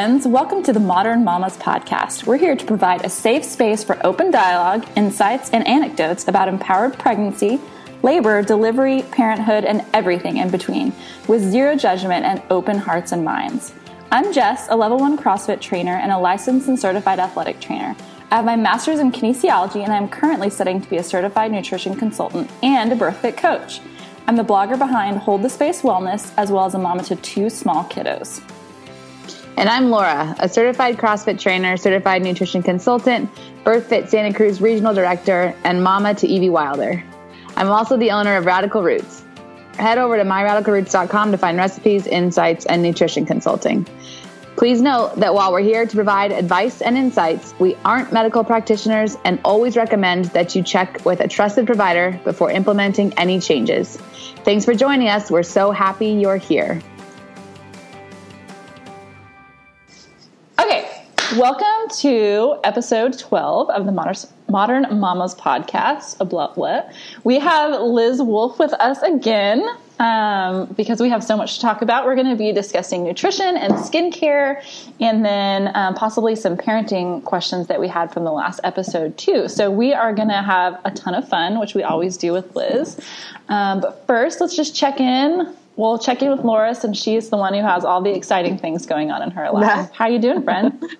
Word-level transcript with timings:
friends. 0.00 0.26
Welcome 0.26 0.62
to 0.62 0.72
the 0.72 0.80
Modern 0.80 1.24
Mamas 1.24 1.58
podcast. 1.58 2.24
We're 2.24 2.38
here 2.38 2.56
to 2.56 2.64
provide 2.64 3.04
a 3.04 3.10
safe 3.10 3.44
space 3.44 3.84
for 3.84 3.98
open 4.02 4.30
dialogue, 4.30 4.88
insights, 4.96 5.50
and 5.50 5.66
anecdotes 5.66 6.26
about 6.26 6.48
empowered 6.48 6.98
pregnancy, 6.98 7.60
labor, 8.02 8.40
delivery, 8.40 9.02
parenthood, 9.10 9.66
and 9.66 9.84
everything 9.92 10.38
in 10.38 10.48
between, 10.48 10.94
with 11.28 11.42
zero 11.42 11.76
judgment 11.76 12.24
and 12.24 12.42
open 12.48 12.78
hearts 12.78 13.12
and 13.12 13.26
minds. 13.26 13.74
I'm 14.10 14.32
Jess, 14.32 14.68
a 14.70 14.74
level 14.74 14.96
one 14.96 15.18
CrossFit 15.18 15.60
trainer 15.60 15.96
and 15.96 16.10
a 16.10 16.16
licensed 16.16 16.66
and 16.66 16.80
certified 16.80 17.18
athletic 17.18 17.60
trainer. 17.60 17.94
I 18.30 18.36
have 18.36 18.46
my 18.46 18.56
master's 18.56 19.00
in 19.00 19.12
kinesiology 19.12 19.84
and 19.84 19.92
I'm 19.92 20.08
currently 20.08 20.48
studying 20.48 20.80
to 20.80 20.88
be 20.88 20.96
a 20.96 21.04
certified 21.04 21.52
nutrition 21.52 21.94
consultant 21.94 22.50
and 22.62 22.90
a 22.90 22.96
birth 22.96 23.18
fit 23.18 23.36
coach. 23.36 23.82
I'm 24.26 24.36
the 24.36 24.44
blogger 24.44 24.78
behind 24.78 25.18
Hold 25.18 25.42
the 25.42 25.50
Space 25.50 25.82
Wellness, 25.82 26.32
as 26.38 26.50
well 26.50 26.64
as 26.64 26.74
a 26.74 26.78
mama 26.78 27.02
to 27.02 27.16
two 27.16 27.50
small 27.50 27.84
kiddos. 27.84 28.40
And 29.60 29.68
I'm 29.68 29.90
Laura, 29.90 30.34
a 30.38 30.48
certified 30.48 30.96
CrossFit 30.96 31.38
trainer, 31.38 31.76
certified 31.76 32.22
nutrition 32.22 32.62
consultant, 32.62 33.30
BirthFit 33.62 34.08
Santa 34.08 34.32
Cruz 34.32 34.58
regional 34.58 34.94
director, 34.94 35.54
and 35.64 35.84
mama 35.84 36.14
to 36.14 36.26
Evie 36.26 36.48
Wilder. 36.48 37.04
I'm 37.56 37.68
also 37.68 37.98
the 37.98 38.10
owner 38.10 38.36
of 38.36 38.46
Radical 38.46 38.82
Roots. 38.82 39.22
Head 39.74 39.98
over 39.98 40.16
to 40.16 40.24
myradicalroots.com 40.24 41.32
to 41.32 41.36
find 41.36 41.58
recipes, 41.58 42.06
insights, 42.06 42.64
and 42.64 42.82
nutrition 42.82 43.26
consulting. 43.26 43.86
Please 44.56 44.80
note 44.80 45.16
that 45.16 45.34
while 45.34 45.52
we're 45.52 45.60
here 45.60 45.84
to 45.84 45.94
provide 45.94 46.32
advice 46.32 46.80
and 46.80 46.96
insights, 46.96 47.52
we 47.58 47.76
aren't 47.84 48.14
medical 48.14 48.42
practitioners 48.42 49.18
and 49.26 49.38
always 49.44 49.76
recommend 49.76 50.24
that 50.26 50.54
you 50.54 50.62
check 50.62 51.04
with 51.04 51.20
a 51.20 51.28
trusted 51.28 51.66
provider 51.66 52.18
before 52.24 52.50
implementing 52.50 53.12
any 53.18 53.38
changes. 53.38 53.98
Thanks 54.42 54.64
for 54.64 54.72
joining 54.72 55.08
us. 55.08 55.30
We're 55.30 55.42
so 55.42 55.70
happy 55.70 56.12
you're 56.12 56.38
here. 56.38 56.80
Okay, 60.60 61.06
welcome 61.38 61.88
to 62.00 62.56
episode 62.64 63.18
12 63.18 63.70
of 63.70 63.86
the 63.86 63.92
Modern, 64.48 65.00
Mamas 65.00 65.34
podcast. 65.34 66.20
A 66.20 66.26
blah. 66.26 66.82
We 67.24 67.38
have 67.38 67.80
Liz 67.80 68.20
Wolfe 68.20 68.58
with 68.58 68.74
us 68.74 69.00
again 69.00 69.66
um, 70.00 70.66
because 70.76 71.00
we 71.00 71.08
have 71.08 71.24
so 71.24 71.34
much 71.34 71.54
to 71.54 71.60
talk 71.62 71.80
about. 71.80 72.04
We're 72.04 72.14
going 72.14 72.28
to 72.28 72.36
be 72.36 72.52
discussing 72.52 73.04
nutrition 73.04 73.56
and 73.56 73.72
skincare, 73.72 74.62
and 75.00 75.24
then 75.24 75.74
um, 75.74 75.94
possibly 75.94 76.36
some 76.36 76.58
parenting 76.58 77.24
questions 77.24 77.68
that 77.68 77.80
we 77.80 77.88
had 77.88 78.12
from 78.12 78.24
the 78.24 78.32
last 78.32 78.60
episode, 78.62 79.16
too. 79.16 79.48
So, 79.48 79.70
we 79.70 79.94
are 79.94 80.12
going 80.12 80.28
to 80.28 80.42
have 80.42 80.78
a 80.84 80.90
ton 80.90 81.14
of 81.14 81.26
fun, 81.26 81.58
which 81.58 81.74
we 81.74 81.82
always 81.82 82.18
do 82.18 82.34
with 82.34 82.54
Liz. 82.54 83.00
Um, 83.48 83.80
but 83.80 84.06
first, 84.06 84.42
let's 84.42 84.54
just 84.54 84.76
check 84.76 85.00
in 85.00 85.56
we'll 85.76 85.98
check 85.98 86.22
in 86.22 86.30
with 86.30 86.40
Laura 86.40 86.74
since 86.74 87.00
she's 87.00 87.30
the 87.30 87.36
one 87.36 87.54
who 87.54 87.62
has 87.62 87.84
all 87.84 88.00
the 88.02 88.14
exciting 88.14 88.58
things 88.58 88.86
going 88.86 89.10
on 89.10 89.22
in 89.22 89.30
her 89.30 89.50
life. 89.50 89.90
How 89.92 90.06
you 90.06 90.18
doing, 90.18 90.42
friend? 90.42 90.82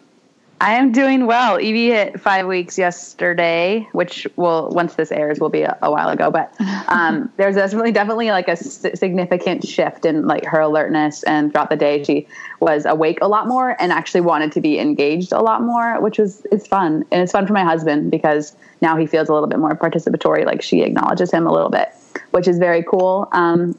I 0.62 0.74
am 0.74 0.92
doing 0.92 1.24
well. 1.24 1.58
Evie 1.58 1.88
hit 1.88 2.20
five 2.20 2.46
weeks 2.46 2.76
yesterday, 2.76 3.88
which 3.92 4.28
will 4.36 4.68
once 4.68 4.94
this 4.94 5.10
airs 5.10 5.40
will 5.40 5.48
be 5.48 5.62
a, 5.62 5.78
a 5.80 5.90
while 5.90 6.10
ago. 6.10 6.30
But 6.30 6.54
um, 6.88 7.32
there's 7.38 7.54
definitely 7.54 7.92
definitely 7.92 8.30
like 8.30 8.46
a 8.46 8.52
s- 8.52 8.86
significant 8.94 9.66
shift 9.66 10.04
in 10.04 10.26
like 10.26 10.44
her 10.44 10.60
alertness, 10.60 11.22
and 11.22 11.50
throughout 11.50 11.70
the 11.70 11.76
day 11.76 12.04
she 12.04 12.28
was 12.60 12.84
awake 12.84 13.20
a 13.22 13.28
lot 13.28 13.48
more 13.48 13.74
and 13.80 13.90
actually 13.90 14.20
wanted 14.20 14.52
to 14.52 14.60
be 14.60 14.78
engaged 14.78 15.32
a 15.32 15.40
lot 15.40 15.62
more, 15.62 15.98
which 16.02 16.18
was 16.18 16.46
it's 16.52 16.66
fun 16.66 17.06
and 17.10 17.22
it's 17.22 17.32
fun 17.32 17.46
for 17.46 17.54
my 17.54 17.64
husband 17.64 18.10
because 18.10 18.54
now 18.82 18.98
he 18.98 19.06
feels 19.06 19.30
a 19.30 19.32
little 19.32 19.48
bit 19.48 19.58
more 19.58 19.74
participatory. 19.74 20.44
Like 20.44 20.60
she 20.60 20.82
acknowledges 20.82 21.30
him 21.30 21.46
a 21.46 21.52
little 21.52 21.70
bit, 21.70 21.88
which 22.32 22.46
is 22.46 22.58
very 22.58 22.82
cool. 22.82 23.28
Um, 23.32 23.78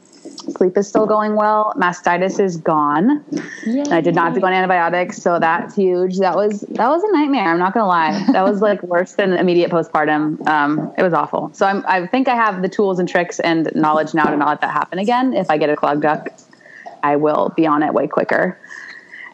Sleep 0.50 0.76
is 0.76 0.88
still 0.88 1.06
going 1.06 1.36
well. 1.36 1.72
Mastitis 1.76 2.40
is 2.40 2.56
gone. 2.56 3.24
I 3.90 4.00
did 4.00 4.14
not 4.14 4.26
have 4.26 4.34
to 4.34 4.40
go 4.40 4.46
on 4.46 4.52
antibiotics, 4.52 5.18
so 5.18 5.38
that's 5.38 5.74
huge. 5.74 6.18
That 6.18 6.34
was 6.34 6.60
that 6.60 6.88
was 6.88 7.02
a 7.02 7.12
nightmare. 7.12 7.48
I'm 7.48 7.58
not 7.58 7.74
gonna 7.74 7.86
lie. 7.86 8.24
That 8.32 8.44
was 8.44 8.60
like 8.60 8.82
worse 8.82 9.12
than 9.12 9.32
immediate 9.32 9.70
postpartum. 9.70 10.46
Um, 10.46 10.92
it 10.98 11.02
was 11.02 11.12
awful. 11.12 11.50
So 11.54 11.66
I'm, 11.66 11.84
I 11.86 12.06
think 12.06 12.28
I 12.28 12.34
have 12.34 12.62
the 12.62 12.68
tools 12.68 12.98
and 12.98 13.08
tricks 13.08 13.40
and 13.40 13.70
knowledge 13.74 14.14
now 14.14 14.24
to 14.24 14.36
not 14.36 14.48
let 14.48 14.60
that 14.62 14.70
happen 14.70 14.98
again. 14.98 15.34
If 15.34 15.50
I 15.50 15.58
get 15.58 15.70
a 15.70 15.76
clogged 15.76 16.02
duct, 16.02 16.42
I 17.02 17.16
will 17.16 17.52
be 17.56 17.66
on 17.66 17.82
it 17.82 17.92
way 17.94 18.06
quicker. 18.06 18.58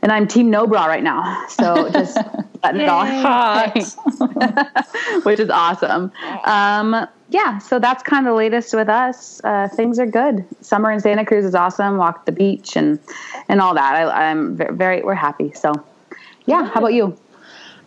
And 0.02 0.12
I'm 0.12 0.28
team 0.28 0.50
no 0.50 0.66
bra 0.66 0.86
right 0.86 1.02
now, 1.02 1.46
so 1.48 1.90
just 1.92 2.16
letting 2.62 2.82
it 2.82 2.88
off, 2.90 3.74
which 5.24 5.40
is 5.40 5.50
awesome. 5.50 6.12
Um, 6.44 7.06
yeah, 7.30 7.58
so 7.58 7.78
that's 7.78 8.02
kind 8.02 8.26
of 8.26 8.32
the 8.32 8.36
latest 8.36 8.74
with 8.74 8.88
us. 8.88 9.40
Uh, 9.44 9.68
things 9.68 9.98
are 9.98 10.06
good. 10.06 10.44
Summer 10.60 10.90
in 10.90 11.00
Santa 11.00 11.26
Cruz 11.26 11.44
is 11.44 11.54
awesome. 11.54 11.96
Walked 11.96 12.26
the 12.26 12.32
beach 12.32 12.76
and 12.76 12.98
and 13.48 13.60
all 13.60 13.74
that. 13.74 13.94
I, 13.94 14.30
am 14.30 14.56
very, 14.56 14.74
very 14.74 15.02
we're 15.02 15.14
happy. 15.14 15.52
So 15.52 15.72
yeah, 16.46 16.64
how 16.64 16.80
about 16.80 16.94
you? 16.94 17.18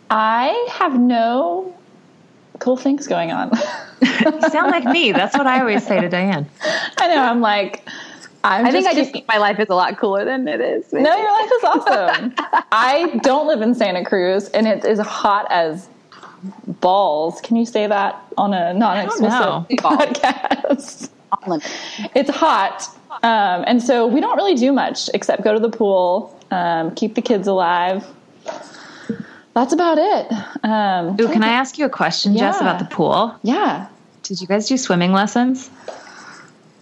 I 0.09 0.67
have 0.71 0.99
no 0.99 1.75
cool 2.59 2.77
things 2.77 3.07
going 3.07 3.31
on. 3.31 3.51
you 4.01 4.41
sound 4.49 4.71
like 4.71 4.83
me. 4.85 5.11
That's 5.11 5.35
what 5.35 5.47
I 5.47 5.61
always 5.61 5.85
say 5.85 5.99
to 5.99 6.09
Diane. 6.09 6.47
I 6.97 7.07
know. 7.07 7.21
I'm 7.21 7.41
like. 7.41 7.87
I'm 8.43 8.65
i 8.65 8.71
think 8.71 8.87
I 8.87 8.93
just 8.93 9.11
think 9.11 9.27
my 9.27 9.37
life 9.37 9.59
is 9.59 9.67
a 9.69 9.75
lot 9.75 9.97
cooler 9.97 10.25
than 10.25 10.47
it 10.47 10.61
is. 10.61 10.91
Maybe. 10.91 11.03
No, 11.03 11.15
your 11.15 11.31
life 11.31 11.51
is 11.57 11.63
awesome. 11.63 12.33
I 12.71 13.19
don't 13.21 13.47
live 13.47 13.61
in 13.61 13.75
Santa 13.75 14.03
Cruz, 14.03 14.49
and 14.49 14.67
it 14.67 14.83
is 14.83 14.99
hot 14.99 15.45
as 15.51 15.87
balls. 16.65 17.39
Can 17.41 17.55
you 17.55 17.65
say 17.65 17.85
that 17.87 18.19
on 18.37 18.53
a 18.53 18.73
non-explicit 18.73 19.31
podcast? 19.79 21.09
it's 22.15 22.29
hot, 22.29 22.87
um, 23.23 23.63
and 23.67 23.81
so 23.81 24.07
we 24.07 24.19
don't 24.19 24.35
really 24.35 24.55
do 24.55 24.71
much 24.71 25.09
except 25.13 25.43
go 25.43 25.53
to 25.53 25.59
the 25.59 25.69
pool, 25.69 26.37
um, 26.49 26.93
keep 26.95 27.15
the 27.15 27.21
kids 27.21 27.47
alive. 27.47 28.05
That's 29.53 29.73
about 29.73 29.97
it. 29.97 30.31
Um, 30.63 31.17
Ooh, 31.19 31.27
can 31.27 31.43
I 31.43 31.49
ask 31.49 31.77
you 31.77 31.85
a 31.85 31.89
question, 31.89 32.33
yeah. 32.33 32.51
Jess, 32.51 32.61
about 32.61 32.79
the 32.79 32.85
pool? 32.85 33.35
Yeah. 33.43 33.87
Did 34.23 34.39
you 34.39 34.47
guys 34.47 34.67
do 34.67 34.77
swimming 34.77 35.11
lessons? 35.11 35.69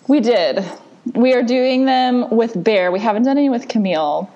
We 0.07 0.19
did. 0.19 0.63
We 1.13 1.33
are 1.33 1.43
doing 1.43 1.85
them 1.85 2.29
with 2.29 2.61
Bear. 2.61 2.91
We 2.91 2.99
haven't 2.99 3.23
done 3.23 3.37
any 3.37 3.49
with 3.49 3.67
Camille. 3.67 4.29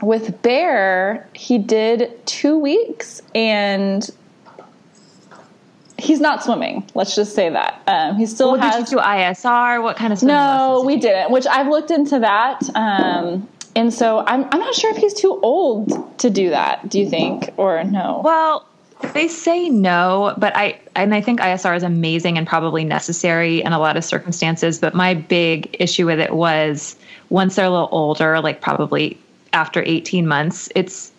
With 0.00 0.42
Bear, 0.42 1.28
he 1.32 1.58
did 1.58 2.24
two 2.26 2.58
weeks 2.58 3.20
and 3.34 4.08
he's 5.98 6.20
not 6.20 6.42
swimming. 6.42 6.88
Let's 6.94 7.14
just 7.14 7.34
say 7.34 7.50
that. 7.50 7.82
Um, 7.86 8.16
he 8.16 8.26
still 8.26 8.52
well, 8.52 8.60
has. 8.60 8.84
Did 8.84 8.92
you 8.92 8.98
do 8.98 9.02
ISR? 9.02 9.82
What 9.82 9.96
kind 9.96 10.12
of 10.12 10.22
No, 10.22 10.82
we 10.86 10.96
did 10.96 11.16
not 11.16 11.30
Which 11.30 11.46
I've 11.46 11.68
looked 11.68 11.90
into 11.90 12.20
that. 12.20 12.62
Um, 12.74 13.48
and 13.74 13.92
so 13.92 14.20
I'm, 14.26 14.44
I'm 14.50 14.60
not 14.60 14.74
sure 14.74 14.90
if 14.90 14.96
he's 14.96 15.14
too 15.14 15.38
old 15.42 16.18
to 16.18 16.30
do 16.30 16.50
that. 16.50 16.88
Do 16.88 16.98
you 16.98 17.08
think, 17.08 17.52
or 17.56 17.84
no? 17.84 18.22
Well, 18.24 18.66
they 19.12 19.28
say 19.28 19.68
no, 19.68 20.34
but 20.38 20.56
I 20.56 20.80
and 20.96 21.14
I 21.14 21.20
think 21.20 21.40
ISR 21.40 21.76
is 21.76 21.82
amazing 21.82 22.38
and 22.38 22.46
probably 22.46 22.84
necessary 22.84 23.62
in 23.62 23.72
a 23.72 23.78
lot 23.78 23.96
of 23.96 24.04
circumstances. 24.04 24.78
But 24.78 24.94
my 24.94 25.14
big 25.14 25.76
issue 25.78 26.06
with 26.06 26.18
it 26.20 26.34
was 26.34 26.96
once 27.30 27.56
they're 27.56 27.66
a 27.66 27.70
little 27.70 27.88
older, 27.92 28.40
like 28.40 28.60
probably 28.60 29.18
after 29.52 29.82
18 29.84 30.26
months, 30.26 30.68
it's 30.74 31.12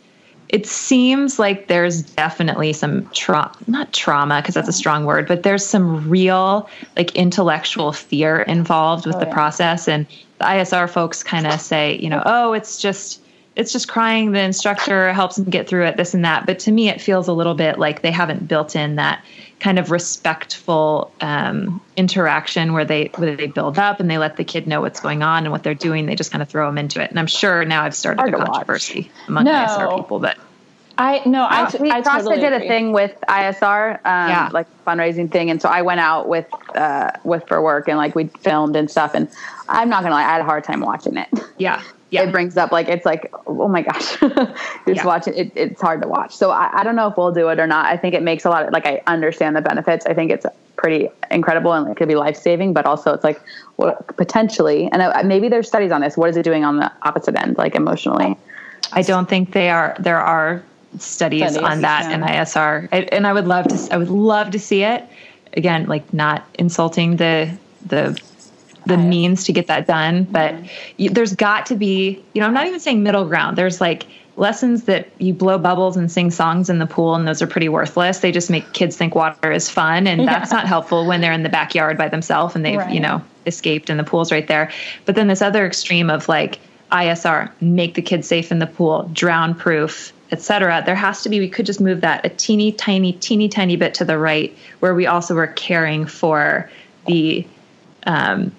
it 0.49 0.65
seems 0.65 1.37
like 1.37 1.67
there's 1.67 2.01
definitely 2.01 2.73
some 2.73 3.07
trauma, 3.11 3.55
not 3.67 3.93
trauma, 3.93 4.41
because 4.41 4.55
that's 4.55 4.67
a 4.67 4.73
strong 4.73 5.05
word, 5.05 5.27
but 5.27 5.43
there's 5.43 5.65
some 5.65 6.09
real 6.09 6.67
like 6.97 7.15
intellectual 7.15 7.91
fear 7.91 8.41
involved 8.41 9.05
with 9.05 9.15
oh, 9.15 9.19
the 9.19 9.27
yeah. 9.27 9.33
process. 9.33 9.87
And 9.87 10.07
the 10.39 10.45
ISR 10.45 10.89
folks 10.89 11.21
kind 11.21 11.45
of 11.45 11.61
say, 11.61 11.97
you 11.99 12.09
know, 12.09 12.23
oh, 12.25 12.53
it's 12.53 12.79
just 12.81 13.21
it's 13.55 13.71
just 13.71 13.87
crying. 13.87 14.31
The 14.31 14.39
instructor 14.39 15.11
helps 15.13 15.35
them 15.35 15.45
get 15.45 15.67
through 15.67 15.85
it, 15.85 15.97
this 15.97 16.13
and 16.13 16.23
that. 16.25 16.45
But 16.45 16.59
to 16.59 16.71
me, 16.71 16.89
it 16.89 17.01
feels 17.01 17.27
a 17.27 17.33
little 17.33 17.55
bit 17.55 17.77
like 17.77 18.01
they 18.01 18.11
haven't 18.11 18.47
built 18.47 18.75
in 18.75 18.95
that 18.95 19.23
kind 19.59 19.77
of 19.77 19.91
respectful 19.91 21.11
um, 21.21 21.81
interaction 21.97 22.73
where 22.73 22.85
they 22.85 23.11
where 23.15 23.35
they 23.35 23.47
build 23.47 23.77
up 23.77 23.99
and 23.99 24.09
they 24.09 24.17
let 24.17 24.37
the 24.37 24.43
kid 24.43 24.67
know 24.67 24.81
what's 24.81 24.99
going 24.99 25.21
on 25.21 25.43
and 25.43 25.51
what 25.51 25.63
they're 25.63 25.73
doing. 25.73 26.05
They 26.05 26.15
just 26.15 26.31
kind 26.31 26.41
of 26.41 26.49
throw 26.49 26.67
them 26.67 26.77
into 26.77 27.01
it. 27.01 27.09
And 27.09 27.19
I'm 27.19 27.27
sure 27.27 27.65
now 27.65 27.83
I've 27.83 27.95
started 27.95 28.21
Hard 28.21 28.33
a 28.33 28.37
controversy 28.37 29.01
watch. 29.01 29.27
among 29.27 29.43
no. 29.45 29.51
ISR 29.51 29.97
people, 29.97 30.19
but. 30.19 30.37
I 30.97 31.21
no, 31.25 31.43
I, 31.43 31.73
we 31.79 31.89
I 31.89 32.01
CrossFit 32.01 32.03
totally 32.03 32.39
did 32.41 32.51
agree. 32.51 32.65
a 32.65 32.69
thing 32.69 32.91
with 32.91 33.15
ISR, 33.29 33.93
um, 33.93 33.99
yeah. 34.03 34.49
like 34.51 34.67
fundraising 34.85 35.31
thing, 35.31 35.49
and 35.49 35.61
so 35.61 35.69
I 35.69 35.81
went 35.81 36.01
out 36.01 36.27
with 36.27 36.45
uh, 36.75 37.11
with 37.23 37.47
for 37.47 37.61
work 37.61 37.87
and 37.87 37.97
like 37.97 38.15
we 38.15 38.25
filmed 38.41 38.75
and 38.75 38.91
stuff. 38.91 39.11
And 39.13 39.29
I'm 39.69 39.87
not 39.87 40.03
gonna 40.03 40.15
lie, 40.15 40.25
I 40.25 40.33
had 40.33 40.41
a 40.41 40.43
hard 40.43 40.65
time 40.65 40.81
watching 40.81 41.15
it. 41.15 41.29
Yeah, 41.57 41.81
yeah. 42.09 42.23
it 42.23 42.31
brings 42.31 42.57
up 42.57 42.71
like 42.71 42.87
it's 42.87 43.05
like 43.05 43.33
oh 43.47 43.67
my 43.67 43.81
gosh 43.81 44.19
just 44.19 44.57
yeah. 44.87 45.05
watching 45.05 45.33
it, 45.35 45.51
it's 45.55 45.81
hard 45.81 46.01
to 46.01 46.07
watch. 46.07 46.35
So 46.35 46.51
I, 46.51 46.79
I, 46.79 46.83
don't 46.83 46.95
know 46.95 47.07
if 47.07 47.17
we'll 47.17 47.31
do 47.31 47.49
it 47.49 47.59
or 47.59 47.67
not. 47.67 47.85
I 47.85 47.97
think 47.97 48.15
it 48.15 48.23
makes 48.23 48.45
a 48.45 48.49
lot 48.49 48.65
of 48.65 48.73
like 48.73 48.85
i 48.85 49.01
understand 49.07 49.55
the 49.55 49.61
benefits. 49.61 50.05
I 50.05 50.13
think 50.13 50.31
it's 50.31 50.45
pretty 50.75 51.09
incredible 51.29 51.73
and 51.73 51.89
it 51.89 51.97
could 51.97 52.07
be 52.07 52.15
life-saving 52.15 52.71
but 52.71 52.85
also 52.85 53.13
it's 53.13 53.23
like 53.23 53.41
well, 53.77 53.95
potentially 54.15 54.89
and 54.91 55.03
I, 55.03 55.23
maybe 55.23 55.49
there's 55.49 55.67
studies 55.67 55.91
on 55.91 56.01
this. 56.01 56.17
What 56.17 56.29
is 56.29 56.37
it 56.37 56.43
doing 56.43 56.63
on 56.63 56.77
the 56.77 56.91
opposite 57.03 57.35
end 57.35 57.57
like 57.57 57.75
emotionally? 57.75 58.37
I 58.93 59.01
don't 59.01 59.29
think 59.29 59.51
they 59.51 59.69
are 59.69 59.95
there 59.99 60.19
are 60.19 60.63
studies, 60.97 61.51
studies 61.51 61.57
on 61.57 61.81
that 61.81 62.09
yeah. 62.09 62.15
in 62.15 62.21
isr 62.21 62.89
I, 62.91 63.01
and 63.11 63.27
i 63.27 63.31
would 63.31 63.45
love 63.45 63.67
to 63.67 63.93
i 63.93 63.97
would 63.97 64.09
love 64.09 64.51
to 64.51 64.59
see 64.59 64.83
it. 64.83 65.03
Again 65.53 65.85
like 65.85 66.13
not 66.13 66.47
insulting 66.57 67.17
the 67.17 67.51
the 67.85 68.19
the 68.89 68.97
means 68.97 69.45
to 69.45 69.53
get 69.53 69.67
that 69.67 69.87
done. 69.87 70.23
But 70.23 70.55
you, 70.97 71.09
there's 71.09 71.35
got 71.35 71.67
to 71.67 71.75
be, 71.75 72.23
you 72.33 72.41
know, 72.41 72.47
I'm 72.47 72.53
not 72.53 72.67
even 72.67 72.79
saying 72.79 73.03
middle 73.03 73.25
ground. 73.25 73.57
There's 73.57 73.79
like 73.79 74.05
lessons 74.39 74.85
that 74.85 75.09
you 75.19 75.33
blow 75.33 75.57
bubbles 75.57 75.97
and 75.97 76.11
sing 76.11 76.31
songs 76.31 76.69
in 76.69 76.79
the 76.79 76.87
pool 76.87 77.13
and 77.13 77.27
those 77.27 77.41
are 77.41 77.47
pretty 77.47 77.67
worthless 77.67 78.19
they 78.19 78.31
just 78.31 78.49
make 78.49 78.71
kids 78.71 78.95
think 78.95 79.13
water 79.13 79.51
is 79.51 79.69
fun 79.69 80.07
and 80.07 80.21
yeah. 80.21 80.39
that's 80.39 80.51
not 80.51 80.65
helpful 80.65 81.05
when 81.05 81.19
they're 81.19 81.33
in 81.33 81.43
the 81.43 81.49
backyard 81.49 81.97
by 81.97 82.07
themselves 82.07 82.55
and 82.55 82.65
they've 82.65 82.77
right. 82.77 82.93
you 82.93 83.01
know 83.01 83.21
escaped 83.45 83.89
and 83.89 83.99
the 83.99 84.03
pool's 84.03 84.31
right 84.31 84.47
there 84.47 84.71
but 85.05 85.15
then 85.15 85.27
this 85.27 85.41
other 85.41 85.65
extreme 85.65 86.09
of 86.09 86.27
like 86.29 86.57
isr 86.91 87.51
make 87.59 87.95
the 87.95 88.01
kids 88.01 88.27
safe 88.27 88.51
in 88.51 88.59
the 88.59 88.67
pool 88.67 89.09
drown 89.11 89.53
proof 89.53 90.13
etc 90.31 90.81
there 90.85 90.95
has 90.95 91.21
to 91.21 91.29
be 91.29 91.39
we 91.39 91.49
could 91.49 91.65
just 91.65 91.81
move 91.81 92.01
that 92.01 92.25
a 92.25 92.29
teeny 92.29 92.71
tiny 92.71 93.11
teeny 93.13 93.49
tiny 93.49 93.75
bit 93.75 93.93
to 93.93 94.05
the 94.05 94.17
right 94.17 94.57
where 94.79 94.95
we 94.95 95.05
also 95.05 95.35
were 95.35 95.47
caring 95.47 96.05
for 96.05 96.69
the 97.07 97.45
um, 98.07 98.51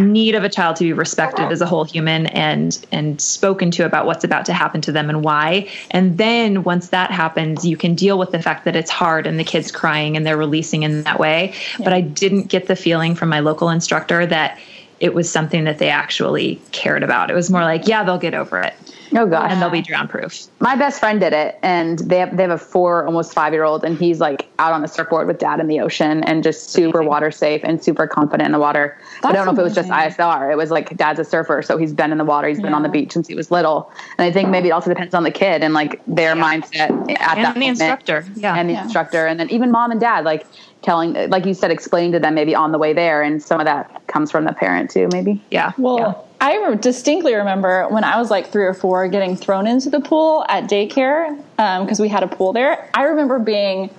need 0.00 0.34
of 0.34 0.44
a 0.44 0.48
child 0.48 0.76
to 0.76 0.84
be 0.84 0.92
respected 0.92 1.52
as 1.52 1.60
a 1.60 1.66
whole 1.66 1.84
human 1.84 2.26
and 2.26 2.84
and 2.90 3.20
spoken 3.20 3.70
to 3.70 3.84
about 3.84 4.06
what's 4.06 4.24
about 4.24 4.46
to 4.46 4.52
happen 4.52 4.80
to 4.82 4.92
them 4.92 5.08
and 5.08 5.22
why. 5.22 5.68
And 5.90 6.18
then 6.18 6.64
once 6.64 6.88
that 6.88 7.10
happens 7.10 7.64
you 7.64 7.76
can 7.76 7.94
deal 7.94 8.18
with 8.18 8.32
the 8.32 8.42
fact 8.42 8.64
that 8.64 8.76
it's 8.76 8.90
hard 8.90 9.26
and 9.26 9.38
the 9.38 9.44
kids 9.44 9.70
crying 9.70 10.16
and 10.16 10.26
they're 10.26 10.36
releasing 10.36 10.82
in 10.82 11.04
that 11.04 11.18
way. 11.18 11.54
Yeah. 11.78 11.84
but 11.84 11.92
i 11.92 12.00
didn't 12.00 12.48
get 12.48 12.66
the 12.66 12.76
feeling 12.76 13.14
from 13.14 13.28
my 13.28 13.40
local 13.40 13.70
instructor 13.70 14.26
that 14.26 14.58
it 15.00 15.14
was 15.14 15.30
something 15.30 15.64
that 15.64 15.78
they 15.78 15.88
actually 15.88 16.60
cared 16.70 17.02
about. 17.02 17.30
It 17.30 17.34
was 17.34 17.50
more 17.50 17.62
like 17.62 17.86
yeah 17.86 18.04
they'll 18.04 18.18
get 18.18 18.34
over 18.34 18.60
it 18.60 18.74
Oh 19.14 19.26
god, 19.26 19.50
and 19.50 19.60
they'll 19.60 19.70
be 19.70 19.82
drown 19.82 20.08
proof. 20.08 20.46
My 20.60 20.76
best 20.76 20.98
friend 21.00 21.20
did 21.20 21.32
it, 21.32 21.58
and 21.62 21.98
they 21.98 22.18
have 22.18 22.36
they 22.36 22.42
have 22.42 22.52
a 22.52 22.58
four, 22.58 23.04
almost 23.04 23.32
five 23.32 23.52
year 23.52 23.64
old, 23.64 23.84
and 23.84 23.96
he's 23.98 24.20
like 24.20 24.48
out 24.58 24.72
on 24.72 24.82
the 24.82 24.88
surfboard 24.88 25.26
with 25.26 25.38
dad 25.38 25.60
in 25.60 25.66
the 25.66 25.80
ocean, 25.80 26.24
and 26.24 26.42
just 26.42 26.70
super 26.70 26.98
amazing. 26.98 27.08
water 27.08 27.30
safe 27.30 27.60
and 27.64 27.82
super 27.82 28.06
confident 28.06 28.46
in 28.46 28.52
the 28.52 28.58
water. 28.58 28.98
I 29.22 29.32
don't 29.32 29.44
know 29.44 29.52
amazing. 29.52 29.54
if 29.54 29.58
it 29.58 29.62
was 29.62 29.74
just 29.74 29.88
ISR. 29.90 30.50
It 30.50 30.56
was 30.56 30.70
like 30.70 30.96
dad's 30.96 31.20
a 31.20 31.24
surfer, 31.24 31.62
so 31.62 31.76
he's 31.76 31.92
been 31.92 32.12
in 32.12 32.18
the 32.18 32.24
water. 32.24 32.48
He's 32.48 32.60
been 32.60 32.74
on 32.74 32.82
the 32.82 32.88
beach 32.88 33.12
since 33.12 33.28
he 33.28 33.34
was 33.34 33.50
little, 33.50 33.92
and 34.18 34.26
I 34.26 34.32
think 34.32 34.48
maybe 34.48 34.68
it 34.68 34.72
also 34.72 34.88
depends 34.88 35.14
on 35.14 35.24
the 35.24 35.30
kid 35.30 35.62
and 35.62 35.74
like 35.74 36.00
their 36.06 36.34
yeah. 36.34 36.42
mindset 36.42 36.74
at 36.74 36.90
and 36.90 37.08
that 37.08 37.38
and 37.38 37.38
the 37.38 37.46
moment. 37.46 37.68
instructor, 37.68 38.24
yeah, 38.36 38.54
and 38.56 38.68
the 38.68 38.74
yeah. 38.74 38.84
instructor, 38.84 39.26
and 39.26 39.38
then 39.38 39.50
even 39.50 39.70
mom 39.70 39.90
and 39.90 40.00
dad, 40.00 40.24
like 40.24 40.46
telling 40.82 41.14
like 41.30 41.46
you 41.46 41.54
said 41.54 41.70
explaining 41.70 42.12
to 42.12 42.18
them 42.18 42.34
maybe 42.34 42.54
on 42.54 42.72
the 42.72 42.78
way 42.78 42.92
there 42.92 43.22
and 43.22 43.42
some 43.42 43.60
of 43.60 43.66
that 43.66 44.06
comes 44.08 44.30
from 44.30 44.44
the 44.44 44.52
parent 44.52 44.90
too 44.90 45.08
maybe 45.12 45.40
yeah 45.50 45.72
well 45.78 45.98
yeah. 45.98 46.14
I 46.42 46.74
distinctly 46.74 47.34
remember 47.34 47.86
when 47.88 48.02
I 48.02 48.18
was 48.18 48.28
like 48.28 48.48
three 48.48 48.64
or 48.64 48.74
four 48.74 49.06
getting 49.06 49.36
thrown 49.36 49.68
into 49.68 49.90
the 49.90 50.00
pool 50.00 50.44
at 50.48 50.64
daycare 50.64 51.36
because 51.56 52.00
um, 52.00 52.02
we 52.02 52.08
had 52.08 52.24
a 52.24 52.26
pool 52.26 52.52
there. 52.52 52.90
I 52.94 53.04
remember 53.04 53.38
being 53.38 53.90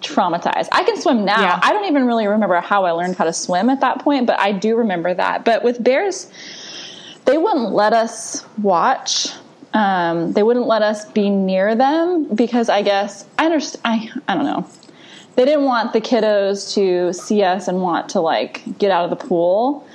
traumatized. 0.00 0.68
I 0.72 0.82
can 0.82 1.00
swim 1.00 1.24
now. 1.24 1.40
Yeah. 1.40 1.60
I 1.62 1.72
don't 1.72 1.84
even 1.86 2.06
really 2.06 2.26
remember 2.26 2.60
how 2.60 2.84
I 2.84 2.90
learned 2.90 3.14
how 3.14 3.24
to 3.24 3.32
swim 3.32 3.70
at 3.70 3.80
that 3.80 4.00
point, 4.00 4.26
but 4.26 4.40
I 4.40 4.50
do 4.50 4.76
remember 4.76 5.14
that. 5.14 5.44
But 5.44 5.62
with 5.62 5.82
bears, 5.82 6.30
they 7.26 7.38
wouldn't 7.38 7.70
let 7.70 7.92
us 7.92 8.44
watch. 8.58 9.28
Um, 9.72 10.32
they 10.32 10.42
wouldn't 10.42 10.66
let 10.66 10.82
us 10.82 11.04
be 11.12 11.30
near 11.30 11.74
them 11.74 12.34
because 12.34 12.68
I 12.68 12.82
guess 12.82 13.24
I 13.38 13.46
understand. 13.46 13.82
I 13.84 14.32
I 14.32 14.34
don't 14.34 14.44
know. 14.44 14.68
They 15.36 15.44
didn't 15.44 15.64
want 15.64 15.92
the 15.92 16.00
kiddos 16.00 16.74
to 16.74 17.12
see 17.12 17.42
us 17.42 17.66
and 17.68 17.82
want 17.82 18.08
to 18.10 18.20
like 18.20 18.62
get 18.78 18.90
out 18.90 19.04
of 19.04 19.10
the 19.10 19.26
pool. 19.26 19.86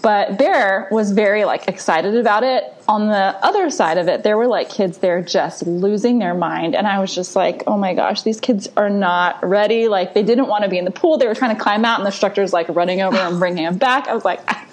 But 0.00 0.38
Bear 0.38 0.88
was 0.90 1.10
very 1.10 1.44
like 1.44 1.68
excited 1.68 2.16
about 2.16 2.44
it. 2.44 2.72
On 2.88 3.08
the 3.08 3.36
other 3.42 3.68
side 3.68 3.98
of 3.98 4.08
it, 4.08 4.22
there 4.22 4.36
were 4.36 4.46
like 4.46 4.70
kids 4.70 4.98
there 4.98 5.20
just 5.20 5.66
losing 5.66 6.18
their 6.18 6.34
mind. 6.34 6.74
And 6.74 6.86
I 6.86 7.00
was 7.00 7.14
just 7.14 7.34
like, 7.34 7.64
oh 7.66 7.76
my 7.76 7.94
gosh, 7.94 8.22
these 8.22 8.40
kids 8.40 8.68
are 8.76 8.90
not 8.90 9.42
ready. 9.42 9.88
Like 9.88 10.14
they 10.14 10.22
didn't 10.22 10.46
want 10.46 10.64
to 10.64 10.70
be 10.70 10.78
in 10.78 10.84
the 10.84 10.90
pool. 10.90 11.18
They 11.18 11.26
were 11.26 11.34
trying 11.34 11.56
to 11.56 11.62
climb 11.62 11.84
out 11.84 11.98
and 11.98 12.06
the 12.06 12.10
instructor's 12.10 12.52
like 12.52 12.68
running 12.68 13.00
over 13.00 13.16
and 13.16 13.38
bringing 13.38 13.64
them 13.64 13.76
back. 13.76 14.08
I 14.08 14.14
was 14.14 14.24
like, 14.24 14.40
I 14.48 14.64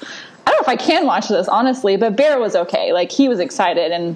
don't 0.46 0.56
know 0.58 0.62
if 0.62 0.70
I 0.70 0.76
can 0.76 1.06
watch 1.08 1.28
this 1.28 1.48
honestly, 1.48 1.98
but 1.98 2.16
Bear 2.16 2.40
was 2.40 2.56
okay. 2.56 2.94
Like 2.94 3.12
he 3.12 3.28
was 3.28 3.40
excited 3.40 3.92
and 3.92 4.16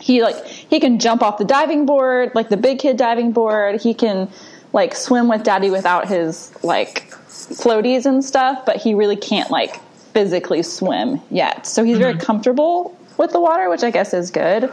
he 0.00 0.22
like 0.22 0.44
he 0.46 0.78
can 0.78 0.98
jump 0.98 1.22
off 1.22 1.38
the 1.38 1.44
diving 1.46 1.86
board, 1.86 2.32
like 2.34 2.50
the 2.50 2.58
big 2.58 2.78
kid 2.78 2.98
diving 2.98 3.32
board. 3.32 3.80
He 3.80 3.94
can 3.94 4.30
like 4.74 4.94
swim 4.94 5.28
with 5.28 5.44
daddy 5.44 5.70
without 5.70 6.08
his 6.08 6.52
like 6.62 7.08
floaties 7.28 8.04
and 8.04 8.22
stuff, 8.22 8.66
but 8.66 8.76
he 8.76 8.92
really 8.92 9.16
can't 9.16 9.50
like 9.50 9.80
physically 10.12 10.62
swim 10.62 11.20
yet. 11.30 11.66
So 11.66 11.84
he's 11.84 11.94
mm-hmm. 11.94 12.02
very 12.02 12.18
comfortable 12.18 12.98
with 13.16 13.30
the 13.30 13.40
water, 13.40 13.70
which 13.70 13.84
I 13.84 13.90
guess 13.90 14.12
is 14.12 14.30
good. 14.30 14.70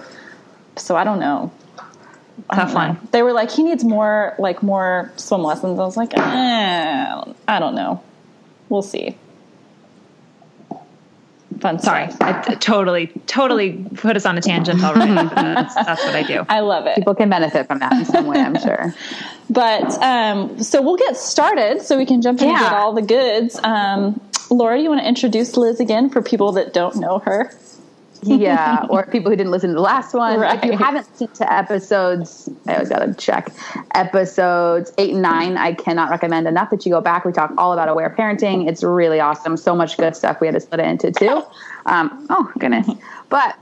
So 0.76 0.96
I 0.96 1.04
don't 1.04 1.20
know. 1.20 1.52
Tough 2.54 2.74
one. 2.74 2.98
They 3.12 3.22
were 3.22 3.34
like, 3.34 3.52
he 3.52 3.62
needs 3.62 3.84
more, 3.84 4.34
like 4.40 4.64
more 4.64 5.12
swim 5.16 5.44
lessons. 5.44 5.80
I 5.80 5.84
was 5.84 5.96
like, 5.96 6.18
eh, 6.18 7.24
I 7.48 7.60
don't 7.60 7.76
know. 7.76 8.02
We'll 8.70 8.82
see. 8.82 9.16
Fun. 11.60 11.80
Sorry, 11.80 12.10
I 12.22 12.42
t- 12.42 12.56
totally, 12.56 13.08
totally 13.28 13.86
put 13.96 14.16
us 14.16 14.26
on 14.26 14.38
a 14.38 14.42
tangent 14.42 14.84
already. 14.84 15.14
that's, 15.36 15.76
that's 15.76 16.04
what 16.04 16.16
I 16.16 16.24
do. 16.24 16.46
I 16.50 16.62
love 16.62 16.88
it. 16.88 16.96
People 16.96 17.14
can 17.14 17.30
benefit 17.30 17.68
from 17.68 17.80
that 17.80 17.94
in 17.94 18.06
some 18.06 18.26
way, 18.26 18.40
I'm 18.40 18.60
sure. 18.60 18.96
but 19.50 19.92
um, 20.02 20.62
so 20.64 20.82
we'll 20.82 20.98
get 20.98 21.18
started 21.18 21.82
so 21.82 21.98
we 21.98 22.06
can 22.06 22.22
jump 22.22 22.42
in 22.42 22.50
yeah. 22.50 22.56
and 22.56 22.64
get 22.64 22.74
all 22.74 22.94
the 22.94 23.02
goods. 23.02 23.60
Um, 23.64 24.20
Laura, 24.50 24.78
do 24.78 24.84
you 24.84 24.90
want 24.90 25.02
to 25.02 25.08
introduce 25.08 25.56
Liz 25.56 25.80
again 25.80 26.10
for 26.10 26.22
people 26.22 26.52
that 26.54 26.74
don't 26.74 26.96
know 26.98 27.20
her? 27.20 27.54
Yeah, 28.24 28.86
or 28.90 29.06
people 29.06 29.32
who 29.32 29.36
didn't 29.36 29.52
listen 29.52 29.70
to 29.70 29.76
the 29.76 29.82
last 29.82 30.14
one. 30.14 30.40
Right. 30.40 30.58
If 30.58 30.66
you 30.66 30.78
haven't 30.78 31.10
listened 31.12 31.36
to 31.36 31.52
episodes, 31.52 32.50
I 32.68 32.76
always 32.76 32.90
got 32.90 33.00
to 33.00 33.14
check 33.14 33.52
episodes 33.96 34.92
eight 34.98 35.14
and 35.14 35.22
nine. 35.22 35.58
I 35.58 35.74
cannot 35.74 36.10
recommend 36.10 36.48
enough 36.48 36.70
that 36.70 36.86
you 36.86 36.92
go 36.92 37.02
back. 37.02 37.26
We 37.26 37.32
talk 37.32 37.54
all 37.58 37.74
about 37.74 37.90
aware 37.90 38.10
parenting. 38.10 38.68
It's 38.68 38.84
really 38.84 39.20
awesome. 39.20 39.58
So 39.58 39.76
much 39.76 39.98
good 39.98 40.16
stuff. 40.16 40.40
We 40.42 40.48
had 40.48 40.54
to 40.54 40.60
split 40.60 40.82
it 40.82 40.88
into 40.88 41.12
two. 41.12 41.44
Um, 41.86 42.28
oh 42.30 42.52
goodness, 42.60 42.88
but 43.30 43.58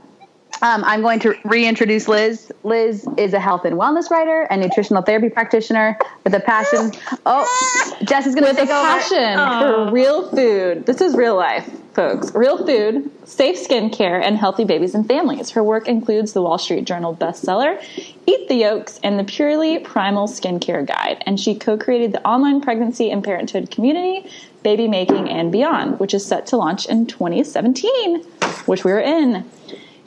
um, 0.62 0.84
I'm 0.84 1.00
going 1.00 1.20
to 1.20 1.34
reintroduce 1.44 2.06
Liz. 2.06 2.52
Liz 2.64 3.08
is 3.16 3.32
a 3.32 3.40
health 3.40 3.64
and 3.64 3.76
wellness 3.76 4.10
writer 4.10 4.46
and 4.50 4.60
nutritional 4.60 5.02
therapy 5.02 5.30
practitioner 5.30 5.98
with 6.24 6.34
a 6.34 6.40
passion. 6.40 6.92
Oh, 7.24 7.96
Jess 8.04 8.26
is 8.26 8.34
going 8.34 8.46
to 8.46 8.54
take 8.54 8.68
a 8.68 8.72
passion 8.72 9.38
for 9.38 9.90
real 9.90 10.28
food. 10.28 10.84
This 10.84 11.00
is 11.00 11.16
real 11.16 11.36
life, 11.36 11.70
folks. 11.94 12.34
Real 12.34 12.64
food, 12.64 13.10
safe 13.26 13.56
skincare, 13.56 14.22
and 14.22 14.36
healthy 14.36 14.64
babies 14.64 14.94
and 14.94 15.06
families. 15.06 15.50
Her 15.50 15.62
work 15.62 15.88
includes 15.88 16.32
the 16.32 16.42
Wall 16.42 16.58
Street 16.58 16.84
Journal 16.84 17.14
bestseller, 17.14 17.82
Eat 18.26 18.48
the 18.48 18.54
Yolks, 18.56 19.00
and 19.02 19.18
the 19.18 19.24
Purely 19.24 19.78
Primal 19.78 20.28
Skincare 20.28 20.86
Guide. 20.86 21.22
And 21.26 21.38
she 21.38 21.54
co-created 21.54 22.12
the 22.12 22.26
online 22.26 22.60
pregnancy 22.60 23.10
and 23.10 23.22
parenthood 23.22 23.70
community, 23.70 24.28
Baby 24.62 24.88
Making 24.88 25.28
and 25.28 25.50
Beyond, 25.50 26.00
which 26.00 26.14
is 26.14 26.24
set 26.24 26.46
to 26.48 26.56
launch 26.56 26.86
in 26.86 27.06
2017, 27.06 28.22
which 28.66 28.84
we're 28.84 29.00
in. 29.00 29.44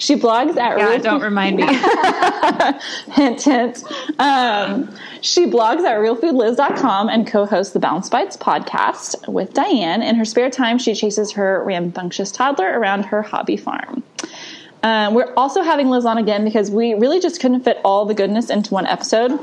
She 0.04 0.18
blogs 0.18 0.58
at 0.58 0.78
yeah, 0.78 0.90
Real 0.90 1.00
don't 1.00 1.20
Food- 1.22 1.26
remind 1.26 1.56
me. 1.56 1.64
hint, 3.14 3.42
hint. 3.42 3.84
Um, 4.20 4.94
she 5.22 5.46
blogs 5.46 5.80
at 5.86 5.98
realfoodliz.com 5.98 7.08
and 7.08 7.26
co-hosts 7.26 7.72
the 7.72 7.80
Balance 7.80 8.10
Bites 8.10 8.36
podcast 8.36 9.26
with 9.32 9.54
Diane. 9.54 10.02
In 10.02 10.16
her 10.16 10.26
spare 10.26 10.50
time, 10.50 10.78
she 10.78 10.94
chases 10.94 11.32
her 11.32 11.64
rambunctious 11.64 12.34
toddler 12.34 12.78
around 12.78 13.04
her 13.06 13.22
hobby 13.22 13.56
farm. 13.56 14.04
Um, 14.84 15.14
we're 15.14 15.34
also 15.36 15.62
having 15.62 15.90
Liz 15.90 16.04
on 16.04 16.18
again 16.18 16.44
because 16.44 16.70
we 16.70 16.96
really 16.96 17.22
just 17.22 17.40
couldn't 17.40 17.62
fit 17.62 17.80
all 17.86 18.04
the 18.04 18.14
goodness 18.14 18.50
into 18.50 18.74
one 18.74 18.86
episode 18.86 19.40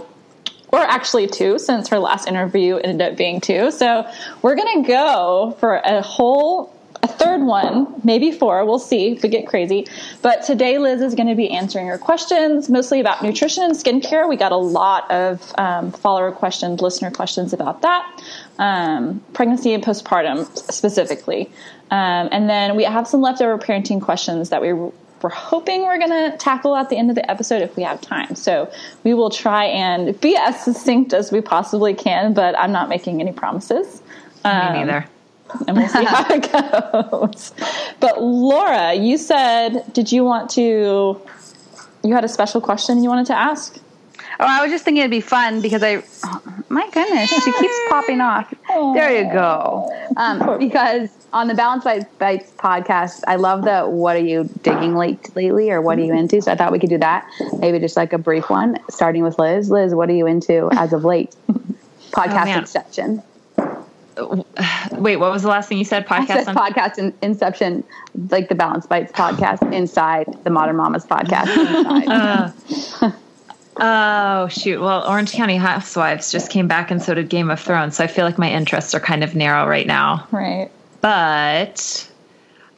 or 0.69 0.81
actually 0.81 1.27
two, 1.27 1.59
since 1.59 1.89
her 1.89 1.99
last 1.99 2.29
interview 2.29 2.77
ended 2.77 3.01
up 3.01 3.17
being 3.17 3.41
two. 3.41 3.71
So 3.71 4.07
we're 4.43 4.57
going 4.57 4.83
to 4.83 4.87
go 4.87 5.57
for 5.59 5.77
a 5.77 6.03
whole 6.03 6.79
a 7.03 7.09
third 7.09 7.43
one, 7.43 8.01
maybe 8.05 8.31
four. 8.31 8.65
We'll 8.65 8.79
see 8.79 9.13
if 9.13 9.23
we 9.23 9.29
get 9.29 9.47
crazy. 9.47 9.87
But 10.23 10.45
today, 10.45 10.79
Liz 10.79 11.01
is 11.01 11.15
going 11.15 11.29
to 11.29 11.35
be 11.35 11.51
answering 11.51 11.87
your 11.87 11.99
questions, 11.99 12.69
mostly 12.69 13.01
about 13.01 13.23
nutrition 13.23 13.65
and 13.65 13.75
skincare. 13.75 14.29
We 14.29 14.37
got 14.37 14.53
a 14.53 14.57
lot 14.57 15.11
of 15.11 15.53
um, 15.57 15.93
follower 15.93 16.31
questions, 16.33 16.81
listener 16.81 17.11
questions 17.11 17.53
about 17.53 17.83
that, 17.83 18.23
um, 18.59 19.23
pregnancy 19.33 19.73
and 19.73 19.83
postpartum 19.83 20.47
specifically. 20.57 21.51
Um, 21.91 22.29
and 22.31 22.49
then 22.49 22.77
we 22.77 22.85
have 22.85 23.09
some 23.09 23.21
leftover 23.21 23.59
parenting 23.59 24.01
questions 24.01 24.51
that 24.51 24.61
we 24.61 24.73
we're 25.23 25.29
hoping 25.29 25.83
we're 25.83 25.99
going 25.99 26.31
to 26.31 26.35
tackle 26.39 26.75
at 26.75 26.89
the 26.89 26.97
end 26.97 27.11
of 27.11 27.15
the 27.15 27.31
episode 27.31 27.61
if 27.61 27.77
we 27.77 27.83
have 27.83 28.01
time. 28.01 28.35
So 28.35 28.73
we 29.05 29.13
will 29.13 29.29
try 29.29 29.67
and 29.67 30.19
be 30.19 30.35
as 30.35 30.65
succinct 30.65 31.13
as 31.13 31.31
we 31.31 31.43
possibly 31.43 31.93
can, 31.93 32.33
but 32.33 32.59
I'm 32.59 32.73
not 32.73 32.89
making 32.89 33.21
any 33.21 33.33
promises. 33.33 34.01
Me 34.45 34.51
neither. 34.85 35.07
And 35.67 35.77
we'll 35.77 35.89
see 35.89 36.05
how 36.05 36.27
it 36.29 36.53
goes. 36.53 37.53
But 38.01 38.23
Laura, 38.23 38.95
you 38.95 39.17
said, 39.17 39.85
did 39.93 40.13
you 40.13 40.25
want 40.25 40.51
to? 40.51 41.21
You 42.03 42.15
had 42.15 42.25
a 42.25 42.29
special 42.29 42.61
question 42.61 43.03
you 43.03 43.09
wanted 43.09 43.27
to 43.27 43.37
ask. 43.37 43.79
Oh, 44.41 44.47
I 44.47 44.63
was 44.63 44.71
just 44.71 44.87
thinking 44.87 45.03
it'd 45.03 45.11
be 45.11 45.21
fun 45.21 45.61
because 45.61 45.83
I, 45.83 46.03
oh, 46.25 46.43
my 46.71 46.89
goodness, 46.91 47.29
she 47.29 47.53
keeps 47.53 47.75
popping 47.91 48.23
off. 48.23 48.53
Aww. 48.71 48.95
There 48.95 49.23
you 49.23 49.31
go. 49.31 49.93
Um, 50.17 50.59
because 50.59 51.11
on 51.35 51.47
the 51.47 51.55
Balance 51.55 51.85
Bites 52.19 52.51
podcast, 52.53 53.23
I 53.29 53.37
love 53.37 53.65
the 53.65 53.83
"What 53.83 54.17
are 54.17 54.25
you 54.25 54.49
digging 54.63 54.97
late 54.97 55.37
lately?" 55.37 55.71
or 55.71 55.83
"What 55.83 55.99
are 55.99 56.03
you 56.03 56.15
into?" 56.15 56.41
So 56.41 56.53
I 56.53 56.57
thought 56.57 56.73
we 56.73 56.79
could 56.79 56.89
do 56.89 56.99
that. 56.99 57.29
Maybe 57.59 57.79
just 57.79 57.97
like 57.97 58.15
a 58.15 58.19
brief 58.19 58.49
one, 58.49 58.79
starting 58.89 59.23
with 59.23 59.39
Liz. 59.39 59.71
Liz, 59.71 59.95
what 59.95 60.09
are 60.09 60.15
you 60.15 60.27
into 60.27 60.71
as 60.73 60.93
of 60.93 61.05
late? 61.05 61.35
Podcast 62.13 62.57
oh, 62.57 62.61
exception. 62.61 63.23
wait, 64.93 65.17
what 65.17 65.31
was 65.31 65.43
the 65.43 65.49
last 65.49 65.69
thing 65.69 65.79
you 65.79 65.85
said? 65.85 66.07
Podcast. 66.07 66.45
Said 66.45 66.57
podcast 66.57 66.99
in, 66.99 67.15
Inception, 67.23 67.85
like 68.31 68.49
the 68.49 68.55
Balance 68.55 68.87
Bites 68.87 69.13
podcast 69.13 69.73
inside 69.73 70.27
the 70.45 70.51
Modern 70.51 70.77
Mamas 70.77 71.07
podcast. 71.07 73.15
Uh, 73.77 74.45
oh 74.45 74.49
shoot! 74.49 74.81
Well, 74.81 75.09
Orange 75.09 75.33
County 75.33 75.57
Housewives 75.57 76.33
just 76.33 76.51
came 76.51 76.69
back, 76.69 76.91
and 76.91 77.03
so 77.03 77.15
did 77.15 77.31
Game 77.31 77.49
of 77.51 77.61
Thrones. 77.61 77.97
So 77.97 78.05
I 78.05 78.09
feel 78.09 78.27
like 78.27 78.37
my 78.37 78.51
interests 78.51 78.95
are 78.95 79.01
kind 79.01 79.25
of 79.25 79.35
narrow 79.35 79.67
right 79.67 79.87
now. 79.87 80.27
Right. 80.33 80.71
But 81.01 82.11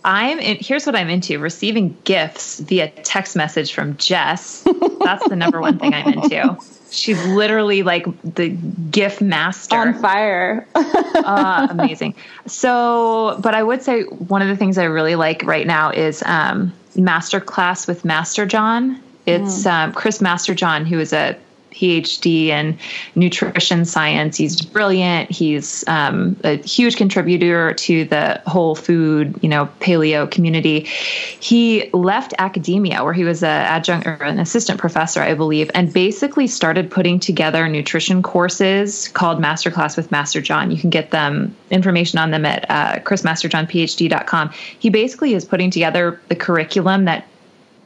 I'm 0.05 0.39
in, 0.39 0.59
here's 0.61 0.87
what 0.87 0.95
I'm 0.95 1.09
into: 1.09 1.39
receiving 1.39 1.97
gifts 2.05 2.61
via 2.61 2.89
text 2.89 3.35
message 3.37 3.73
from 3.73 3.97
Jess. 3.97 4.65
That's 5.01 5.29
the 5.29 5.35
number 5.35 5.61
one 5.61 5.79
thing 5.79 5.95
I'm 5.95 6.13
into. 6.13 6.59
She's 6.93 7.23
literally 7.27 7.83
like 7.83 8.07
the 8.23 8.51
GIF 8.91 9.21
master 9.21 9.77
on 9.77 9.95
fire. 9.95 10.67
uh, 10.75 11.69
amazing. 11.71 12.15
So, 12.47 13.39
but 13.41 13.55
I 13.55 13.63
would 13.63 13.83
say 13.83 14.03
one 14.03 14.43
of 14.43 14.49
the 14.49 14.57
things 14.57 14.79
I 14.79 14.85
really 14.85 15.15
like 15.17 15.43
right 15.45 15.67
now 15.67 15.91
is 15.91 16.23
um, 16.27 16.73
Master 16.95 17.41
Class 17.41 17.87
with 17.87 18.03
Masterjohn. 18.03 19.01
It's 19.25 19.65
mm. 19.65 19.71
um, 19.71 19.93
Chris 19.93 20.19
Masterjohn, 20.19 20.87
who 20.87 20.99
is 20.99 21.13
a 21.13 21.37
PhD 21.73 22.49
in 22.49 22.79
nutrition 23.15 23.85
science. 23.85 24.37
He's 24.37 24.61
brilliant. 24.61 25.31
He's 25.31 25.87
um, 25.89 26.37
a 26.45 26.57
huge 26.57 26.97
contributor 26.97 27.75
to 27.75 28.05
the 28.05 28.41
whole 28.47 28.75
food, 28.75 29.39
you 29.43 29.49
know, 29.49 29.69
paleo 29.81 30.31
community. 30.31 30.81
He 30.81 31.91
left 31.93 32.35
academia, 32.39 33.03
where 33.05 33.13
he 33.13 33.25
was 33.25 33.43
an 33.43 33.49
adjunct 33.49 34.07
or 34.07 34.15
an 34.15 34.39
assistant 34.39 34.79
professor, 34.79 35.21
I 35.21 35.35
believe, 35.35 35.71
and 35.75 35.93
basically 35.93 36.47
started 36.47 36.91
putting 36.91 37.19
together 37.19 37.69
nutrition 37.69 38.23
courses 38.23 39.09
called 39.09 39.41
Masterclass 39.41 39.97
with 39.97 40.11
Masterjohn. 40.11 40.71
You 40.71 40.79
can 40.79 40.91
get 40.91 41.11
them 41.11 41.55
information 41.71 42.19
on 42.19 42.31
them 42.31 42.45
at 42.45 42.71
uh, 42.71 42.99
chrismasterjohnphd.com. 43.01 44.51
He 44.79 44.91
basically 44.91 45.35
is 45.35 45.45
putting 45.45 45.71
together 45.71 46.21
the 46.29 46.37
curriculum 46.37 47.05
that 47.07 47.27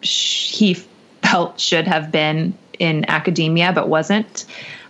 he 0.03 0.75
felt 1.23 1.59
should 1.59 1.87
have 1.87 2.13
been 2.13 2.57
in 2.79 3.09
academia 3.09 3.73
but 3.73 3.89
wasn't. 3.89 4.47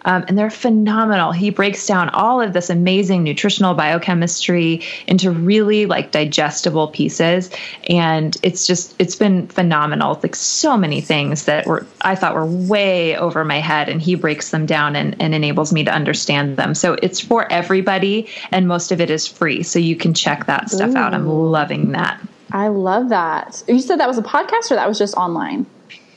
Um, 0.06 0.24
and 0.28 0.38
they're 0.38 0.50
phenomenal. 0.50 1.32
He 1.32 1.50
breaks 1.50 1.84
down 1.84 2.08
all 2.10 2.40
of 2.40 2.52
this 2.52 2.70
amazing 2.70 3.24
nutritional 3.24 3.74
biochemistry 3.74 4.82
into 5.08 5.32
really 5.32 5.86
like 5.86 6.12
digestible 6.12 6.88
pieces, 6.88 7.50
and 7.88 8.36
it's 8.44 8.68
just 8.68 8.94
it's 9.00 9.16
been 9.16 9.48
phenomenal. 9.48 10.18
like 10.22 10.36
so 10.36 10.76
many 10.76 11.00
things 11.00 11.46
that 11.46 11.66
were 11.66 11.84
I 12.02 12.14
thought 12.14 12.36
were 12.36 12.46
way 12.46 13.16
over 13.16 13.44
my 13.44 13.58
head, 13.58 13.88
and 13.88 14.00
he 14.00 14.14
breaks 14.14 14.50
them 14.50 14.64
down 14.64 14.94
and, 14.94 15.20
and 15.20 15.34
enables 15.34 15.72
me 15.72 15.82
to 15.84 15.92
understand 15.92 16.56
them. 16.56 16.76
So 16.76 16.96
it's 17.02 17.18
for 17.18 17.50
everybody, 17.50 18.28
and 18.52 18.68
most 18.68 18.92
of 18.92 19.00
it 19.00 19.10
is 19.10 19.26
free, 19.26 19.64
so 19.64 19.80
you 19.80 19.96
can 19.96 20.14
check 20.14 20.46
that 20.46 20.70
stuff 20.70 20.92
Ooh. 20.92 20.98
out. 20.98 21.14
I'm 21.14 21.26
loving 21.26 21.90
that. 21.92 22.20
I 22.52 22.68
love 22.68 23.08
that. 23.08 23.64
You 23.66 23.80
said 23.80 23.98
that 23.98 24.06
was 24.06 24.18
a 24.18 24.22
podcast, 24.22 24.70
or 24.70 24.76
that 24.76 24.86
was 24.86 25.00
just 25.00 25.16
online? 25.16 25.66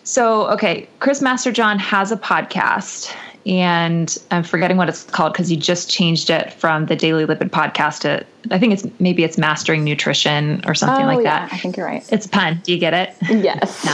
So, 0.10 0.50
okay, 0.50 0.90
Chris 0.98 1.22
Masterjohn 1.22 1.78
has 1.78 2.12
a 2.12 2.18
podcast, 2.18 3.16
and 3.46 4.18
I'm 4.32 4.42
forgetting 4.42 4.76
what 4.76 4.90
it's 4.90 5.04
called 5.04 5.34
because 5.34 5.48
he 5.48 5.56
just 5.56 5.88
changed 5.88 6.32
it 6.32 6.52
from 6.52 6.88
the 6.88 6.96
Daily 6.96 7.28
Lipid 7.28 7.52
podcast 7.52 8.00
to 8.00 8.26
I 8.50 8.58
think 8.58 8.74
it's 8.74 8.88
maybe 9.00 9.24
it's 9.24 9.38
Mastering 9.38 9.84
Nutrition 9.84 10.64
or 10.66 10.74
something 10.74 11.06
oh, 11.06 11.10
like 11.10 11.24
yeah, 11.24 11.42
that. 11.42 11.54
I 11.54 11.58
think 11.60 11.78
you're 11.78 11.86
right. 11.86 12.04
It's 12.12 12.26
a 12.26 12.30
pun. 12.30 12.60
Do 12.64 12.74
you 12.74 12.80
get 12.80 12.96
it? 12.96 13.16
Yes. 13.30 13.86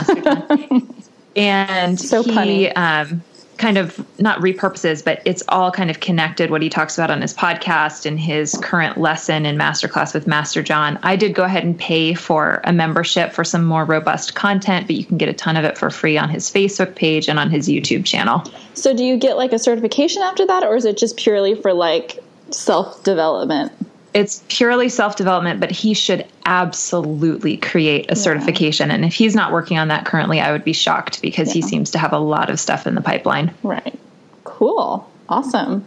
and 1.36 2.00
so 2.00 2.24
he, 2.24 2.31
punny. 2.31 2.77
Um, 2.77 3.22
kind 3.57 3.77
of 3.77 4.05
not 4.19 4.39
repurposes, 4.39 5.03
but 5.03 5.21
it's 5.25 5.43
all 5.50 5.71
kind 5.71 5.89
of 5.89 6.00
connected 6.00 6.51
what 6.51 6.62
he 6.62 6.69
talks 6.69 6.97
about 6.97 7.12
on 7.12 7.21
his 7.21 7.33
podcast 7.33 8.05
and 8.05 8.19
his 8.19 8.57
current 8.62 8.97
lesson 8.97 9.45
in 9.45 9.57
masterclass 9.57 10.13
with 10.13 10.25
Masterjohn. 10.25 11.00
I 11.03 11.15
did 11.15 11.33
go 11.33 11.43
ahead 11.43 11.63
and 11.63 11.77
pay 11.77 12.13
for 12.13 12.62
a 12.63 12.74
membership 12.74 13.31
for 13.31 13.43
some 13.43 13.65
more 13.65 13.85
robust 13.85 14.35
content, 14.35 14.88
but 14.88 14.95
you 14.95 15.05
can 15.05 15.17
get 15.17 15.29
a 15.29 15.33
ton 15.33 15.57
of 15.57 15.65
it 15.65 15.77
for 15.77 15.89
free 15.89 16.17
on 16.17 16.29
his 16.29 16.51
Facebook 16.51 16.95
page 16.95 17.29
and 17.29 17.39
on 17.39 17.50
his 17.50 17.67
YouTube 17.67 18.05
channel. 18.05 18.43
So 18.74 18.95
do 18.95 19.03
you 19.03 19.17
get 19.17 19.38
like 19.38 19.53
a 19.53 19.59
certification 19.59 20.21
after 20.21 20.45
that 20.47 20.63
or 20.63 20.75
is 20.75 20.85
it 20.85 20.97
just 20.97 21.17
purely 21.17 21.55
for 21.55 21.74
like 21.74 22.24
self 22.51 23.03
development? 23.03 23.71
It's 24.15 24.41
purely 24.48 24.88
self 24.88 25.17
development, 25.17 25.60
but 25.60 25.69
he 25.69 25.93
should 25.93 26.25
absolutely 26.45 27.57
create 27.57 28.05
a 28.05 28.07
yeah. 28.10 28.13
certification. 28.13 28.89
And 28.89 29.03
if 29.03 29.13
he's 29.13 29.36
not 29.36 29.51
working 29.51 29.77
on 29.77 29.89
that 29.89 30.05
currently, 30.05 30.39
I 30.39 30.53
would 30.53 30.63
be 30.63 30.72
shocked 30.72 31.22
because 31.22 31.50
yeah. 31.50 31.55
he 31.55 31.62
seems 31.62 31.91
to 31.91 32.00
have 32.00 32.13
a 32.13 32.17
lot 32.17 32.50
of 32.50 32.57
stuff 32.57 32.88
in 32.88 32.95
the 32.95 33.01
pipeline. 33.01 33.53
Right. 33.62 34.00
Cool. 34.45 35.07
Awesome. 35.27 35.86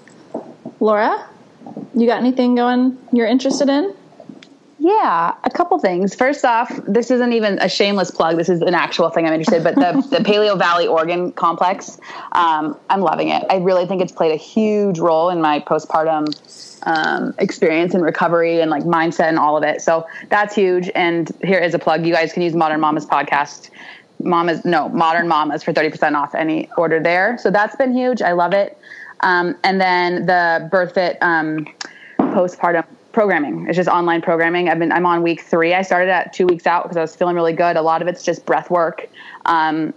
Laura, 0.78 1.26
you 1.94 2.06
got 2.06 2.18
anything 2.18 2.54
going 2.54 2.98
you're 3.12 3.26
interested 3.26 3.70
in? 3.70 3.94
Yeah, 4.80 5.34
a 5.42 5.50
couple 5.50 5.78
things. 5.80 6.14
First 6.14 6.44
off, 6.44 6.70
this 6.86 7.10
isn't 7.10 7.32
even 7.32 7.58
a 7.58 7.68
shameless 7.68 8.12
plug. 8.12 8.36
This 8.36 8.48
is 8.48 8.60
an 8.62 8.74
actual 8.74 9.10
thing 9.10 9.26
I'm 9.26 9.32
interested. 9.32 9.64
But 9.64 9.74
the 9.74 10.06
the 10.10 10.22
Paleovalley 10.24 10.88
Organ 10.88 11.32
Complex, 11.32 11.98
um, 12.32 12.78
I'm 12.88 13.00
loving 13.00 13.28
it. 13.28 13.44
I 13.50 13.56
really 13.56 13.86
think 13.86 14.02
it's 14.02 14.12
played 14.12 14.32
a 14.32 14.36
huge 14.36 15.00
role 15.00 15.30
in 15.30 15.40
my 15.40 15.58
postpartum 15.60 16.28
um, 16.84 17.34
experience 17.38 17.94
and 17.94 18.04
recovery 18.04 18.60
and 18.60 18.70
like 18.70 18.84
mindset 18.84 19.28
and 19.28 19.38
all 19.38 19.56
of 19.56 19.64
it. 19.64 19.82
So 19.82 20.06
that's 20.28 20.54
huge. 20.54 20.90
And 20.94 21.30
here 21.42 21.58
is 21.58 21.74
a 21.74 21.78
plug. 21.78 22.06
You 22.06 22.14
guys 22.14 22.32
can 22.32 22.42
use 22.42 22.54
Modern 22.54 22.80
Mamas 22.80 23.04
podcast. 23.04 23.70
Mamas, 24.22 24.64
no, 24.64 24.88
Modern 24.88 25.26
Mamas 25.28 25.62
for 25.62 25.72
30% 25.72 26.14
off 26.14 26.34
any 26.34 26.68
order 26.76 27.00
there. 27.00 27.36
So 27.38 27.50
that's 27.50 27.76
been 27.76 27.92
huge. 27.92 28.22
I 28.22 28.32
love 28.32 28.52
it. 28.52 28.78
Um, 29.20 29.56
and 29.64 29.80
then 29.80 30.26
the 30.26 30.68
BirthFit 30.72 31.18
um, 31.20 31.66
postpartum 32.18 32.84
programming. 33.18 33.66
It's 33.66 33.74
just 33.74 33.88
online 33.88 34.22
programming. 34.22 34.68
I've 34.68 34.78
been 34.78 34.92
I'm 34.92 35.04
on 35.04 35.24
week 35.24 35.40
three. 35.40 35.74
I 35.74 35.82
started 35.82 36.08
at 36.08 36.32
two 36.32 36.46
weeks 36.46 36.68
out 36.68 36.84
because 36.84 36.96
I 36.96 37.00
was 37.00 37.16
feeling 37.16 37.34
really 37.34 37.52
good. 37.52 37.74
A 37.74 37.82
lot 37.82 38.00
of 38.00 38.06
it's 38.06 38.22
just 38.22 38.46
breath 38.46 38.70
work. 38.70 39.08
Um, 39.44 39.92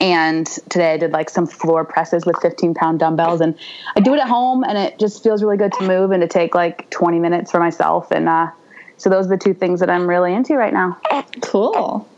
and 0.00 0.48
today 0.68 0.94
I 0.94 0.96
did 0.96 1.12
like 1.12 1.30
some 1.30 1.46
floor 1.46 1.84
presses 1.84 2.26
with 2.26 2.34
15 2.42 2.74
pound 2.74 2.98
dumbbells 2.98 3.40
and 3.40 3.56
I 3.94 4.00
do 4.00 4.14
it 4.14 4.18
at 4.18 4.26
home 4.26 4.64
and 4.64 4.76
it 4.76 4.98
just 4.98 5.22
feels 5.22 5.44
really 5.44 5.56
good 5.56 5.74
to 5.74 5.86
move 5.86 6.10
and 6.10 6.20
to 6.22 6.26
take 6.26 6.56
like 6.56 6.90
20 6.90 7.20
minutes 7.20 7.52
for 7.52 7.60
myself. 7.60 8.10
And, 8.10 8.28
uh, 8.28 8.50
so 8.96 9.10
those 9.10 9.26
are 9.26 9.36
the 9.36 9.36
two 9.36 9.54
things 9.54 9.78
that 9.78 9.88
I'm 9.88 10.08
really 10.08 10.34
into 10.34 10.56
right 10.56 10.72
now. 10.72 10.98
Cool. 11.42 12.08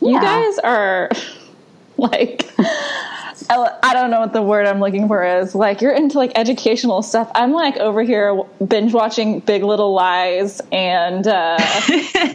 Yeah. 0.00 0.10
You 0.10 0.20
guys 0.20 0.58
are 0.58 1.10
like, 1.96 2.50
I 3.50 3.92
don't 3.92 4.10
know 4.10 4.20
what 4.20 4.32
the 4.32 4.42
word 4.42 4.66
I'm 4.66 4.80
looking 4.80 5.08
for 5.08 5.24
is. 5.24 5.54
Like 5.54 5.80
you're 5.80 5.94
into 5.94 6.18
like 6.18 6.32
educational 6.34 7.02
stuff. 7.02 7.30
I'm 7.34 7.52
like 7.52 7.76
over 7.76 8.02
here 8.02 8.42
binge 8.66 8.92
watching 8.92 9.40
Big 9.40 9.62
Little 9.62 9.92
Lies 9.92 10.60
and 10.72 11.26
uh, 11.26 11.58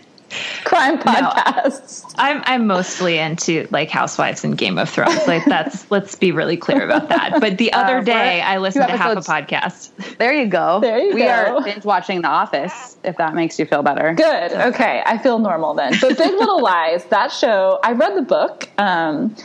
crime 0.64 0.98
podcasts. 1.00 2.04
No, 2.04 2.24
I'm 2.24 2.42
I'm 2.46 2.68
mostly 2.68 3.18
into 3.18 3.68
like 3.72 3.90
Housewives 3.90 4.44
and 4.44 4.58
Game 4.58 4.78
of 4.78 4.90
Thrones. 4.90 5.28
Like 5.28 5.46
that's 5.46 5.90
let's 5.92 6.16
be 6.16 6.32
really 6.32 6.58
clear 6.58 6.84
about 6.84 7.10
that. 7.10 7.40
But 7.40 7.58
the 7.58 7.74
other 7.74 7.98
uh, 7.98 8.04
day 8.04 8.42
I 8.42 8.58
listened 8.58 8.88
to 8.88 8.98
half 8.98 9.18
a 9.18 9.22
podcast. 9.22 10.18
There 10.18 10.34
you 10.34 10.48
go. 10.48 10.80
There 10.80 11.00
you 11.00 11.14
we 11.14 11.22
go. 11.22 11.30
are 11.30 11.64
binge 11.64 11.86
watching 11.86 12.22
The 12.22 12.28
Office. 12.28 12.98
If 13.04 13.18
that 13.18 13.34
makes 13.34 13.58
you 13.58 13.66
feel 13.66 13.84
better. 13.84 14.14
Good. 14.14 14.54
Okay, 14.54 15.02
I 15.06 15.18
feel 15.18 15.40
normal 15.40 15.74
then. 15.74 15.94
But 16.00 16.18
Big 16.18 16.34
Little 16.34 16.62
Lies. 16.64 17.06
That 17.06 17.32
show. 17.32 17.80
I 17.84 17.94
read 17.94 18.16
the 18.16 18.22
book, 18.22 18.70
um, 18.78 19.36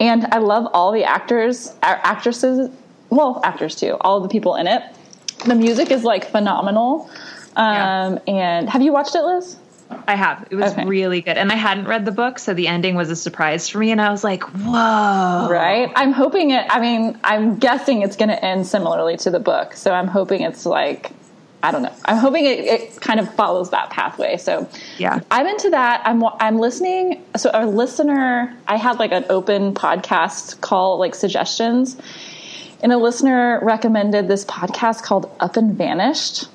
and 0.00 0.26
I 0.32 0.38
love 0.38 0.68
all 0.72 0.92
the 0.92 1.04
actors, 1.04 1.74
actresses. 1.82 2.70
Well, 3.10 3.40
actors 3.44 3.76
too. 3.76 3.96
All 4.00 4.20
the 4.20 4.28
people 4.28 4.56
in 4.56 4.66
it. 4.66 4.82
The 5.46 5.54
music 5.54 5.90
is 5.90 6.04
like 6.04 6.24
phenomenal. 6.24 7.10
Um, 7.56 8.18
yeah. 8.26 8.34
And 8.34 8.70
have 8.70 8.82
you 8.82 8.92
watched 8.92 9.14
it, 9.14 9.22
Liz? 9.22 9.56
I 10.08 10.16
have. 10.16 10.48
It 10.50 10.56
was 10.56 10.72
okay. 10.72 10.84
really 10.86 11.20
good. 11.20 11.36
And 11.36 11.52
I 11.52 11.56
hadn't 11.56 11.86
read 11.86 12.04
the 12.04 12.12
book, 12.12 12.38
so 12.38 12.54
the 12.54 12.66
ending 12.66 12.96
was 12.96 13.10
a 13.10 13.16
surprise 13.16 13.68
for 13.68 13.78
me. 13.78 13.90
And 13.92 14.00
I 14.00 14.10
was 14.10 14.24
like, 14.24 14.42
whoa. 14.42 15.48
Right? 15.48 15.92
I'm 15.94 16.12
hoping 16.12 16.50
it, 16.50 16.66
I 16.68 16.80
mean, 16.80 17.18
I'm 17.22 17.58
guessing 17.58 18.02
it's 18.02 18.16
going 18.16 18.30
to 18.30 18.44
end 18.44 18.66
similarly 18.66 19.16
to 19.18 19.30
the 19.30 19.38
book. 19.38 19.74
So 19.74 19.92
I'm 19.92 20.08
hoping 20.08 20.40
it's 20.40 20.66
like, 20.66 21.12
I 21.64 21.70
don't 21.70 21.82
know. 21.82 21.94
I'm 22.04 22.18
hoping 22.18 22.44
it, 22.44 22.58
it 22.60 23.00
kind 23.00 23.18
of 23.18 23.34
follows 23.34 23.70
that 23.70 23.88
pathway. 23.88 24.36
So 24.36 24.68
yeah, 24.98 25.20
I'm 25.30 25.46
into 25.46 25.70
that. 25.70 26.02
I'm 26.04 26.22
I'm 26.38 26.58
listening. 26.58 27.24
So 27.36 27.50
a 27.54 27.64
listener, 27.66 28.54
I 28.68 28.76
had 28.76 28.98
like 28.98 29.12
an 29.12 29.24
open 29.30 29.72
podcast 29.72 30.60
call 30.60 30.98
like 30.98 31.14
suggestions, 31.14 31.96
and 32.82 32.92
a 32.92 32.98
listener 32.98 33.60
recommended 33.62 34.28
this 34.28 34.44
podcast 34.44 35.04
called 35.04 35.34
Up 35.40 35.56
and 35.56 35.74
Vanished. 35.74 36.48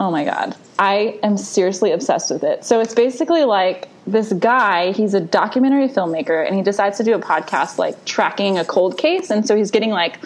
Oh 0.00 0.10
my 0.10 0.24
god, 0.24 0.56
I 0.76 1.20
am 1.22 1.36
seriously 1.36 1.92
obsessed 1.92 2.28
with 2.28 2.42
it. 2.42 2.64
So 2.64 2.80
it's 2.80 2.94
basically 2.94 3.44
like 3.44 3.88
this 4.08 4.32
guy, 4.32 4.90
he's 4.90 5.14
a 5.14 5.20
documentary 5.20 5.88
filmmaker 5.88 6.44
and 6.44 6.56
he 6.56 6.62
decides 6.62 6.98
to 6.98 7.04
do 7.04 7.14
a 7.14 7.20
podcast 7.20 7.78
like 7.78 8.04
tracking 8.04 8.58
a 8.58 8.64
cold 8.64 8.98
case. 8.98 9.30
And 9.30 9.46
so 9.46 9.54
he's 9.54 9.70
getting 9.70 9.90
like 9.90 10.18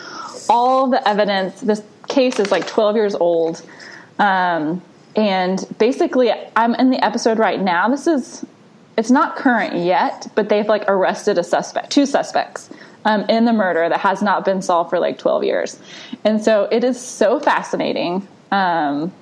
all 0.49 0.88
the 0.88 1.06
evidence. 1.06 1.61
This 1.61 1.82
case 2.08 2.40
is 2.40 2.50
like 2.50 2.66
12 2.66 2.96
years 2.96 3.14
old. 3.14 3.62
Um, 4.18 4.82
and 5.14 5.64
basically, 5.78 6.30
I'm 6.56 6.75
in 6.75 6.90
the 6.90 7.02
episode 7.04 7.38
right 7.38 7.61
now. 7.61 7.88
This 7.88 8.06
is, 8.06 8.44
it's 8.99 9.11
not 9.11 9.37
current 9.37 9.76
yet, 9.76 10.30
but 10.35 10.49
they've 10.49 10.68
like 10.68 10.85
arrested 10.88 11.38
a 11.38 11.44
suspect, 11.44 11.90
two 11.90 12.06
suspects. 12.06 12.70
Um, 13.04 13.25
in 13.28 13.44
the 13.44 13.52
murder 13.52 13.88
that 13.88 14.00
has 14.00 14.20
not 14.20 14.44
been 14.44 14.61
solved 14.61 14.90
for 14.90 14.99
like 14.99 15.16
12 15.16 15.44
years. 15.44 15.78
And 16.25 16.42
so 16.42 16.64
it 16.73 16.82
is 16.82 17.00
so 17.00 17.38
fascinating. 17.38 18.26
Um, 18.50 19.12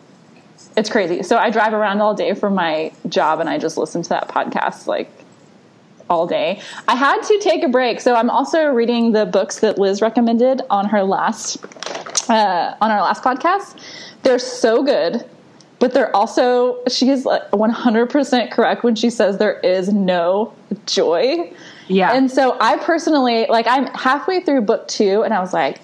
it's 0.74 0.88
crazy. 0.88 1.22
So 1.22 1.36
I 1.36 1.50
drive 1.50 1.74
around 1.74 2.00
all 2.00 2.14
day 2.14 2.34
for 2.34 2.48
my 2.48 2.92
job 3.10 3.40
and 3.40 3.48
I 3.48 3.58
just 3.58 3.76
listen 3.76 4.02
to 4.02 4.08
that 4.08 4.28
podcast 4.28 4.86
like 4.86 5.10
all 6.08 6.26
day. 6.26 6.60
I 6.88 6.94
had 6.94 7.22
to 7.22 7.38
take 7.40 7.62
a 7.62 7.68
break. 7.68 8.00
So 8.00 8.14
I'm 8.14 8.30
also 8.30 8.66
reading 8.66 9.12
the 9.12 9.26
books 9.26 9.60
that 9.60 9.78
Liz 9.78 10.02
recommended 10.02 10.62
on 10.70 10.88
her 10.88 11.02
last 11.02 11.58
uh, 12.28 12.74
on 12.80 12.90
our 12.90 13.00
last 13.00 13.22
podcast. 13.22 13.78
They're 14.22 14.38
so 14.38 14.82
good, 14.82 15.24
but 15.78 15.92
they're 15.92 16.14
also 16.14 16.82
she's 16.88 17.24
like 17.26 17.48
100% 17.50 18.50
correct 18.50 18.84
when 18.84 18.94
she 18.94 19.10
says 19.10 19.38
there 19.38 19.60
is 19.60 19.92
no 19.92 20.52
joy. 20.86 21.52
Yeah. 21.88 22.12
And 22.14 22.30
so 22.30 22.56
I 22.60 22.78
personally 22.78 23.46
like 23.48 23.66
I'm 23.66 23.86
halfway 23.88 24.40
through 24.40 24.62
book 24.62 24.88
2 24.88 25.22
and 25.22 25.34
I 25.34 25.40
was 25.40 25.52
like 25.52 25.80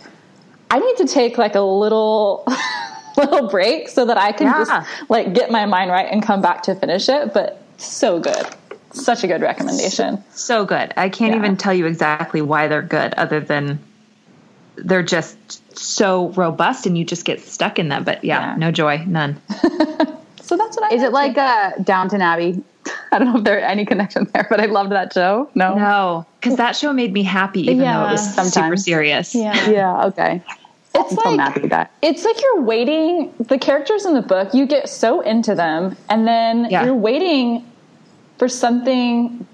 I 0.71 0.79
need 0.79 0.97
to 0.99 1.07
take 1.07 1.37
like 1.37 1.55
a 1.55 1.61
little 1.61 2.47
little 3.17 3.49
break 3.49 3.89
so 3.89 4.07
that 4.07 4.17
I 4.17 4.33
can 4.33 4.47
Yeah. 4.47 4.59
just 4.65 5.11
like 5.11 5.35
get 5.35 5.51
my 5.51 5.67
mind 5.67 5.91
right 5.91 6.07
and 6.11 6.23
come 6.23 6.41
back 6.41 6.63
to 6.65 6.75
finish 6.75 7.09
it, 7.09 7.35
but 7.35 7.61
so 7.77 8.19
good. 8.21 8.47
Such 8.93 9.23
a 9.25 9.27
good 9.27 9.41
recommendation. 9.43 10.23
So 10.33 10.65
good. 10.65 10.93
I 10.97 11.09
can't 11.11 11.33
Yeah. 11.33 11.39
even 11.39 11.57
tell 11.57 11.75
you 11.75 11.87
exactly 11.87 12.41
why 12.43 12.67
they're 12.69 12.83
good, 12.83 13.13
other 13.15 13.39
than 13.41 13.79
they're 14.85 15.03
just 15.03 15.37
so 15.79 16.29
robust 16.31 16.87
and 16.87 16.97
you 16.99 17.05
just 17.05 17.25
get 17.25 17.41
stuck 17.41 17.79
in 17.79 17.89
them. 17.89 18.05
But 18.05 18.25
yeah, 18.25 18.51
Yeah. 18.53 18.57
no 18.57 18.71
joy, 18.71 19.05
none. 19.07 19.41
So 20.43 20.57
that's 20.57 20.77
what 20.77 20.91
I 20.91 20.97
Is 20.97 21.05
it 21.05 21.13
like 21.13 21.39
uh, 21.39 21.71
Downton 21.85 22.21
Abbey? 22.21 22.61
I 23.13 23.19
don't 23.21 23.29
know 23.33 23.39
if 23.39 23.45
there's 23.45 23.63
any 23.63 23.87
connection 23.87 24.27
there, 24.35 24.49
but 24.51 24.59
I 24.61 24.65
loved 24.67 24.91
that 24.91 25.13
show. 25.13 25.49
No. 25.55 25.77
No, 25.77 26.27
because 26.41 26.57
that 26.57 26.75
show 26.75 26.93
made 26.93 27.13
me 27.13 27.23
happy, 27.23 27.61
even 27.71 27.79
though 27.79 28.09
it 28.09 28.11
was 28.11 28.21
Sometimes. 28.35 28.35
super 28.55 28.63
Sometimes. 28.77 28.85
serious. 28.85 29.35
Yeah. 29.37 29.71
Yeah. 29.71 30.05
Okay. 30.07 30.43
It's 30.97 31.13
I'm 31.13 31.19
so 31.19 31.31
like 31.31 31.39
happy 31.55 31.69
that. 31.69 31.93
it's 32.03 32.25
like 32.25 32.35
you're 32.43 32.63
waiting 32.63 33.33
the 33.39 33.59
characters 33.59 34.05
in 34.05 34.15
the 34.15 34.23
book 34.23 34.53
you 34.53 34.67
get 34.67 34.89
so 34.89 35.21
into 35.21 35.55
them 35.55 35.97
and 36.09 36.27
then 36.27 36.67
Yeah. 36.69 36.85
you're 36.85 36.97
waiting 36.97 37.65
for 38.39 38.49
something 38.49 39.47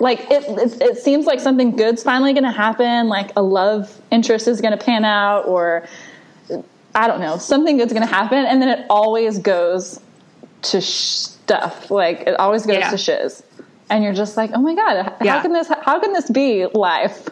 like 0.00 0.20
it, 0.30 0.44
it 0.48 0.82
it 0.82 0.98
seems 0.98 1.26
like 1.26 1.40
something 1.40 1.76
good's 1.76 2.02
finally 2.02 2.32
going 2.32 2.44
to 2.44 2.50
happen 2.50 3.08
like 3.08 3.30
a 3.36 3.42
love 3.42 4.00
interest 4.10 4.48
is 4.48 4.60
going 4.60 4.76
to 4.76 4.84
pan 4.84 5.04
out 5.04 5.46
or 5.46 5.86
i 6.94 7.06
don't 7.06 7.20
know 7.20 7.38
something 7.38 7.76
good's 7.76 7.92
going 7.92 8.06
to 8.06 8.12
happen 8.12 8.38
and 8.44 8.60
then 8.60 8.68
it 8.68 8.84
always 8.90 9.38
goes 9.38 10.00
to 10.62 10.80
stuff. 10.80 11.90
Like 11.90 12.22
it 12.22 12.40
always 12.40 12.64
goes 12.64 12.76
Yeah. 12.78 12.90
to 12.90 12.96
shiz. 12.96 13.42
And 13.90 14.02
you're 14.02 14.14
just 14.14 14.36
like 14.36 14.50
oh 14.54 14.60
my 14.62 14.74
god 14.74 15.14
how 15.20 15.42
can 15.42 15.52
this 15.52 15.68
how 15.68 16.00
can 16.00 16.12
this 16.14 16.30
be 16.30 16.66
life? 16.66 17.28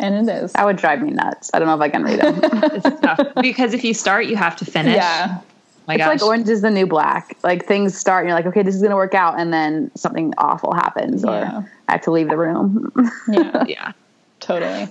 And 0.00 0.28
it 0.28 0.32
is. 0.42 0.52
That 0.52 0.64
would 0.66 0.76
drive 0.76 1.00
me 1.02 1.10
nuts. 1.10 1.50
I 1.54 1.58
don't 1.58 1.66
know 1.68 1.74
if 1.74 1.80
I 1.80 1.88
can 1.88 2.02
read 2.04 2.20
it. 2.22 3.34
Because 3.42 3.74
if 3.74 3.82
you 3.84 3.94
start, 3.94 4.26
you 4.26 4.36
have 4.36 4.56
to 4.56 4.64
finish. 4.64 4.96
yeah 4.96 5.40
My 5.88 5.94
It's 5.94 6.04
gosh. 6.04 6.20
like 6.20 6.22
Orange 6.22 6.48
is 6.48 6.60
the 6.62 6.70
New 6.70 6.86
Black. 6.86 7.36
Like 7.42 7.64
things 7.66 7.96
start 7.96 8.22
and 8.24 8.28
you're 8.28 8.36
like, 8.38 8.46
okay, 8.46 8.62
this 8.62 8.74
is 8.74 8.80
going 8.82 8.90
to 8.90 8.96
work 8.96 9.14
out. 9.14 9.40
And 9.40 9.52
then 9.52 9.90
something 9.96 10.34
awful 10.38 10.74
happens 10.74 11.24
or 11.24 11.32
Yeah. 11.32 11.62
I 11.88 11.92
have 11.92 12.02
to 12.02 12.10
leave 12.10 12.28
the 12.28 12.36
room. 12.36 12.92
yeah 13.28 13.64
yeah. 13.66 13.92
Totally. 14.40 14.88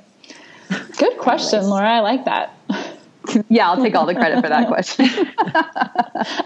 Good 0.97 1.17
question, 1.19 1.63
Laura. 1.69 1.87
I 1.89 1.99
like 2.01 2.25
that. 2.25 2.53
yeah, 3.47 3.69
I'll 3.69 3.81
take 3.81 3.95
all 3.95 4.05
the 4.05 4.15
credit 4.15 4.41
for 4.41 4.49
that 4.49 4.67
question. 4.73 5.05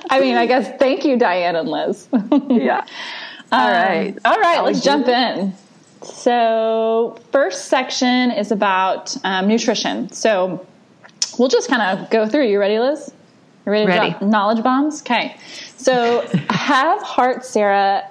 I 0.09 0.19
mean, 0.19 0.35
I 0.35 0.45
guess 0.45 0.77
thank 0.77 1.05
you, 1.05 1.17
Diane 1.17 1.55
and 1.55 1.67
Liz. 1.69 2.07
yeah. 2.49 2.85
All 3.53 3.69
right. 3.69 4.15
All 4.23 4.39
right, 4.39 4.55
Shall 4.55 4.63
we 4.65 4.71
let's 4.71 4.79
do 4.81 4.85
jump 4.85 5.07
in. 5.07 5.53
So, 6.03 7.19
first 7.31 7.65
section 7.65 8.31
is 8.31 8.51
about 8.51 9.15
um, 9.25 9.47
nutrition. 9.47 10.09
So, 10.11 10.65
we'll 11.37 11.49
just 11.49 11.67
kind 11.69 11.81
of 11.99 12.09
go 12.09 12.27
through. 12.27 12.47
You 12.47 12.59
ready, 12.59 12.79
Liz? 12.79 13.11
You 13.65 13.71
ready 13.71 13.85
to 13.85 13.91
Ready. 13.91 14.09
drop 14.11 14.21
knowledge 14.23 14.63
bombs? 14.63 15.01
Okay. 15.01 15.35
So, 15.77 16.21
have 16.49 17.01
Heart 17.01 17.45
Sarah 17.45 18.09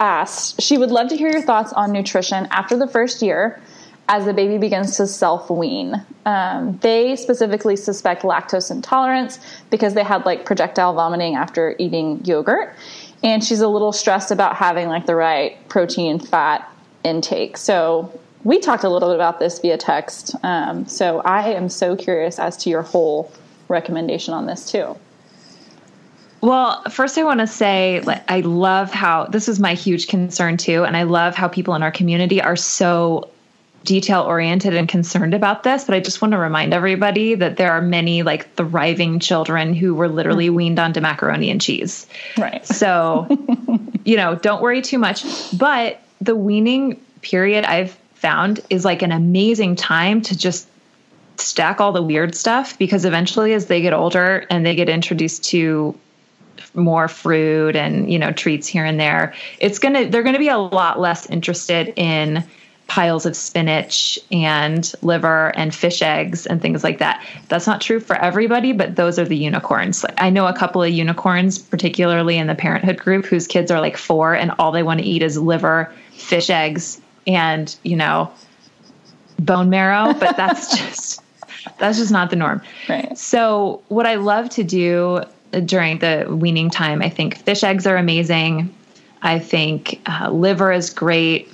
asked, 0.00 0.60
she 0.60 0.78
would 0.78 0.90
love 0.90 1.08
to 1.08 1.16
hear 1.16 1.30
your 1.30 1.42
thoughts 1.42 1.72
on 1.72 1.92
nutrition 1.92 2.46
after 2.50 2.76
the 2.76 2.86
first 2.86 3.22
year 3.22 3.60
as 4.08 4.24
the 4.24 4.32
baby 4.32 4.58
begins 4.58 4.96
to 4.96 5.06
self 5.06 5.48
wean. 5.48 6.04
Um, 6.26 6.78
they 6.78 7.16
specifically 7.16 7.76
suspect 7.76 8.22
lactose 8.22 8.70
intolerance 8.70 9.38
because 9.70 9.94
they 9.94 10.02
had 10.02 10.26
like 10.26 10.44
projectile 10.44 10.92
vomiting 10.92 11.34
after 11.34 11.74
eating 11.78 12.24
yogurt. 12.24 12.74
And 13.24 13.42
she's 13.44 13.60
a 13.60 13.68
little 13.68 13.92
stressed 13.92 14.32
about 14.32 14.56
having 14.56 14.88
like 14.88 15.06
the 15.06 15.14
right 15.14 15.56
protein, 15.68 16.18
fat 16.18 16.68
intake. 17.04 17.56
So 17.56 18.20
we 18.44 18.58
talked 18.58 18.82
a 18.82 18.88
little 18.88 19.08
bit 19.08 19.14
about 19.14 19.38
this 19.38 19.60
via 19.60 19.78
text. 19.78 20.34
Um, 20.42 20.86
so 20.86 21.20
I 21.20 21.50
am 21.52 21.68
so 21.68 21.94
curious 21.94 22.40
as 22.40 22.56
to 22.58 22.70
your 22.70 22.82
whole 22.82 23.32
recommendation 23.72 24.34
on 24.34 24.46
this 24.46 24.70
too. 24.70 24.96
Well, 26.42 26.82
first, 26.90 27.16
I 27.18 27.24
want 27.24 27.40
to 27.40 27.46
say 27.46 28.02
I 28.28 28.40
love 28.40 28.92
how 28.92 29.26
this 29.26 29.48
is 29.48 29.60
my 29.60 29.74
huge 29.74 30.08
concern 30.08 30.56
too. 30.56 30.84
And 30.84 30.96
I 30.96 31.04
love 31.04 31.36
how 31.36 31.46
people 31.46 31.74
in 31.74 31.82
our 31.84 31.92
community 31.92 32.42
are 32.42 32.56
so 32.56 33.30
detail 33.84 34.22
oriented 34.22 34.74
and 34.74 34.88
concerned 34.88 35.34
about 35.34 35.62
this. 35.62 35.84
But 35.84 35.94
I 35.94 36.00
just 36.00 36.20
want 36.20 36.32
to 36.32 36.38
remind 36.38 36.74
everybody 36.74 37.36
that 37.36 37.56
there 37.58 37.72
are 37.72 37.80
many 37.80 38.22
like 38.22 38.52
thriving 38.54 39.20
children 39.20 39.72
who 39.72 39.94
were 39.94 40.08
literally 40.08 40.46
mm-hmm. 40.46 40.56
weaned 40.56 40.78
onto 40.80 41.00
macaroni 41.00 41.48
and 41.48 41.60
cheese. 41.60 42.06
Right. 42.36 42.66
So, 42.66 43.26
you 44.04 44.16
know, 44.16 44.34
don't 44.36 44.62
worry 44.62 44.82
too 44.82 44.98
much. 44.98 45.24
But 45.56 46.00
the 46.20 46.34
weaning 46.34 47.00
period 47.22 47.64
I've 47.64 47.92
found 48.14 48.60
is 48.70 48.84
like 48.84 49.02
an 49.02 49.12
amazing 49.12 49.76
time 49.76 50.22
to 50.22 50.36
just 50.36 50.68
stack 51.42 51.80
all 51.80 51.92
the 51.92 52.02
weird 52.02 52.34
stuff 52.34 52.78
because 52.78 53.04
eventually 53.04 53.52
as 53.52 53.66
they 53.66 53.80
get 53.80 53.92
older 53.92 54.46
and 54.50 54.64
they 54.64 54.74
get 54.74 54.88
introduced 54.88 55.44
to 55.44 55.98
more 56.74 57.08
fruit 57.08 57.76
and 57.76 58.10
you 58.10 58.18
know 58.18 58.32
treats 58.32 58.66
here 58.66 58.84
and 58.84 58.98
there 58.98 59.34
it's 59.58 59.78
going 59.78 59.94
to 59.94 60.08
they're 60.08 60.22
going 60.22 60.34
to 60.34 60.38
be 60.38 60.48
a 60.48 60.58
lot 60.58 60.98
less 60.98 61.28
interested 61.28 61.92
in 61.96 62.44
piles 62.86 63.24
of 63.24 63.34
spinach 63.34 64.18
and 64.30 64.92
liver 65.00 65.50
and 65.56 65.74
fish 65.74 66.02
eggs 66.02 66.46
and 66.46 66.60
things 66.60 66.84
like 66.84 66.98
that. 66.98 67.24
That's 67.48 67.66
not 67.66 67.80
true 67.80 68.00
for 68.00 68.16
everybody 68.16 68.72
but 68.72 68.96
those 68.96 69.18
are 69.18 69.24
the 69.24 69.36
unicorns. 69.36 70.04
I 70.18 70.28
know 70.28 70.46
a 70.46 70.52
couple 70.52 70.82
of 70.82 70.90
unicorns 70.90 71.58
particularly 71.58 72.36
in 72.36 72.48
the 72.48 72.54
parenthood 72.54 72.98
group 72.98 73.24
whose 73.24 73.46
kids 73.46 73.70
are 73.70 73.80
like 73.80 73.96
4 73.96 74.34
and 74.34 74.52
all 74.58 74.72
they 74.72 74.82
want 74.82 75.00
to 75.00 75.06
eat 75.06 75.22
is 75.22 75.38
liver 75.38 75.90
fish 76.10 76.50
eggs 76.50 77.00
and 77.26 77.74
you 77.82 77.96
know 77.96 78.30
bone 79.38 79.70
marrow 79.70 80.12
but 80.12 80.36
that's 80.36 80.76
just 80.76 81.21
that's 81.78 81.98
just 81.98 82.10
not 82.10 82.30
the 82.30 82.36
norm 82.36 82.60
Right. 82.88 83.16
so, 83.16 83.82
what 83.88 84.06
I 84.06 84.16
love 84.16 84.50
to 84.50 84.64
do 84.64 85.22
during 85.64 85.98
the 85.98 86.26
weaning 86.30 86.70
time, 86.70 87.02
I 87.02 87.08
think 87.10 87.36
fish 87.36 87.62
eggs 87.62 87.86
are 87.86 87.96
amazing. 87.96 88.74
I 89.20 89.38
think 89.38 90.00
uh, 90.06 90.30
liver 90.30 90.72
is 90.72 90.90
great. 90.90 91.52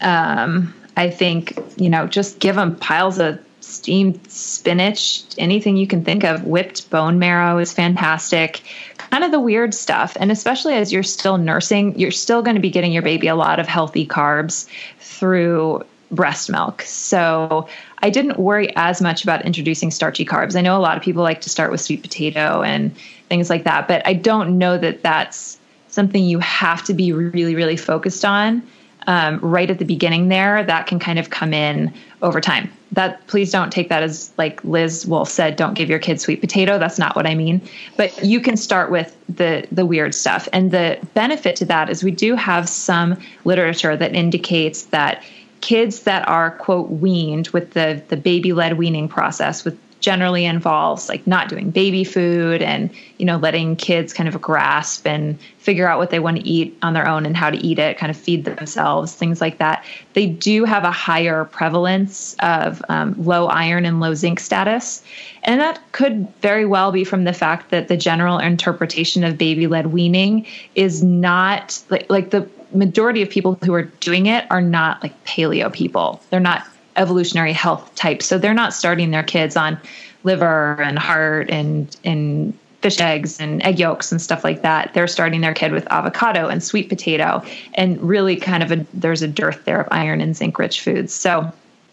Um, 0.00 0.74
I 0.96 1.10
think, 1.10 1.58
you 1.76 1.90
know, 1.90 2.06
just 2.06 2.38
give 2.38 2.56
them 2.56 2.76
piles 2.76 3.18
of 3.18 3.38
steamed 3.60 4.30
spinach, 4.30 5.22
anything 5.36 5.76
you 5.76 5.86
can 5.86 6.04
think 6.04 6.24
of. 6.24 6.44
Whipped 6.44 6.88
bone 6.90 7.18
marrow 7.18 7.58
is 7.58 7.72
fantastic. 7.72 8.62
Kind 8.96 9.24
of 9.24 9.30
the 9.32 9.40
weird 9.40 9.74
stuff. 9.74 10.16
And 10.18 10.30
especially 10.30 10.74
as 10.74 10.92
you're 10.92 11.02
still 11.02 11.38
nursing, 11.38 11.98
you're 11.98 12.10
still 12.10 12.42
going 12.42 12.56
to 12.56 12.62
be 12.62 12.70
getting 12.70 12.92
your 12.92 13.02
baby 13.02 13.26
a 13.28 13.34
lot 13.34 13.58
of 13.60 13.66
healthy 13.66 14.06
carbs 14.06 14.68
through 15.00 15.84
breast 16.10 16.48
milk. 16.50 16.82
So 16.82 17.68
I 18.00 18.10
didn't 18.10 18.38
worry 18.38 18.74
as 18.76 19.00
much 19.00 19.22
about 19.22 19.44
introducing 19.44 19.90
starchy 19.90 20.24
carbs. 20.24 20.56
I 20.56 20.60
know 20.60 20.76
a 20.76 20.80
lot 20.80 20.96
of 20.96 21.02
people 21.02 21.22
like 21.22 21.40
to 21.42 21.50
start 21.50 21.70
with 21.70 21.80
sweet 21.80 22.02
potato 22.02 22.62
and 22.62 22.94
things 23.28 23.50
like 23.50 23.64
that, 23.64 23.88
but 23.88 24.06
I 24.06 24.14
don't 24.14 24.58
know 24.58 24.78
that 24.78 25.02
that's 25.02 25.58
something 25.88 26.24
you 26.24 26.38
have 26.38 26.84
to 26.84 26.94
be 26.94 27.12
really, 27.12 27.54
really 27.54 27.76
focused 27.76 28.24
on 28.24 28.62
um, 29.08 29.40
right 29.40 29.70
at 29.70 29.78
the 29.78 29.84
beginning 29.84 30.28
there. 30.28 30.62
That 30.62 30.86
can 30.86 30.98
kind 30.98 31.18
of 31.18 31.30
come 31.30 31.52
in 31.52 31.92
over 32.22 32.40
time. 32.40 32.70
That 32.92 33.26
please 33.26 33.50
don't 33.50 33.72
take 33.72 33.88
that 33.88 34.02
as 34.02 34.32
like 34.38 34.62
Liz 34.64 35.06
Wolfe 35.06 35.28
said, 35.28 35.56
don't 35.56 35.74
give 35.74 35.88
your 35.88 35.98
kids 35.98 36.22
sweet 36.22 36.40
potato. 36.40 36.78
That's 36.78 36.98
not 36.98 37.16
what 37.16 37.26
I 37.26 37.34
mean. 37.34 37.60
But 37.96 38.24
you 38.24 38.40
can 38.40 38.56
start 38.56 38.90
with 38.90 39.16
the 39.28 39.66
the 39.72 39.84
weird 39.84 40.14
stuff. 40.14 40.48
And 40.52 40.70
the 40.70 40.98
benefit 41.14 41.56
to 41.56 41.64
that 41.66 41.90
is 41.90 42.04
we 42.04 42.10
do 42.10 42.34
have 42.34 42.68
some 42.68 43.18
literature 43.44 43.96
that 43.96 44.14
indicates 44.14 44.84
that 44.84 45.22
kids 45.60 46.02
that 46.02 46.26
are 46.28 46.52
quote 46.52 46.88
weaned 46.88 47.48
with 47.48 47.72
the 47.72 48.02
the 48.08 48.16
baby 48.16 48.52
led 48.52 48.78
weaning 48.78 49.08
process 49.08 49.64
with 49.64 49.78
generally 50.00 50.44
involves 50.44 51.08
like 51.08 51.26
not 51.26 51.48
doing 51.48 51.70
baby 51.70 52.04
food 52.04 52.62
and 52.62 52.90
you 53.18 53.26
know 53.26 53.36
letting 53.36 53.74
kids 53.74 54.12
kind 54.12 54.28
of 54.28 54.40
grasp 54.40 55.06
and 55.06 55.38
figure 55.58 55.88
out 55.88 55.98
what 55.98 56.10
they 56.10 56.20
want 56.20 56.36
to 56.36 56.46
eat 56.48 56.76
on 56.82 56.94
their 56.94 57.06
own 57.06 57.26
and 57.26 57.36
how 57.36 57.50
to 57.50 57.58
eat 57.58 57.78
it 57.78 57.98
kind 57.98 58.10
of 58.10 58.16
feed 58.16 58.44
themselves 58.44 59.14
things 59.14 59.40
like 59.40 59.58
that. 59.58 59.84
They 60.12 60.26
do 60.26 60.64
have 60.64 60.84
a 60.84 60.90
higher 60.90 61.44
prevalence 61.44 62.36
of 62.40 62.82
um, 62.88 63.14
low 63.18 63.46
iron 63.46 63.84
and 63.84 64.00
low 64.00 64.14
zinc 64.14 64.40
status. 64.40 65.02
And 65.42 65.60
that 65.60 65.80
could 65.92 66.32
very 66.40 66.64
well 66.64 66.92
be 66.92 67.04
from 67.04 67.24
the 67.24 67.32
fact 67.32 67.70
that 67.70 67.88
the 67.88 67.96
general 67.96 68.38
interpretation 68.38 69.24
of 69.24 69.36
baby 69.36 69.66
led 69.66 69.88
weaning 69.88 70.46
is 70.74 71.02
not 71.02 71.82
like 71.90 72.08
like 72.08 72.30
the 72.30 72.48
majority 72.72 73.22
of 73.22 73.30
people 73.30 73.54
who 73.64 73.74
are 73.74 73.82
doing 73.82 74.26
it 74.26 74.46
are 74.50 74.60
not 74.60 75.02
like 75.02 75.24
paleo 75.24 75.72
people. 75.72 76.20
They're 76.30 76.40
not 76.40 76.66
evolutionary 76.96 77.52
health 77.52 77.94
types. 77.94 78.26
So 78.26 78.38
they're 78.38 78.54
not 78.54 78.74
starting 78.74 79.10
their 79.10 79.22
kids 79.22 79.56
on 79.56 79.78
liver 80.24 80.80
and 80.82 80.98
heart 80.98 81.50
and 81.50 81.96
and 82.04 82.58
fish 82.82 83.00
eggs 83.00 83.40
and 83.40 83.62
egg 83.64 83.78
yolks 83.78 84.12
and 84.12 84.20
stuff 84.20 84.44
like 84.44 84.62
that. 84.62 84.94
They're 84.94 85.08
starting 85.08 85.40
their 85.40 85.54
kid 85.54 85.72
with 85.72 85.86
avocado 85.90 86.48
and 86.48 86.62
sweet 86.62 86.88
potato, 86.88 87.42
and 87.74 88.00
really 88.00 88.36
kind 88.36 88.62
of 88.62 88.72
a 88.72 88.86
there's 88.94 89.22
a 89.22 89.28
dearth 89.28 89.64
there 89.64 89.80
of 89.80 89.88
iron 89.90 90.20
and 90.20 90.36
zinc 90.36 90.58
rich 90.58 90.80
foods. 90.80 91.12
So, 91.12 91.50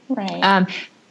right. 0.10 0.44
Um, 0.44 0.68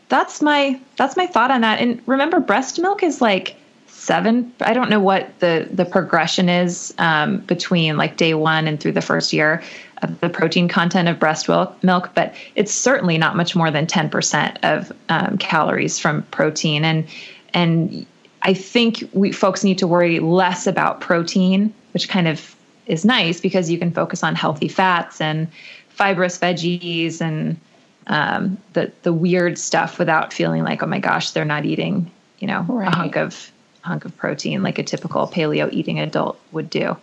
that's 0.09 0.43
my 0.43 0.79
that's 0.97 1.17
my 1.17 1.27
thought 1.27 1.51
on 1.51 1.63
that. 1.63 1.81
And 1.81 2.01
remember, 2.07 2.41
breast 2.41 2.79
milk 2.79 3.03
is 3.03 3.21
like 3.21 3.57
seven. 4.05 4.53
I 4.61 4.75
don't 4.75 4.91
know 4.91 5.01
what 5.01 5.39
the 5.41 5.69
the 5.71 5.85
progression 5.85 6.49
is 6.49 6.95
um, 6.99 7.39
between 7.39 7.97
like 7.97 8.17
day 8.17 8.35
one 8.35 8.69
and 8.69 8.79
through 8.79 8.93
the 8.93 9.01
first 9.01 9.33
year 9.33 9.63
of 10.03 10.21
the 10.21 10.29
protein 10.29 10.69
content 10.69 11.09
of 11.09 11.19
breast 11.19 11.49
milk, 11.49 12.11
but 12.15 12.35
it's 12.55 12.73
certainly 12.73 13.17
not 13.19 13.37
much 13.37 13.57
more 13.57 13.71
than 13.71 13.87
ten 13.87 14.11
percent 14.11 14.59
of 14.63 14.93
um, 15.09 15.39
calories 15.39 15.99
from 15.99 16.23
protein. 16.25 16.85
And 16.85 17.07
and 17.55 18.07
I 18.43 18.55
think 18.55 19.09
we 19.13 19.33
folks 19.33 19.65
need 19.65 19.79
to 19.79 19.87
worry 19.87 20.21
less 20.21 20.67
about 20.67 21.01
protein, 21.01 21.73
which 21.93 22.09
kind 22.09 22.29
of 22.29 22.55
is 22.87 23.05
nice 23.05 23.41
because 23.41 23.71
you 23.71 23.79
can 23.79 23.91
focus 23.91 24.23
on 24.23 24.35
healthy 24.35 24.69
fats 24.69 25.21
and 25.21 25.49
fibrous 25.89 26.39
veggies 26.39 27.21
and 27.21 27.59
um, 28.07 28.59
the 28.75 28.93
the 29.03 29.13
weird 29.13 29.59
stuff 29.59 29.99
without 29.99 30.33
feeling 30.33 30.63
like 30.63 30.83
oh 30.83 30.87
my 30.87 30.99
gosh 30.99 31.31
they're 31.31 31.45
not 31.45 31.65
eating 31.65 32.11
you 32.39 32.47
know 32.47 32.61
right. 32.69 32.89
a 32.89 32.91
hunk 32.91 33.17
of 33.17 33.51
hunk 33.85 34.05
of 34.05 34.17
protein 34.17 34.63
like 34.63 34.79
a 34.79 34.83
typical 34.83 35.29
paleo 35.29 35.71
eating 35.73 36.01
adult 36.01 36.41
would 36.53 36.71
do. 36.71 36.97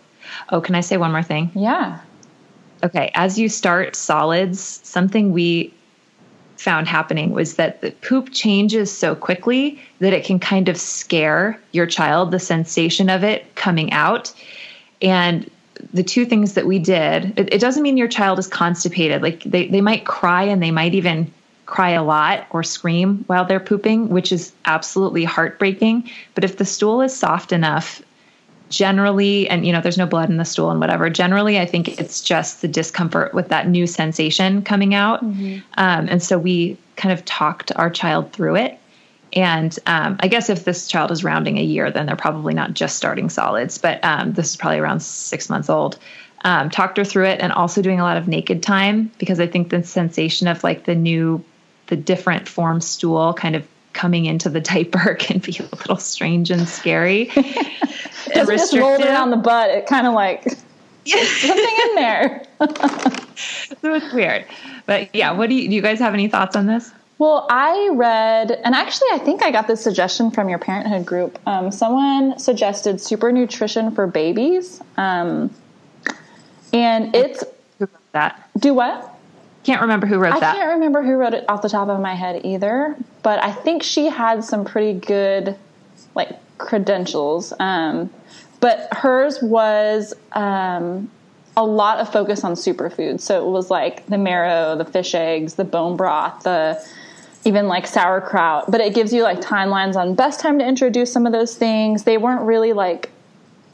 Oh, 0.50 0.60
can 0.60 0.74
I 0.74 0.80
say 0.80 0.96
one 0.96 1.12
more 1.12 1.22
thing? 1.22 1.50
Yeah. 1.54 2.00
Okay, 2.84 3.12
as 3.14 3.38
you 3.38 3.48
start 3.48 3.94
solids, 3.94 4.80
something 4.82 5.32
we 5.32 5.72
found 6.56 6.88
happening 6.88 7.30
was 7.30 7.54
that 7.54 7.80
the 7.80 7.92
poop 7.92 8.32
changes 8.32 8.90
so 8.96 9.14
quickly 9.14 9.80
that 10.00 10.12
it 10.12 10.24
can 10.24 10.38
kind 10.38 10.68
of 10.68 10.76
scare 10.76 11.58
your 11.70 11.86
child, 11.86 12.30
the 12.30 12.38
sensation 12.40 13.08
of 13.08 13.22
it 13.22 13.54
coming 13.54 13.92
out. 13.92 14.32
And 15.00 15.48
the 15.92 16.02
two 16.02 16.24
things 16.24 16.54
that 16.54 16.66
we 16.66 16.78
did, 16.78 17.38
it, 17.38 17.52
it 17.52 17.60
doesn't 17.60 17.82
mean 17.82 17.96
your 17.96 18.08
child 18.08 18.38
is 18.38 18.46
constipated. 18.48 19.22
Like 19.22 19.42
they, 19.44 19.68
they 19.68 19.80
might 19.80 20.04
cry 20.04 20.42
and 20.42 20.62
they 20.62 20.70
might 20.70 20.94
even 20.94 21.32
cry 21.72 21.90
a 21.90 22.04
lot 22.04 22.46
or 22.50 22.62
scream 22.62 23.24
while 23.28 23.46
they're 23.46 23.58
pooping, 23.58 24.10
which 24.10 24.30
is 24.30 24.52
absolutely 24.66 25.24
heartbreaking. 25.24 26.08
But 26.34 26.44
if 26.44 26.58
the 26.58 26.66
stool 26.66 27.00
is 27.00 27.16
soft 27.16 27.50
enough, 27.50 28.02
generally, 28.68 29.48
and 29.48 29.66
you 29.66 29.72
know, 29.72 29.80
there's 29.80 29.96
no 29.96 30.04
blood 30.04 30.28
in 30.28 30.36
the 30.36 30.44
stool 30.44 30.70
and 30.70 30.80
whatever, 30.80 31.08
generally, 31.08 31.58
I 31.58 31.64
think 31.64 31.98
it's 31.98 32.20
just 32.20 32.60
the 32.60 32.68
discomfort 32.68 33.32
with 33.32 33.48
that 33.48 33.68
new 33.68 33.86
sensation 33.86 34.60
coming 34.60 34.94
out. 34.94 35.24
Mm-hmm. 35.24 35.60
Um, 35.78 36.08
and 36.10 36.22
so 36.22 36.38
we 36.38 36.76
kind 36.96 37.10
of 37.10 37.24
talked 37.24 37.72
our 37.74 37.88
child 37.88 38.34
through 38.34 38.56
it. 38.56 38.78
And 39.32 39.78
um, 39.86 40.18
I 40.20 40.28
guess 40.28 40.50
if 40.50 40.66
this 40.66 40.86
child 40.86 41.10
is 41.10 41.24
rounding 41.24 41.56
a 41.56 41.62
year, 41.62 41.90
then 41.90 42.04
they're 42.04 42.16
probably 42.16 42.52
not 42.52 42.74
just 42.74 42.96
starting 42.96 43.30
solids, 43.30 43.78
but 43.78 43.98
um, 44.04 44.34
this 44.34 44.50
is 44.50 44.56
probably 44.56 44.78
around 44.78 45.00
six 45.00 45.48
months 45.48 45.70
old. 45.70 45.98
Um, 46.44 46.68
talked 46.68 46.98
her 46.98 47.04
through 47.04 47.26
it 47.26 47.40
and 47.40 47.50
also 47.50 47.80
doing 47.80 47.98
a 47.98 48.02
lot 48.02 48.18
of 48.18 48.28
naked 48.28 48.62
time 48.62 49.10
because 49.16 49.40
I 49.40 49.46
think 49.46 49.70
the 49.70 49.82
sensation 49.82 50.48
of 50.48 50.62
like 50.62 50.84
the 50.84 50.94
new 50.94 51.42
the 51.92 51.96
different 51.96 52.48
form 52.48 52.80
stool 52.80 53.34
kind 53.34 53.54
of 53.54 53.68
coming 53.92 54.24
into 54.24 54.48
the 54.48 54.62
diaper 54.62 55.14
can 55.18 55.40
be 55.40 55.58
a 55.58 55.76
little 55.76 55.98
strange 55.98 56.50
and 56.50 56.66
scary. 56.66 57.26
just, 58.34 58.50
just 58.50 58.72
rolled 58.72 59.02
on 59.02 59.28
the 59.28 59.36
butt. 59.36 59.68
It 59.68 59.86
kind 59.86 60.06
of 60.06 60.14
like 60.14 60.44
something 61.04 61.76
in 61.84 61.94
there. 61.94 62.46
so 62.58 63.94
it's 63.94 64.10
weird. 64.14 64.46
But 64.86 65.14
yeah, 65.14 65.32
what 65.32 65.50
do 65.50 65.54
you, 65.54 65.68
do 65.68 65.74
you 65.74 65.82
guys 65.82 65.98
have 65.98 66.14
any 66.14 66.28
thoughts 66.28 66.56
on 66.56 66.64
this? 66.64 66.90
Well, 67.18 67.46
I 67.50 67.90
read, 67.92 68.52
and 68.52 68.74
actually, 68.74 69.08
I 69.12 69.18
think 69.18 69.42
I 69.42 69.50
got 69.50 69.66
this 69.66 69.84
suggestion 69.84 70.30
from 70.30 70.48
your 70.48 70.58
parenthood 70.58 71.04
group. 71.04 71.38
Um, 71.46 71.70
someone 71.70 72.38
suggested 72.38 73.02
super 73.02 73.30
nutrition 73.30 73.90
for 73.90 74.06
babies, 74.06 74.80
um, 74.96 75.54
and 76.72 77.14
it's 77.14 77.44
that. 78.12 78.48
Do 78.58 78.72
what? 78.72 79.11
Can't 79.64 79.80
remember 79.80 80.06
who 80.06 80.18
wrote 80.18 80.34
I 80.34 80.40
that. 80.40 80.54
I 80.54 80.58
can't 80.58 80.72
remember 80.72 81.02
who 81.02 81.12
wrote 81.12 81.34
it 81.34 81.44
off 81.48 81.62
the 81.62 81.68
top 81.68 81.88
of 81.88 82.00
my 82.00 82.14
head 82.14 82.40
either, 82.44 82.96
but 83.22 83.42
I 83.42 83.52
think 83.52 83.82
she 83.82 84.06
had 84.06 84.44
some 84.44 84.64
pretty 84.64 84.98
good 84.98 85.56
like 86.14 86.30
credentials. 86.58 87.52
Um, 87.60 88.10
but 88.60 88.88
hers 88.92 89.38
was 89.42 90.14
um, 90.32 91.10
a 91.56 91.64
lot 91.64 91.98
of 91.98 92.12
focus 92.12 92.44
on 92.44 92.54
superfoods. 92.54 93.20
So 93.20 93.46
it 93.46 93.50
was 93.50 93.70
like 93.70 94.06
the 94.06 94.18
marrow, 94.18 94.76
the 94.76 94.84
fish 94.84 95.14
eggs, 95.14 95.54
the 95.54 95.64
bone 95.64 95.96
broth, 95.96 96.42
the 96.42 96.84
even 97.44 97.66
like 97.68 97.86
sauerkraut. 97.86 98.70
But 98.70 98.80
it 98.80 98.94
gives 98.94 99.12
you 99.12 99.22
like 99.22 99.40
timelines 99.40 99.96
on 99.96 100.14
best 100.14 100.40
time 100.40 100.58
to 100.58 100.66
introduce 100.66 101.12
some 101.12 101.26
of 101.26 101.32
those 101.32 101.56
things. 101.56 102.04
They 102.04 102.18
weren't 102.18 102.42
really 102.42 102.72
like 102.72 103.10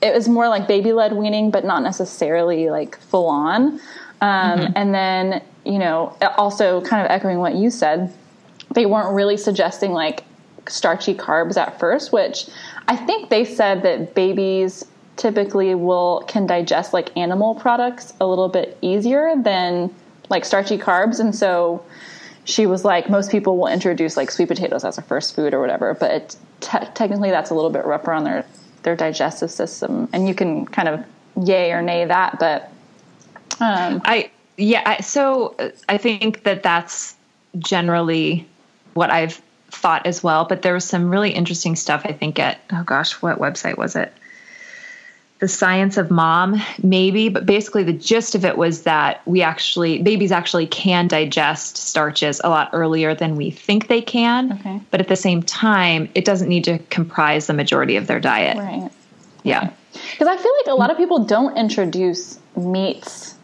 it 0.00 0.14
was 0.14 0.28
more 0.28 0.48
like 0.48 0.68
baby 0.68 0.92
led 0.92 1.12
weaning, 1.12 1.50
but 1.50 1.64
not 1.64 1.82
necessarily 1.82 2.70
like 2.70 2.98
full 2.98 3.26
on. 3.26 3.80
Um, 4.20 4.60
mm-hmm. 4.60 4.72
And 4.76 4.94
then 4.94 5.42
you 5.68 5.78
know, 5.78 6.16
also 6.38 6.80
kind 6.80 7.04
of 7.04 7.10
echoing 7.10 7.38
what 7.38 7.54
you 7.54 7.70
said, 7.70 8.12
they 8.74 8.86
weren't 8.86 9.14
really 9.14 9.36
suggesting 9.36 9.92
like 9.92 10.24
starchy 10.66 11.14
carbs 11.14 11.56
at 11.56 11.78
first, 11.78 12.10
which 12.10 12.48
I 12.88 12.96
think 12.96 13.28
they 13.28 13.44
said 13.44 13.82
that 13.82 14.14
babies 14.14 14.84
typically 15.16 15.74
will 15.74 16.24
can 16.26 16.46
digest 16.46 16.94
like 16.94 17.14
animal 17.16 17.54
products 17.54 18.14
a 18.20 18.26
little 18.26 18.48
bit 18.48 18.78
easier 18.80 19.34
than 19.36 19.94
like 20.30 20.44
starchy 20.44 20.78
carbs. 20.78 21.20
And 21.20 21.34
so 21.34 21.84
she 22.44 22.64
was 22.64 22.82
like 22.82 23.10
most 23.10 23.30
people 23.30 23.58
will 23.58 23.66
introduce 23.66 24.16
like 24.16 24.30
sweet 24.30 24.48
potatoes 24.48 24.84
as 24.84 24.96
a 24.96 25.02
first 25.02 25.34
food 25.34 25.52
or 25.52 25.60
whatever 25.60 25.92
but 25.92 26.34
te- 26.60 26.86
technically 26.94 27.28
that's 27.28 27.50
a 27.50 27.54
little 27.54 27.68
bit 27.68 27.84
rougher 27.84 28.10
on 28.10 28.24
their 28.24 28.42
their 28.84 28.96
digestive 28.96 29.50
system. 29.50 30.08
And 30.14 30.26
you 30.26 30.34
can 30.34 30.64
kind 30.64 30.88
of 30.88 31.04
yay 31.44 31.72
or 31.72 31.82
nay 31.82 32.06
that 32.06 32.38
but 32.38 32.72
um, 33.60 34.00
I 34.04 34.30
yeah, 34.58 35.00
so 35.00 35.54
uh, 35.58 35.70
I 35.88 35.96
think 35.96 36.42
that 36.42 36.62
that's 36.62 37.14
generally 37.58 38.46
what 38.94 39.10
I've 39.10 39.40
thought 39.70 40.06
as 40.06 40.22
well. 40.22 40.44
But 40.44 40.62
there 40.62 40.74
was 40.74 40.84
some 40.84 41.10
really 41.10 41.30
interesting 41.30 41.76
stuff. 41.76 42.02
I 42.04 42.12
think 42.12 42.38
at 42.38 42.58
oh 42.72 42.82
gosh, 42.82 43.12
what 43.22 43.38
website 43.38 43.78
was 43.78 43.96
it? 43.96 44.12
The 45.38 45.46
Science 45.46 45.96
of 45.96 46.10
Mom, 46.10 46.60
maybe, 46.82 47.28
but 47.28 47.46
basically 47.46 47.84
the 47.84 47.92
gist 47.92 48.34
of 48.34 48.44
it 48.44 48.58
was 48.58 48.82
that 48.82 49.22
we 49.24 49.40
actually 49.40 50.02
babies 50.02 50.32
actually 50.32 50.66
can 50.66 51.06
digest 51.06 51.76
starches 51.76 52.40
a 52.42 52.48
lot 52.48 52.70
earlier 52.72 53.14
than 53.14 53.36
we 53.36 53.52
think 53.52 53.86
they 53.86 54.02
can. 54.02 54.54
Okay. 54.54 54.80
But 54.90 55.00
at 55.00 55.06
the 55.06 55.14
same 55.14 55.40
time, 55.44 56.08
it 56.16 56.24
doesn't 56.24 56.48
need 56.48 56.64
to 56.64 56.78
comprise 56.90 57.46
the 57.46 57.54
majority 57.54 57.94
of 57.94 58.08
their 58.08 58.18
diet. 58.18 58.56
Right. 58.56 58.90
Yeah. 59.44 59.70
Because 59.92 60.26
I 60.26 60.36
feel 60.36 60.52
like 60.58 60.66
a 60.66 60.74
lot 60.74 60.90
of 60.90 60.96
people 60.96 61.20
don't 61.20 61.56
introduce 61.56 62.40
meats 62.56 63.37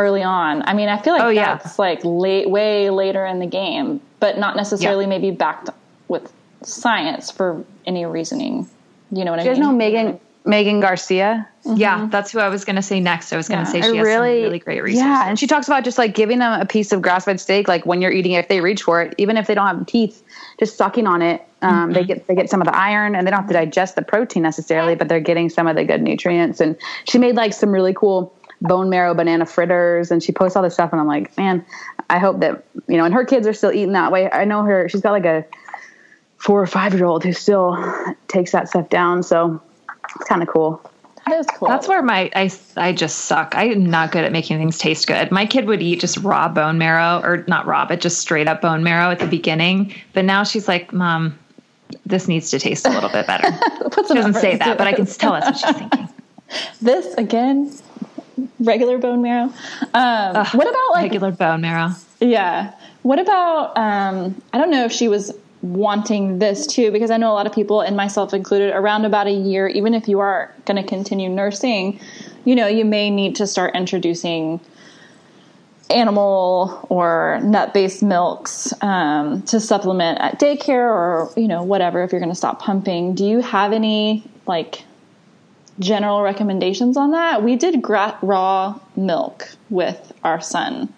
early 0.00 0.22
on. 0.22 0.62
I 0.62 0.74
mean, 0.74 0.88
I 0.88 1.00
feel 1.00 1.12
like 1.12 1.22
oh, 1.22 1.34
that's 1.34 1.78
yeah. 1.78 1.84
like 1.84 2.00
late, 2.04 2.48
way 2.50 2.90
later 2.90 3.24
in 3.26 3.38
the 3.38 3.46
game, 3.46 4.00
but 4.18 4.38
not 4.38 4.56
necessarily 4.56 5.04
yeah. 5.04 5.10
maybe 5.10 5.30
backed 5.30 5.70
with 6.08 6.32
science 6.62 7.30
for 7.30 7.64
any 7.86 8.04
reasoning. 8.06 8.68
You 9.12 9.24
know 9.24 9.32
what 9.32 9.44
you 9.44 9.50
I 9.50 9.54
mean? 9.54 9.62
You 9.62 9.68
know 9.68 9.72
Megan 9.72 10.20
Megan 10.44 10.80
Garcia. 10.80 11.46
Mm-hmm. 11.64 11.76
Yeah, 11.76 12.08
that's 12.10 12.32
who 12.32 12.38
I 12.38 12.48
was 12.48 12.64
going 12.64 12.76
to 12.76 12.82
say 12.82 13.00
next. 13.00 13.32
I 13.32 13.36
was 13.36 13.48
going 13.48 13.64
to 13.64 13.66
yeah. 13.66 13.82
say 13.82 13.90
she 13.90 13.96
has 13.98 14.04
really, 14.06 14.38
some 14.38 14.44
really 14.44 14.58
great 14.58 14.82
research. 14.82 15.02
Yeah, 15.02 15.28
and 15.28 15.38
she 15.38 15.46
talks 15.46 15.66
about 15.66 15.84
just 15.84 15.98
like 15.98 16.14
giving 16.14 16.38
them 16.38 16.58
a 16.58 16.64
piece 16.64 16.90
of 16.92 17.02
grass 17.02 17.26
fed 17.26 17.38
steak, 17.38 17.68
like 17.68 17.84
when 17.84 18.00
you're 18.00 18.10
eating 18.10 18.32
it, 18.32 18.38
if 18.38 18.48
they 18.48 18.60
reach 18.60 18.82
for 18.82 19.02
it, 19.02 19.14
even 19.18 19.36
if 19.36 19.46
they 19.46 19.54
don't 19.54 19.66
have 19.66 19.84
teeth, 19.86 20.22
just 20.58 20.76
sucking 20.76 21.06
on 21.06 21.20
it. 21.20 21.46
Um, 21.62 21.72
mm-hmm. 21.72 21.92
They 21.92 22.04
get 22.04 22.26
they 22.26 22.34
get 22.34 22.48
some 22.48 22.62
of 22.62 22.66
the 22.66 22.76
iron, 22.76 23.14
and 23.14 23.26
they 23.26 23.30
don't 23.30 23.40
have 23.40 23.48
to 23.48 23.54
digest 23.54 23.94
the 23.94 24.02
protein 24.02 24.42
necessarily, 24.42 24.94
but 24.94 25.08
they're 25.08 25.20
getting 25.20 25.50
some 25.50 25.66
of 25.66 25.76
the 25.76 25.84
good 25.84 26.02
nutrients. 26.02 26.60
And 26.60 26.76
she 27.04 27.18
made 27.18 27.36
like 27.36 27.52
some 27.52 27.70
really 27.70 27.92
cool 27.92 28.34
bone 28.62 28.90
marrow 28.90 29.14
banana 29.14 29.46
fritters 29.46 30.10
and 30.10 30.22
she 30.22 30.32
posts 30.32 30.56
all 30.56 30.62
this 30.62 30.74
stuff 30.74 30.92
and 30.92 31.00
I'm 31.00 31.06
like, 31.06 31.36
man, 31.36 31.64
I 32.08 32.18
hope 32.18 32.40
that 32.40 32.64
you 32.88 32.96
know, 32.96 33.04
and 33.04 33.14
her 33.14 33.24
kids 33.24 33.46
are 33.46 33.52
still 33.52 33.72
eating 33.72 33.92
that 33.92 34.12
way. 34.12 34.30
I 34.30 34.44
know 34.44 34.62
her 34.64 34.88
she's 34.88 35.00
got 35.00 35.12
like 35.12 35.24
a 35.24 35.44
four 36.36 36.60
or 36.60 36.66
five 36.66 36.94
year 36.94 37.04
old 37.04 37.22
who 37.22 37.32
still 37.32 37.76
takes 38.28 38.52
that 38.52 38.68
stuff 38.68 38.88
down. 38.88 39.22
So 39.22 39.62
it's 40.16 40.28
kind 40.28 40.42
of 40.42 40.48
cool. 40.48 40.82
That 41.26 41.38
is 41.38 41.46
cool. 41.46 41.68
That's 41.68 41.86
where 41.86 42.02
my 42.02 42.30
I 42.34 42.50
I 42.76 42.92
just 42.92 43.20
suck. 43.26 43.54
I'm 43.54 43.86
not 43.86 44.10
good 44.10 44.24
at 44.24 44.32
making 44.32 44.58
things 44.58 44.78
taste 44.78 45.06
good. 45.06 45.30
My 45.30 45.46
kid 45.46 45.66
would 45.66 45.82
eat 45.82 46.00
just 46.00 46.16
raw 46.18 46.48
bone 46.48 46.78
marrow 46.78 47.20
or 47.22 47.44
not 47.46 47.66
raw, 47.66 47.86
but 47.86 48.00
just 48.00 48.18
straight 48.18 48.48
up 48.48 48.62
bone 48.62 48.82
marrow 48.82 49.10
at 49.10 49.18
the 49.18 49.26
beginning. 49.26 49.94
But 50.12 50.24
now 50.24 50.44
she's 50.44 50.66
like, 50.66 50.92
Mom, 50.92 51.38
this 52.06 52.26
needs 52.26 52.50
to 52.50 52.58
taste 52.58 52.86
a 52.86 52.90
little 52.90 53.10
bit 53.10 53.26
better. 53.26 53.46
she 54.08 54.14
doesn't 54.14 54.34
say 54.34 54.56
that, 54.56 54.78
but 54.78 54.86
I 54.86 54.92
can 54.92 55.06
tell 55.06 55.32
that's 55.32 55.46
what 55.46 55.56
she's 55.56 55.76
thinking. 55.76 56.08
This 56.82 57.14
again, 57.14 57.72
regular 58.58 58.98
bone 58.98 59.22
marrow. 59.22 59.44
Um, 59.44 60.36
Ugh, 60.36 60.54
what 60.54 60.68
about 60.68 60.90
like 60.92 61.02
regular 61.02 61.32
bone 61.32 61.60
marrow? 61.60 61.90
Yeah. 62.20 62.74
What 63.02 63.18
about? 63.18 63.76
Um, 63.76 64.40
I 64.52 64.58
don't 64.58 64.70
know 64.70 64.84
if 64.84 64.92
she 64.92 65.08
was 65.08 65.32
wanting 65.62 66.38
this 66.38 66.66
too, 66.66 66.90
because 66.90 67.10
I 67.10 67.16
know 67.16 67.32
a 67.32 67.34
lot 67.34 67.46
of 67.46 67.52
people, 67.52 67.80
and 67.80 67.96
myself 67.96 68.32
included, 68.32 68.74
around 68.74 69.04
about 69.04 69.26
a 69.26 69.32
year, 69.32 69.68
even 69.68 69.94
if 69.94 70.08
you 70.08 70.20
are 70.20 70.54
going 70.64 70.82
to 70.82 70.88
continue 70.88 71.28
nursing, 71.28 72.00
you 72.44 72.54
know, 72.54 72.66
you 72.66 72.84
may 72.84 73.10
need 73.10 73.36
to 73.36 73.46
start 73.46 73.74
introducing 73.74 74.60
animal 75.90 76.86
or 76.88 77.40
nut 77.42 77.74
based 77.74 78.02
milks 78.02 78.72
um, 78.82 79.42
to 79.42 79.60
supplement 79.60 80.18
at 80.20 80.38
daycare 80.38 80.88
or 80.88 81.30
you 81.36 81.48
know 81.48 81.62
whatever 81.62 82.02
if 82.02 82.12
you're 82.12 82.20
going 82.20 82.30
to 82.30 82.36
stop 82.36 82.60
pumping 82.60 83.12
do 83.14 83.24
you 83.24 83.40
have 83.40 83.72
any 83.72 84.22
like 84.46 84.84
general 85.80 86.22
recommendations 86.22 86.96
on 86.96 87.10
that 87.10 87.42
we 87.42 87.56
did 87.56 87.82
gra- 87.82 88.18
raw 88.22 88.78
milk 88.96 89.48
with 89.70 90.12
our 90.24 90.40
son 90.40 90.92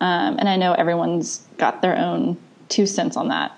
um, 0.00 0.36
and 0.38 0.48
i 0.48 0.56
know 0.56 0.72
everyone's 0.74 1.46
got 1.56 1.82
their 1.82 1.96
own 1.96 2.36
two 2.68 2.86
cents 2.86 3.16
on 3.16 3.28
that 3.28 3.52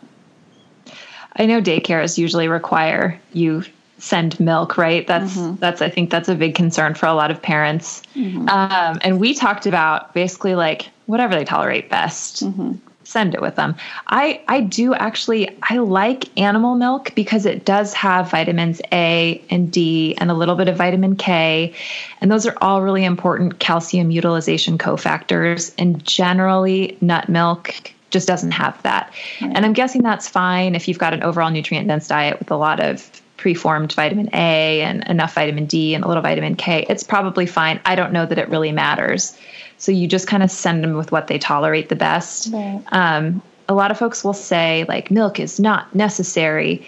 i 1.36 1.44
know 1.44 1.60
daycares 1.60 2.16
usually 2.16 2.48
require 2.48 3.20
you 3.32 3.64
send 4.00 4.40
milk, 4.40 4.76
right? 4.76 5.06
That's 5.06 5.36
mm-hmm. 5.36 5.56
that's 5.56 5.82
I 5.82 5.88
think 5.88 6.10
that's 6.10 6.28
a 6.28 6.34
big 6.34 6.54
concern 6.54 6.94
for 6.94 7.06
a 7.06 7.14
lot 7.14 7.30
of 7.30 7.40
parents. 7.40 8.02
Mm-hmm. 8.14 8.48
Um, 8.48 8.98
and 9.02 9.20
we 9.20 9.34
talked 9.34 9.66
about 9.66 10.12
basically 10.14 10.54
like 10.54 10.88
whatever 11.06 11.34
they 11.34 11.44
tolerate 11.44 11.88
best. 11.90 12.44
Mm-hmm. 12.44 12.74
Send 13.10 13.34
it 13.34 13.42
with 13.42 13.56
them. 13.56 13.74
I 14.06 14.40
I 14.46 14.60
do 14.60 14.94
actually 14.94 15.50
I 15.64 15.78
like 15.78 16.26
animal 16.38 16.76
milk 16.76 17.12
because 17.16 17.44
it 17.44 17.64
does 17.64 17.92
have 17.92 18.30
vitamins 18.30 18.80
A 18.92 19.42
and 19.50 19.72
D 19.72 20.14
and 20.18 20.30
a 20.30 20.34
little 20.34 20.54
bit 20.54 20.68
of 20.68 20.76
vitamin 20.76 21.16
K, 21.16 21.74
and 22.20 22.30
those 22.30 22.46
are 22.46 22.56
all 22.60 22.82
really 22.82 23.04
important 23.04 23.58
calcium 23.58 24.12
utilization 24.12 24.78
cofactors. 24.78 25.74
And 25.76 26.04
generally, 26.04 26.96
nut 27.00 27.28
milk 27.28 27.74
just 28.10 28.28
doesn't 28.28 28.52
have 28.52 28.80
that. 28.84 29.12
And 29.40 29.66
I'm 29.66 29.72
guessing 29.72 30.04
that's 30.04 30.28
fine 30.28 30.76
if 30.76 30.86
you've 30.86 31.00
got 31.00 31.12
an 31.12 31.24
overall 31.24 31.50
nutrient 31.50 31.88
dense 31.88 32.06
diet 32.06 32.38
with 32.38 32.52
a 32.52 32.56
lot 32.56 32.78
of 32.78 33.10
preformed 33.38 33.92
vitamin 33.92 34.28
A 34.34 34.82
and 34.82 35.02
enough 35.08 35.34
vitamin 35.34 35.66
D 35.66 35.94
and 35.96 36.04
a 36.04 36.06
little 36.06 36.22
vitamin 36.22 36.54
K, 36.54 36.86
it's 36.88 37.02
probably 37.02 37.46
fine. 37.46 37.80
I 37.84 37.96
don't 37.96 38.12
know 38.12 38.24
that 38.24 38.38
it 38.38 38.48
really 38.50 38.70
matters. 38.70 39.36
So 39.80 39.90
you 39.92 40.06
just 40.06 40.26
kind 40.26 40.42
of 40.42 40.50
send 40.50 40.84
them 40.84 40.94
with 40.96 41.10
what 41.10 41.26
they 41.26 41.38
tolerate 41.38 41.88
the 41.88 41.96
best. 41.96 42.52
Right. 42.52 42.82
Um, 42.92 43.42
a 43.68 43.74
lot 43.74 43.90
of 43.90 43.98
folks 43.98 44.22
will 44.22 44.34
say, 44.34 44.84
like, 44.88 45.10
milk 45.10 45.40
is 45.40 45.58
not 45.58 45.94
necessary. 45.94 46.86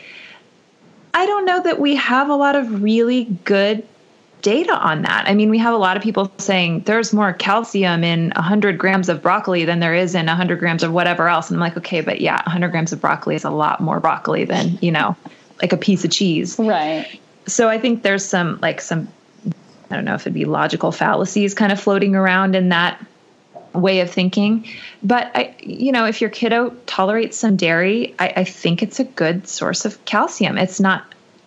I 1.15 1.25
don't 1.25 1.47
know 1.47 1.63
that 1.63 1.81
we 1.81 1.97
have 1.97 2.29
a 2.29 2.35
lot 2.35 2.55
of 2.55 2.83
really 2.83 3.25
good 3.45 3.87
data 4.43 4.75
on 4.77 5.03
that. 5.03 5.27
I 5.27 5.35
mean, 5.35 5.49
we 5.49 5.59
have 5.59 5.73
a 5.73 5.79
lot 5.79 5.97
of 5.97 6.03
people 6.03 6.31
saying 6.37 6.81
there's 6.81 7.13
more 7.15 7.33
calcium 7.33 8.05
in 8.05 8.31
100 8.35 8.77
grams 8.77 9.09
of 9.09 9.23
broccoli 9.23 9.65
than 9.65 9.81
there 9.81 9.95
is 9.95 10.15
in 10.15 10.27
100 10.27 10.59
grams 10.59 10.83
of 10.83 10.93
whatever 10.93 11.29
else. 11.29 11.49
And 11.49 11.57
I'm 11.57 11.61
like, 11.61 11.77
okay, 11.79 12.03
but 12.03 12.21
yeah, 12.21 12.43
100 12.45 12.71
grams 12.73 12.93
of 12.93 13.01
broccoli 13.01 13.37
is 13.37 13.45
a 13.45 13.51
lot 13.51 13.81
more 13.81 14.01
broccoli 14.01 14.45
than, 14.45 14.79
you 14.83 14.91
know, 14.91 15.17
like 15.63 15.73
a 15.73 15.77
piece 15.77 16.05
of 16.05 16.11
cheese. 16.11 16.59
Right. 16.59 17.21
So 17.47 17.69
I 17.69 17.79
think 17.79 18.03
there's 18.03 18.25
some 18.25 18.59
like 18.61 18.81
some 18.81 19.09
I 19.93 19.97
don't 19.97 20.07
know 20.07 20.15
if 20.15 20.23
it'd 20.23 20.33
be 20.33 20.47
logical 20.47 20.91
fallacies 20.91 21.53
kind 21.53 21.71
of 21.71 21.79
floating 21.79 22.17
around 22.17 22.57
in 22.57 22.71
that 22.71 23.05
way 23.75 24.01
of 24.01 24.11
thinking. 24.11 24.67
But 25.03 25.31
I 25.35 25.55
you 25.61 25.93
know, 25.93 26.07
if 26.07 26.21
your 26.21 26.31
kiddo 26.31 26.71
tolerates 26.87 27.37
some 27.37 27.57
dairy, 27.57 28.15
I, 28.19 28.33
I 28.37 28.45
think 28.45 28.83
it's 28.83 28.99
a 29.01 29.05
good 29.05 29.47
source 29.47 29.85
of 29.85 30.03
calcium. 30.07 30.57
It's 30.57 30.81
not 30.81 31.05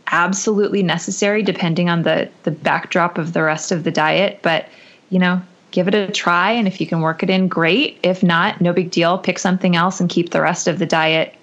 absolutely 0.07 0.83
necessary 0.83 1.41
depending 1.41 1.89
on 1.89 2.03
the 2.03 2.29
the 2.43 2.51
backdrop 2.51 3.17
of 3.17 3.33
the 3.33 3.41
rest 3.41 3.71
of 3.71 3.83
the 3.83 3.91
diet, 3.91 4.39
but 4.43 4.67
you 5.09 5.17
know, 5.17 5.41
give 5.71 5.87
it 5.87 5.95
a 5.95 6.11
try 6.11 6.51
and 6.51 6.67
if 6.67 6.79
you 6.79 6.85
can 6.85 7.01
work 7.01 7.23
it 7.23 7.31
in 7.31 7.47
great. 7.47 7.97
If 8.03 8.21
not, 8.21 8.61
no 8.61 8.73
big 8.73 8.91
deal. 8.91 9.17
Pick 9.17 9.39
something 9.39 9.75
else 9.75 9.99
and 9.99 10.07
keep 10.07 10.29
the 10.29 10.41
rest 10.41 10.67
of 10.67 10.77
the 10.77 10.85
diet 10.85 11.33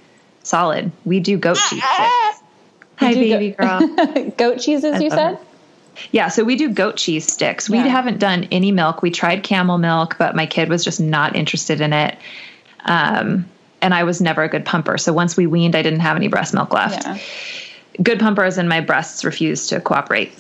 solid. 0.45 0.93
We 1.05 1.19
do 1.19 1.37
goat 1.37 1.59
cheese. 1.69 1.83
Hi, 2.97 3.15
baby 3.15 3.51
go- 3.51 3.81
girl. 3.81 4.31
goat 4.37 4.61
cheeses, 4.61 5.03
you 5.03 5.11
said? 5.11 5.39
Yeah, 6.11 6.29
so 6.29 6.45
we 6.45 6.57
do 6.57 6.69
goat 6.71 6.97
cheese 6.97 7.31
sticks. 7.31 7.69
We 7.69 7.79
yeah. 7.79 7.89
haven't 7.89 8.19
done 8.19 8.49
any 8.51 8.73
milk. 8.73 9.03
We 9.03 9.11
tried 9.11 9.43
camel 9.43 9.79
milk, 9.79 10.17
but 10.19 10.35
my 10.35 10.47
kid 10.47 10.69
was 10.69 10.85
just 10.85 11.01
not 11.01 11.37
interested 11.37 11.81
in 11.81 11.93
it. 11.93 12.19
Um, 12.85 13.49
and 13.81 13.93
I 13.93 14.05
was 14.05 14.21
never 14.21 14.43
a 14.43 14.49
good 14.49 14.65
pumper. 14.65 14.97
So 14.99 15.13
once 15.13 15.37
we 15.37 15.47
weaned, 15.47 15.75
I 15.75 15.83
didn't 15.83 16.01
have 16.01 16.17
any 16.17 16.29
breast 16.29 16.55
milk 16.55 16.73
left. 16.73 17.05
Yeah. 17.05 17.19
Good 18.03 18.21
pumpers 18.21 18.59
and 18.59 18.69
my 18.69 18.81
breasts 18.81 19.25
refused 19.25 19.69
to 19.71 19.81
cooperate. 19.81 20.33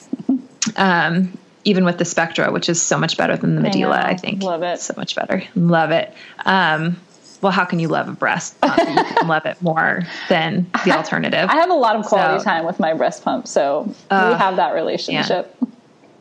Um, 0.76 1.36
even 1.64 1.84
with 1.84 1.98
the 1.98 2.04
Spectra, 2.04 2.50
which 2.50 2.68
is 2.68 2.80
so 2.80 2.98
much 2.98 3.16
better 3.16 3.36
than 3.36 3.56
the 3.56 3.62
Medela, 3.62 3.92
I, 3.92 4.10
I 4.10 4.16
think. 4.16 4.42
Love 4.42 4.62
it. 4.62 4.80
So 4.80 4.94
much 4.96 5.14
better. 5.14 5.42
Love 5.54 5.90
it. 5.90 6.12
Um, 6.44 6.96
well, 7.42 7.52
how 7.52 7.64
can 7.64 7.80
you 7.80 7.88
love 7.88 8.08
a 8.08 8.12
breast 8.12 8.58
pump? 8.60 8.78
you 8.78 8.84
can 8.84 9.26
love 9.28 9.44
it 9.44 9.60
more 9.60 10.02
than 10.28 10.66
the 10.84 10.92
alternative. 10.92 11.48
I 11.50 11.56
have 11.56 11.70
a 11.70 11.74
lot 11.74 11.96
of 11.96 12.06
quality 12.06 12.38
so, 12.38 12.44
time 12.44 12.64
with 12.64 12.78
my 12.78 12.94
breast 12.94 13.24
pump, 13.24 13.48
so 13.48 13.92
uh, 14.10 14.30
we 14.32 14.38
have 14.38 14.56
that 14.56 14.74
relationship. 14.74 15.54
Yeah. 15.60 15.68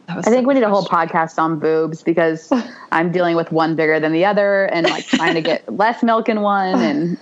That 0.08 0.28
I 0.28 0.30
think 0.30 0.48
we 0.48 0.56
need 0.56 0.64
a 0.64 0.70
whole 0.70 0.84
podcast 0.84 1.38
on 1.38 1.60
boobs 1.60 2.04
because 2.04 2.52
I'm 2.92 3.12
dealing 3.12 3.36
with 3.36 3.52
one 3.52 3.76
bigger 3.76 4.00
than 4.00 4.12
the 4.12 4.26
other 4.26 4.66
and 4.66 4.90
like 4.90 5.06
trying 5.06 5.36
to 5.36 5.42
get 5.42 5.72
less 5.78 6.04
milk 6.04 6.28
in 6.28 6.42
one 6.42 6.82
and, 6.82 7.22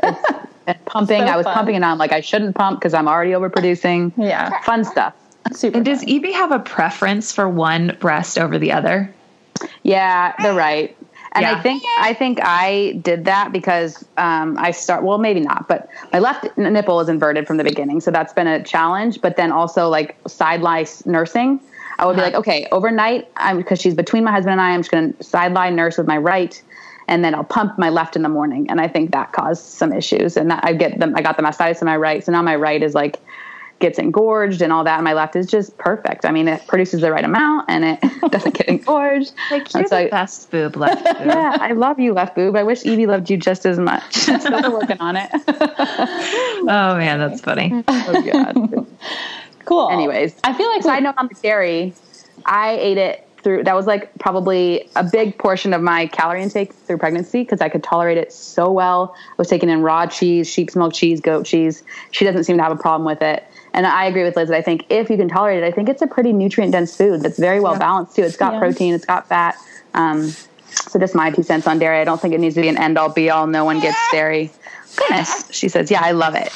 and 0.66 0.86
pumping. 0.86 1.22
So 1.22 1.26
I 1.26 1.38
was 1.38 1.44
fun. 1.44 1.54
pumping 1.54 1.76
and 1.76 1.86
I'm 1.86 1.98
like, 1.98 2.12
I 2.12 2.22
shouldn't 2.22 2.56
pump 2.56 2.80
because 2.80 2.94
I'm 2.94 3.08
already 3.08 3.32
overproducing. 3.32 4.14
Yeah. 4.18 4.60
Fun 4.62 4.86
stuff. 4.86 5.14
Super. 5.52 5.78
And 5.78 5.86
does 5.86 6.04
Evie 6.04 6.32
have 6.32 6.52
a 6.52 6.60
preference 6.60 7.32
for 7.32 7.48
one 7.48 7.96
breast 8.00 8.40
over 8.40 8.58
the 8.58 8.72
other? 8.72 9.14
Yeah, 9.84 10.34
they're 10.42 10.54
right. 10.54 10.96
And 11.39 11.47
yeah. 11.47 11.58
I 11.58 11.62
think 11.62 11.84
I 11.99 12.13
think 12.13 12.39
I 12.41 12.99
did 13.02 13.23
that 13.25 13.54
because 13.54 14.06
um, 14.17 14.58
I 14.60 14.71
start 14.71 15.04
well 15.04 15.17
maybe 15.17 15.39
not, 15.39 15.69
but 15.69 15.88
my 16.12 16.19
left 16.19 16.45
nipple 16.58 16.99
is 16.99 17.08
inverted 17.08 17.47
from 17.47 17.56
the 17.56 17.63
beginning, 17.63 18.02
so 18.02 18.12
that's 18.12 18.34
been 18.34 18.47
a 18.47 18.62
challenge. 18.62 19.21
But 19.21 19.38
then 19.38 19.52
also 19.52 19.88
like 19.88 20.17
side 20.28 20.62
lie 20.62 20.86
nursing, 21.06 21.62
I 21.97 22.06
would 22.06 22.17
uh-huh. 22.17 22.21
be 22.21 22.32
like, 22.32 22.36
okay, 22.36 22.67
overnight, 22.73 23.30
I'm 23.38 23.56
because 23.56 23.80
she's 23.80 23.95
between 23.95 24.25
my 24.25 24.32
husband 24.32 24.52
and 24.52 24.62
I, 24.62 24.71
I'm 24.71 24.82
just 24.82 24.91
going 24.91 25.13
to 25.13 25.23
side 25.23 25.54
lie 25.54 25.69
nurse 25.69 25.97
with 25.97 26.08
my 26.08 26.17
right, 26.17 26.62
and 27.08 27.23
then 27.23 27.34
I'll 27.34 27.45
pump 27.45 27.80
my 27.80 27.89
left 27.89 28.17
in 28.17 28.21
the 28.21 28.30
morning, 28.30 28.69
and 28.69 28.82
I 28.82 28.89
think 28.89 29.12
that 29.12 29.32
caused 29.32 29.63
some 29.63 29.93
issues. 29.93 30.36
And 30.36 30.52
that, 30.52 30.65
I 30.65 30.73
get 30.73 30.99
them, 30.99 31.15
I 31.15 31.21
got 31.21 31.38
the 31.38 31.43
mastitis 31.43 31.82
in 31.82 31.86
my 31.86 31.95
right, 31.95 32.21
so 32.21 32.34
now 32.34 32.41
my 32.41 32.58
right 32.58 32.84
is 32.84 32.93
like 32.93 33.17
gets 33.80 33.98
engorged 33.98 34.62
and 34.62 34.72
all 34.72 34.84
that. 34.84 34.96
And 34.96 35.04
my 35.04 35.13
left 35.13 35.36
is 35.36 35.48
just 35.48 35.78
perfect. 35.78 36.26
I 36.26 36.32
mean, 36.32 36.48
it 36.48 36.65
produces 36.68 37.02
the 37.02 37.12
right 37.12 37.24
amount 37.24 37.70
and 37.70 37.86
it 37.86 38.00
doesn't 38.32 38.56
get 38.56 38.68
engorged. 38.68 39.34
Like 39.52 39.74
you're 39.74 39.84
the 39.84 40.10
best 40.12 40.52
boob 40.52 40.76
left 40.76 41.04
boob. 41.04 41.15
yeah, 41.26 41.58
I 41.60 41.72
love 41.72 42.00
you 42.00 42.13
left 42.13 42.36
boob. 42.36 42.56
I 42.56 42.63
wish 42.63 42.86
Evie 42.86 43.08
loved 43.08 43.30
you 43.30 43.38
just 43.38 43.65
as 43.65 43.80
much. 43.80 44.13
Still 44.13 44.74
working 44.74 45.00
on 45.00 45.15
it. 45.15 45.30
oh 45.34 46.96
man, 46.98 47.18
that's 47.18 47.42
funny. 47.42 47.84
Oh 47.88 48.22
god. 48.22 48.88
cool. 49.65 49.89
Anyways, 49.89 50.36
I 50.44 50.54
feel 50.54 50.70
like 50.70 50.84
side 50.84 51.04
note 51.04 51.15
on 51.18 51.30
the 51.30 51.36
dairy, 51.42 51.94
I 52.46 52.74
ate 52.74 52.98
it 52.98 53.28
through 53.44 53.63
that 53.63 53.76
was 53.76 53.88
like 53.88 54.18
probably 54.20 54.89
a 54.96 55.04
big 55.04 55.38
portion 55.38 55.74
of 55.74 55.82
my 55.82 56.08
calorie 56.08 56.44
intake 56.44 56.74
through 56.74 56.98
pregnancy 56.98 57.44
because 57.44 57.62
I 57.62 57.70
could 57.70 57.84
tolerate 57.84 58.18
it 58.18 58.32
so 58.34 58.72
well. 58.72 59.15
I 59.32 59.36
was 59.38 59.48
taking 59.48 59.70
in 59.70 59.82
raw 59.82 60.06
cheese, 60.08 60.50
sheep's 60.50 60.76
milk 60.76 60.94
cheese, 60.94 61.22
goat 61.22 61.46
cheese. 61.46 61.84
She 62.12 62.26
doesn't 62.26 62.44
seem 62.44 62.58
to 62.58 62.63
have 62.63 62.72
a 62.72 62.82
problem 62.82 63.06
with 63.06 63.22
it. 63.22 63.44
And 63.73 63.86
I 63.86 64.05
agree 64.05 64.23
with 64.23 64.36
Liz 64.36 64.49
that 64.49 64.58
I 64.58 64.62
think 64.62 64.86
if 64.89 65.10
you 65.10 65.17
can 65.17 65.29
tolerate 65.29 65.63
it, 65.63 65.65
I 65.65 65.71
think 65.71 65.89
it's 65.89 66.01
a 66.01 66.08
pretty 66.08 66.34
nutrient 66.34 66.71
dense 66.71 66.95
food 66.95 67.21
that's 67.21 67.38
very 67.38 67.60
well 67.60 67.73
yeah. 67.73 67.79
balanced 67.79 68.15
too. 68.15 68.23
It's 68.23 68.38
got 68.38 68.53
yeah. 68.53 68.60
protein, 68.60 68.93
it's 68.93 69.05
got 69.05 69.27
fat. 69.27 69.55
Um, 69.93 70.34
so 70.69 70.99
just 70.99 71.15
my 71.15 71.32
two 71.32 71.43
cents 71.43 71.67
on 71.67 71.79
dairy. 71.79 71.99
I 71.99 72.03
don't 72.03 72.19
think 72.19 72.34
it 72.34 72.39
needs 72.39 72.55
to 72.55 72.62
be 72.62 72.67
an 72.67 72.77
end 72.77 72.97
all 72.97 73.10
be 73.10 73.29
all. 73.29 73.47
No 73.47 73.65
one 73.65 73.79
gets 73.79 73.97
dairy. 74.12 74.51
Goodness, 74.95 75.47
she 75.51 75.69
says, 75.69 75.91
"Yeah, 75.91 76.01
I 76.03 76.12
love 76.12 76.36
it. 76.36 76.51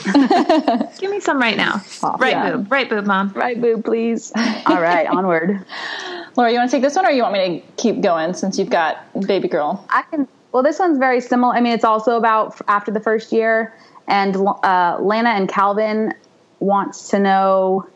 Give 1.00 1.12
me 1.12 1.20
some 1.20 1.40
right 1.40 1.56
now. 1.56 1.82
Oh, 2.02 2.18
right 2.18 2.32
yeah. 2.32 2.52
boob, 2.52 2.72
right 2.72 2.90
boob, 2.90 3.06
mom. 3.06 3.32
Right 3.34 3.60
boob, 3.60 3.86
please. 3.86 4.32
All 4.66 4.82
right, 4.82 5.08
onward. 5.10 5.64
Laura, 6.36 6.52
you 6.52 6.58
want 6.58 6.70
to 6.70 6.76
take 6.76 6.82
this 6.82 6.96
one, 6.96 7.06
or 7.06 7.12
you 7.12 7.22
want 7.22 7.34
me 7.34 7.62
to 7.62 7.68
keep 7.78 8.02
going 8.02 8.34
since 8.34 8.58
you've 8.58 8.72
got 8.72 8.98
baby 9.28 9.48
girl? 9.48 9.86
I 9.90 10.02
can. 10.04 10.28
Well, 10.52 10.64
this 10.64 10.80
one's 10.80 10.98
very 10.98 11.22
similar. 11.22 11.54
I 11.54 11.62
mean, 11.62 11.74
it's 11.74 11.84
also 11.84 12.18
about 12.18 12.60
after 12.68 12.92
the 12.92 13.00
first 13.00 13.32
year, 13.32 13.74
and 14.08 14.36
uh, 14.36 14.98
Lana 15.00 15.30
and 15.30 15.48
Calvin 15.48 16.14
wants 16.64 17.10
to 17.10 17.20
know 17.20 17.88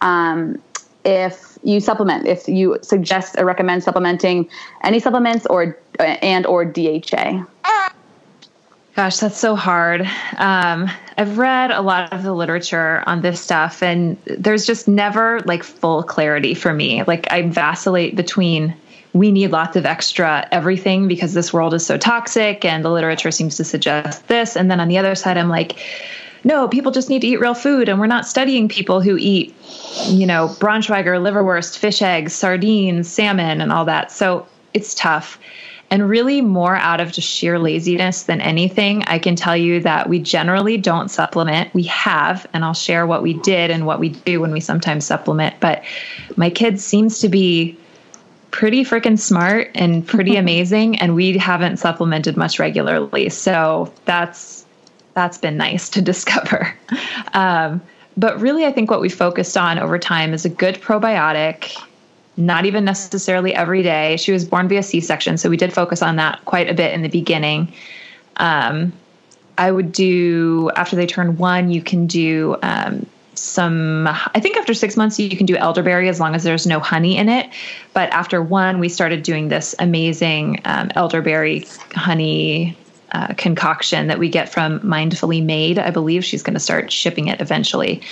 um, 0.00 0.62
if 1.04 1.58
you 1.62 1.80
supplement, 1.80 2.26
if 2.26 2.48
you 2.48 2.78
suggest 2.82 3.36
or 3.38 3.44
recommend 3.44 3.82
supplementing 3.82 4.48
any 4.82 5.00
supplements 5.00 5.46
or 5.46 5.78
and 5.98 6.46
or 6.46 6.64
DHA. 6.64 7.44
Gosh, 8.96 9.16
that's 9.16 9.38
so 9.38 9.56
hard. 9.56 10.02
Um, 10.36 10.88
I've 11.18 11.36
read 11.36 11.72
a 11.72 11.82
lot 11.82 12.12
of 12.12 12.22
the 12.22 12.32
literature 12.32 13.02
on 13.06 13.22
this 13.22 13.40
stuff, 13.40 13.82
and 13.82 14.16
there's 14.24 14.66
just 14.66 14.86
never 14.86 15.40
like 15.40 15.64
full 15.64 16.04
clarity 16.04 16.54
for 16.54 16.72
me. 16.72 17.02
Like 17.02 17.30
I 17.32 17.42
vacillate 17.42 18.14
between 18.14 18.74
we 19.12 19.32
need 19.32 19.50
lots 19.50 19.76
of 19.76 19.86
extra 19.86 20.46
everything 20.52 21.08
because 21.08 21.34
this 21.34 21.52
world 21.52 21.74
is 21.74 21.84
so 21.84 21.98
toxic, 21.98 22.64
and 22.64 22.84
the 22.84 22.90
literature 22.90 23.32
seems 23.32 23.56
to 23.56 23.64
suggest 23.64 24.28
this. 24.28 24.56
And 24.56 24.70
then 24.70 24.78
on 24.78 24.86
the 24.86 24.98
other 24.98 25.16
side, 25.16 25.38
I'm 25.38 25.48
like, 25.48 25.76
no, 26.44 26.68
people 26.68 26.92
just 26.92 27.08
need 27.08 27.20
to 27.22 27.26
eat 27.26 27.40
real 27.40 27.54
food, 27.54 27.88
and 27.88 27.98
we're 27.98 28.06
not 28.06 28.26
studying 28.26 28.68
people 28.68 29.00
who 29.00 29.16
eat, 29.18 29.54
you 30.06 30.26
know, 30.26 30.48
Braunschweiger, 30.58 31.18
liverwurst, 31.20 31.78
fish 31.78 32.02
eggs, 32.02 32.34
sardines, 32.34 33.10
salmon, 33.10 33.62
and 33.62 33.72
all 33.72 33.86
that. 33.86 34.12
So 34.12 34.46
it's 34.74 34.94
tough. 34.94 35.38
And 35.90 36.08
really, 36.08 36.40
more 36.40 36.76
out 36.76 37.00
of 37.00 37.12
just 37.12 37.28
sheer 37.28 37.58
laziness 37.58 38.24
than 38.24 38.40
anything, 38.40 39.04
I 39.04 39.18
can 39.18 39.36
tell 39.36 39.56
you 39.56 39.80
that 39.80 40.08
we 40.08 40.18
generally 40.18 40.76
don't 40.76 41.10
supplement. 41.10 41.72
We 41.72 41.84
have, 41.84 42.46
and 42.52 42.64
I'll 42.64 42.74
share 42.74 43.06
what 43.06 43.22
we 43.22 43.34
did 43.34 43.70
and 43.70 43.86
what 43.86 44.00
we 44.00 44.10
do 44.10 44.40
when 44.40 44.50
we 44.50 44.60
sometimes 44.60 45.06
supplement. 45.06 45.60
But 45.60 45.84
my 46.36 46.50
kid 46.50 46.80
seems 46.80 47.20
to 47.20 47.28
be 47.28 47.78
pretty 48.50 48.84
freaking 48.84 49.18
smart 49.18 49.70
and 49.74 50.06
pretty 50.06 50.36
amazing 50.44 50.96
and 51.00 51.16
we 51.16 51.36
haven't 51.36 51.76
supplemented 51.76 52.36
much 52.36 52.60
regularly 52.60 53.28
so 53.28 53.92
that's 54.04 54.64
that's 55.14 55.38
been 55.38 55.56
nice 55.56 55.88
to 55.90 56.02
discover. 56.12 56.74
Um, 57.32 57.80
but 58.16 58.40
really 58.40 58.64
i 58.64 58.72
think 58.72 58.90
what 58.90 59.00
we 59.00 59.08
focused 59.08 59.56
on 59.56 59.78
over 59.78 59.98
time 59.98 60.34
is 60.34 60.44
a 60.44 60.48
good 60.48 60.76
probiotic 60.76 61.76
not 62.36 62.66
even 62.66 62.84
necessarily 62.84 63.54
every 63.54 63.84
day. 63.84 64.16
She 64.16 64.32
was 64.32 64.44
born 64.44 64.66
via 64.66 64.82
c-section 64.82 65.38
so 65.38 65.48
we 65.48 65.56
did 65.56 65.72
focus 65.72 66.02
on 66.02 66.16
that 66.16 66.44
quite 66.44 66.68
a 66.68 66.74
bit 66.74 66.92
in 66.92 67.02
the 67.02 67.08
beginning. 67.08 67.72
Um, 68.36 68.92
i 69.56 69.70
would 69.70 69.92
do 69.92 70.68
after 70.74 70.96
they 70.96 71.06
turn 71.06 71.36
one 71.36 71.70
you 71.70 71.80
can 71.80 72.08
do 72.08 72.56
um, 72.62 73.06
some 73.34 74.08
i 74.08 74.40
think 74.40 74.56
after 74.56 74.74
six 74.74 74.96
months 74.96 75.20
you 75.20 75.36
can 75.36 75.46
do 75.46 75.56
elderberry 75.56 76.08
as 76.08 76.18
long 76.18 76.34
as 76.34 76.42
there's 76.42 76.66
no 76.66 76.80
honey 76.80 77.16
in 77.16 77.28
it. 77.28 77.48
But 77.92 78.10
after 78.10 78.42
one 78.42 78.80
we 78.80 78.88
started 78.88 79.22
doing 79.22 79.48
this 79.48 79.74
amazing 79.78 80.60
um, 80.64 80.90
elderberry 80.96 81.66
honey 81.94 82.76
uh, 83.14 83.28
concoction 83.34 84.08
that 84.08 84.18
we 84.18 84.28
get 84.28 84.48
from 84.48 84.80
mindfully 84.80 85.42
made. 85.42 85.78
I 85.78 85.90
believe 85.90 86.24
she's 86.24 86.42
going 86.42 86.54
to 86.54 86.60
start 86.60 86.90
shipping 86.90 87.28
it 87.28 87.40
eventually. 87.40 88.02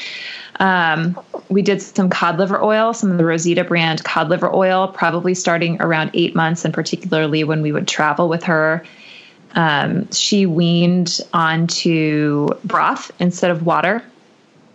Um, 0.61 1.19
we 1.49 1.61
did 1.61 1.83
some 1.83 2.09
cod 2.09 2.39
liver 2.39 2.63
oil 2.63 2.95
some 2.95 3.11
of 3.11 3.19
the 3.19 3.25
rosita 3.25 3.65
brand 3.65 4.05
cod 4.05 4.29
liver 4.29 4.55
oil 4.55 4.87
probably 4.87 5.35
starting 5.35 5.81
around 5.81 6.13
eight 6.15 6.37
months 6.37 6.65
and 6.65 6.73
particularly 6.73 7.43
when 7.43 7.63
we 7.63 7.73
would 7.73 7.89
travel 7.89 8.29
with 8.29 8.45
her. 8.45 8.85
Um, 9.55 10.11
she 10.13 10.47
weaned 10.47 11.21
onto 11.33 12.49
broth 12.65 13.11
instead 13.19 13.51
of 13.51 13.67
water. 13.67 14.03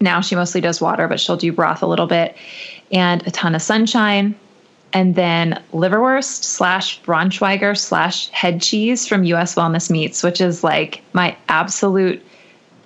Now 0.01 0.19
she 0.19 0.35
mostly 0.35 0.61
does 0.61 0.81
water, 0.81 1.07
but 1.07 1.19
she'll 1.19 1.37
do 1.37 1.51
broth 1.53 1.81
a 1.81 1.87
little 1.87 2.07
bit 2.07 2.35
and 2.91 3.25
a 3.25 3.31
ton 3.31 3.55
of 3.55 3.61
sunshine. 3.61 4.35
And 4.93 5.15
then 5.15 5.61
liverwurst 5.73 6.43
slash 6.43 7.01
Braunschweiger 7.03 7.77
slash 7.77 8.29
head 8.29 8.61
cheese 8.61 9.07
from 9.07 9.23
US 9.25 9.55
Wellness 9.55 9.89
Meats, 9.89 10.23
which 10.23 10.41
is 10.41 10.63
like 10.63 11.01
my 11.13 11.35
absolute 11.49 12.23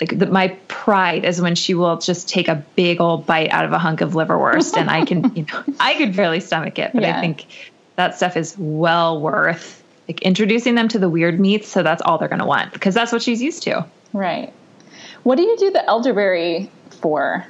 like 0.02 0.18
the, 0.18 0.26
my 0.26 0.48
pride 0.68 1.24
is 1.26 1.40
when 1.40 1.54
she 1.54 1.76
will 1.76 1.98
just 1.98 2.28
take 2.28 2.48
a 2.48 2.56
big 2.76 3.00
old 3.00 3.28
bite 3.28 3.52
out 3.52 3.66
of 3.66 3.72
a 3.72 3.78
hunk 3.78 4.02
of 4.02 4.14
liverwurst 4.14 4.76
and 4.76 4.90
I 4.90 5.06
can, 5.06 5.32
you 5.36 5.46
know, 5.46 5.64
I 5.80 5.94
could 5.94 6.16
barely 6.16 6.40
stomach 6.40 6.80
it, 6.80 6.92
but 6.92 7.04
yeah. 7.04 7.18
I 7.18 7.22
think 7.22 7.46
that 7.98 8.16
stuff 8.16 8.36
is 8.36 8.56
well 8.58 9.22
worth 9.22 9.84
like 10.08 10.22
introducing 10.24 10.74
them 10.74 10.88
to 10.88 11.00
the 11.00 11.08
weird 11.08 11.40
meats. 11.40 11.68
So 11.68 11.84
that's 11.84 12.02
all 12.02 12.18
they're 12.18 12.28
going 12.28 12.40
to 12.40 12.46
want 12.46 12.74
because 12.74 12.96
that's 12.96 13.12
what 13.12 13.22
she's 13.22 13.44
used 13.44 13.62
to. 13.64 13.86
Right. 14.12 14.52
What 15.22 15.36
do 15.36 15.44
you 15.44 15.56
do 15.58 15.70
the 15.70 15.86
elderberry 15.86 16.72
for? 16.90 17.46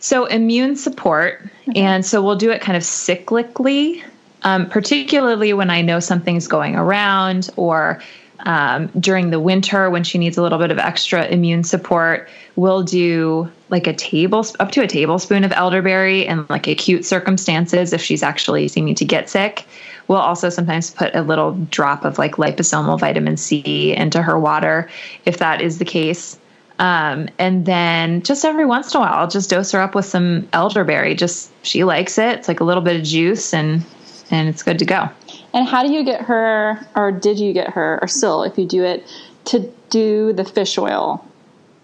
So, 0.00 0.26
immune 0.26 0.76
support. 0.76 1.42
Mm-hmm. 1.42 1.72
And 1.76 2.06
so 2.06 2.22
we'll 2.22 2.36
do 2.36 2.50
it 2.50 2.60
kind 2.60 2.76
of 2.76 2.82
cyclically, 2.82 4.02
um, 4.42 4.68
particularly 4.68 5.52
when 5.52 5.70
I 5.70 5.82
know 5.82 6.00
something's 6.00 6.46
going 6.46 6.76
around 6.76 7.50
or 7.56 8.00
um, 8.40 8.86
during 8.98 9.30
the 9.30 9.40
winter 9.40 9.90
when 9.90 10.04
she 10.04 10.18
needs 10.18 10.38
a 10.38 10.42
little 10.42 10.58
bit 10.58 10.70
of 10.70 10.78
extra 10.78 11.26
immune 11.26 11.64
support. 11.64 12.28
We'll 12.56 12.82
do 12.82 13.50
like 13.68 13.86
a 13.86 13.92
table 13.92 14.46
up 14.60 14.70
to 14.72 14.82
a 14.82 14.86
tablespoon 14.86 15.44
of 15.44 15.52
elderberry 15.52 16.26
in 16.26 16.46
like 16.48 16.66
acute 16.66 17.04
circumstances 17.04 17.92
if 17.92 18.00
she's 18.00 18.22
actually 18.22 18.68
seeming 18.68 18.94
to 18.96 19.04
get 19.04 19.28
sick. 19.28 19.64
We'll 20.06 20.18
also 20.18 20.48
sometimes 20.48 20.90
put 20.90 21.14
a 21.14 21.22
little 21.22 21.52
drop 21.70 22.04
of 22.04 22.18
like 22.18 22.36
liposomal 22.36 22.98
vitamin 22.98 23.36
C 23.36 23.94
into 23.94 24.22
her 24.22 24.38
water 24.38 24.88
if 25.26 25.38
that 25.38 25.60
is 25.60 25.78
the 25.78 25.84
case. 25.84 26.38
Um, 26.78 27.28
and 27.38 27.66
then 27.66 28.22
just 28.22 28.44
every 28.44 28.64
once 28.64 28.94
in 28.94 28.98
a 28.98 29.00
while, 29.00 29.14
I'll 29.14 29.28
just 29.28 29.50
dose 29.50 29.72
her 29.72 29.80
up 29.80 29.94
with 29.94 30.04
some 30.04 30.48
elderberry. 30.52 31.14
Just 31.14 31.50
she 31.62 31.84
likes 31.84 32.18
it. 32.18 32.38
It's 32.38 32.48
like 32.48 32.60
a 32.60 32.64
little 32.64 32.82
bit 32.82 32.96
of 32.96 33.02
juice, 33.02 33.52
and 33.52 33.84
and 34.30 34.48
it's 34.48 34.62
good 34.62 34.78
to 34.78 34.84
go. 34.84 35.08
And 35.52 35.66
how 35.66 35.82
do 35.82 35.92
you 35.92 36.04
get 36.04 36.22
her, 36.22 36.78
or 36.94 37.10
did 37.10 37.38
you 37.38 37.52
get 37.52 37.70
her, 37.70 37.98
or 38.00 38.08
still, 38.08 38.42
if 38.42 38.56
you 38.58 38.66
do 38.66 38.84
it, 38.84 39.04
to 39.46 39.72
do 39.90 40.32
the 40.32 40.44
fish 40.44 40.78
oil 40.78 41.24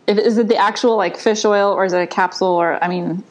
is 0.06 0.36
it 0.36 0.48
the 0.48 0.56
actual 0.56 0.96
like 0.96 1.16
fish 1.16 1.44
oil 1.44 1.72
or 1.72 1.84
is 1.84 1.92
it 1.92 2.00
a 2.00 2.06
capsule 2.06 2.48
or 2.48 2.82
I 2.82 2.88
mean 2.88 3.24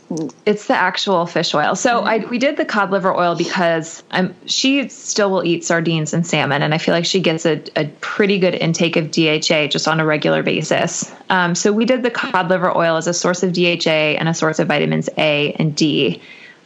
it's 0.46 0.68
the 0.68 0.76
actual 0.76 1.26
fish 1.26 1.54
oil. 1.54 1.76
So 1.76 2.00
I 2.00 2.20
we 2.26 2.40
did 2.40 2.58
the 2.58 2.66
cod 2.66 2.92
liver 2.92 3.16
oil 3.16 3.36
because 3.36 4.04
I'm 4.10 4.36
she 4.46 4.90
still 4.90 5.30
will 5.30 5.44
eat 5.44 5.64
sardines 5.64 6.14
and 6.14 6.26
salmon 6.26 6.62
and 6.64 6.74
I 6.74 6.80
feel 6.80 6.94
like 6.94 7.06
she 7.06 7.20
gets 7.20 7.46
a, 7.46 7.62
a 7.76 7.88
pretty 8.02 8.40
good 8.40 8.56
intake 8.56 8.96
of 8.96 9.12
DHA 9.12 9.68
just 9.68 9.88
on 9.88 10.00
a 10.00 10.06
regular 10.06 10.42
basis. 10.42 11.14
Um, 11.30 11.54
so 11.54 11.72
we 11.72 11.86
did 11.86 12.02
the 12.02 12.12
cod 12.12 12.50
liver 12.50 12.76
oil 12.76 12.98
as 12.98 13.08
a 13.08 13.14
source 13.14 13.44
of 13.44 13.54
DHA 13.54 14.18
and 14.18 14.28
a 14.28 14.34
source 14.34 14.58
of 14.60 14.68
vitamins 14.68 15.10
A 15.18 15.54
and 15.54 15.76
D 15.76 16.22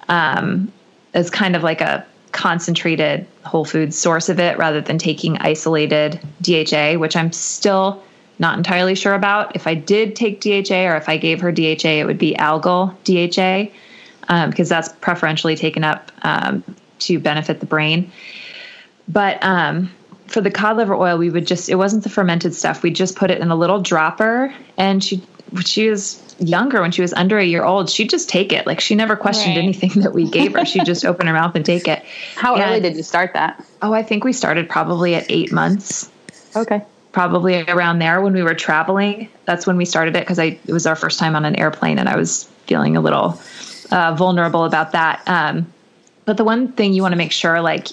um, 0.07 0.71
as 1.13 1.29
kind 1.29 1.55
of 1.55 1.63
like 1.63 1.81
a 1.81 2.05
concentrated 2.31 3.25
whole 3.43 3.65
food 3.65 3.93
source 3.93 4.29
of 4.29 4.39
it 4.39 4.57
rather 4.57 4.79
than 4.79 4.97
taking 4.97 5.37
isolated 5.39 6.19
DHA, 6.41 6.93
which 6.93 7.15
I'm 7.15 7.31
still 7.31 8.03
not 8.39 8.57
entirely 8.57 8.95
sure 8.95 9.13
about. 9.13 9.55
If 9.55 9.67
I 9.67 9.73
did 9.73 10.15
take 10.15 10.41
DHA 10.41 10.87
or 10.87 10.95
if 10.95 11.09
I 11.09 11.17
gave 11.17 11.41
her 11.41 11.51
DHA, 11.51 11.89
it 11.89 12.05
would 12.05 12.17
be 12.17 12.33
algal 12.35 12.95
DHA 13.03 13.71
because 14.21 14.71
um, 14.71 14.75
that's 14.75 14.89
preferentially 14.89 15.55
taken 15.55 15.83
up 15.83 16.11
um, 16.21 16.63
to 16.99 17.19
benefit 17.19 17.59
the 17.59 17.65
brain. 17.65 18.11
But 19.07 19.43
um, 19.43 19.91
for 20.27 20.41
the 20.41 20.51
cod 20.51 20.77
liver 20.77 20.95
oil, 20.95 21.17
we 21.17 21.29
would 21.29 21.47
just, 21.47 21.69
it 21.69 21.75
wasn't 21.75 22.03
the 22.03 22.09
fermented 22.09 22.53
stuff. 22.53 22.83
We 22.83 22.91
just 22.91 23.15
put 23.15 23.31
it 23.31 23.39
in 23.39 23.49
a 23.49 23.55
little 23.55 23.81
dropper. 23.81 24.53
And 24.77 25.03
she, 25.03 25.23
she 25.65 25.89
was 25.89 26.21
younger, 26.39 26.81
when 26.81 26.91
she 26.91 27.01
was 27.01 27.13
under 27.13 27.39
a 27.39 27.45
year 27.45 27.63
old, 27.63 27.89
she'd 27.89 28.09
just 28.09 28.27
take 28.27 28.51
it. 28.51 28.67
Like 28.67 28.81
she 28.81 28.95
never 28.95 29.15
questioned 29.15 29.55
right. 29.55 29.63
anything 29.63 30.01
that 30.01 30.13
we 30.13 30.29
gave 30.29 30.53
her. 30.53 30.65
She'd 30.65 30.85
just 30.85 31.05
open 31.05 31.25
her 31.25 31.33
mouth 31.33 31.55
and 31.55 31.65
take 31.65 31.87
it. 31.87 32.03
How 32.35 32.55
and, 32.55 32.63
early 32.63 32.81
did 32.81 32.97
you 32.97 33.03
start 33.03 33.33
that? 33.33 33.65
Oh, 33.81 33.93
I 33.93 34.03
think 34.03 34.25
we 34.25 34.33
started 34.33 34.69
probably 34.69 35.15
at 35.15 35.25
eight 35.29 35.51
months. 35.51 36.11
Okay 36.55 36.83
probably 37.17 37.63
around 37.63 37.97
there 37.97 38.21
when 38.21 38.31
we 38.31 38.43
were 38.43 38.53
traveling. 38.53 39.27
That's 39.45 39.65
when 39.65 39.75
we 39.75 39.85
started 39.85 40.15
it 40.15 40.19
because 40.19 40.37
I 40.37 40.59
it 40.67 40.71
was 40.71 40.85
our 40.85 40.95
first 40.95 41.17
time 41.17 41.35
on 41.35 41.45
an 41.45 41.55
airplane 41.55 41.97
and 41.97 42.07
I 42.07 42.15
was 42.15 42.43
feeling 42.67 42.95
a 42.95 43.01
little 43.01 43.41
uh, 43.89 44.13
vulnerable 44.13 44.65
about 44.65 44.91
that. 44.91 45.23
Um, 45.25 45.65
but 46.25 46.37
the 46.37 46.43
one 46.43 46.71
thing 46.73 46.93
you 46.93 47.01
want 47.01 47.13
to 47.13 47.17
make 47.17 47.31
sure, 47.31 47.59
like, 47.59 47.87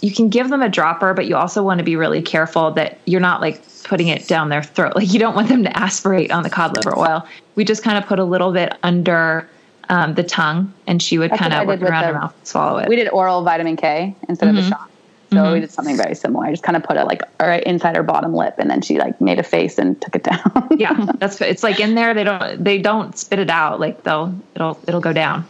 you 0.00 0.12
can 0.12 0.28
give 0.28 0.48
them 0.48 0.60
a 0.60 0.68
dropper, 0.68 1.14
but 1.14 1.26
you 1.26 1.36
also 1.36 1.62
want 1.62 1.78
to 1.78 1.84
be 1.84 1.94
really 1.94 2.20
careful 2.20 2.72
that 2.72 2.98
you're 3.04 3.20
not 3.20 3.40
like 3.40 3.62
putting 3.84 4.08
it 4.08 4.26
down 4.26 4.48
their 4.48 4.64
throat. 4.64 4.96
Like, 4.96 5.12
you 5.12 5.20
don't 5.20 5.36
want 5.36 5.48
them 5.48 5.62
to 5.62 5.78
aspirate 5.78 6.32
on 6.32 6.42
the 6.42 6.50
cod 6.50 6.74
liver 6.76 6.98
oil. 6.98 7.24
We 7.54 7.64
just 7.64 7.84
kind 7.84 7.96
of 7.96 8.04
put 8.06 8.18
a 8.18 8.24
little 8.24 8.50
bit 8.50 8.72
under 8.82 9.48
um, 9.88 10.14
the 10.14 10.24
tongue, 10.24 10.74
and 10.88 11.00
she 11.00 11.16
would 11.16 11.30
kind 11.30 11.54
of 11.54 11.68
work 11.68 11.80
around 11.80 12.02
the, 12.02 12.08
her 12.08 12.14
mouth, 12.14 12.34
swallow 12.42 12.78
it. 12.78 12.88
We 12.88 12.96
did 12.96 13.08
oral 13.10 13.44
vitamin 13.44 13.76
K 13.76 14.16
instead 14.28 14.48
mm-hmm. 14.48 14.58
of 14.58 14.64
a 14.64 14.68
shot. 14.68 14.90
So 15.34 15.40
mm-hmm. 15.40 15.52
we 15.52 15.60
did 15.60 15.70
something 15.70 15.96
very 15.96 16.14
similar. 16.14 16.46
I 16.46 16.50
just 16.50 16.62
kind 16.62 16.76
of 16.76 16.82
put 16.82 16.96
it 16.96 17.04
like 17.04 17.22
right 17.40 17.62
inside 17.64 17.96
her 17.96 18.02
bottom 18.02 18.34
lip, 18.34 18.54
and 18.58 18.70
then 18.70 18.82
she 18.82 18.98
like 18.98 19.20
made 19.20 19.38
a 19.38 19.42
face 19.42 19.78
and 19.78 20.00
took 20.00 20.16
it 20.16 20.22
down. 20.22 20.68
yeah, 20.78 21.06
that's 21.18 21.40
it's 21.40 21.62
like 21.62 21.80
in 21.80 21.94
there. 21.94 22.14
They 22.14 22.24
don't 22.24 22.62
they 22.62 22.78
don't 22.78 23.16
spit 23.18 23.38
it 23.38 23.50
out. 23.50 23.80
Like 23.80 24.02
they'll 24.04 24.34
it'll 24.54 24.78
it'll 24.86 25.00
go 25.00 25.12
down. 25.12 25.46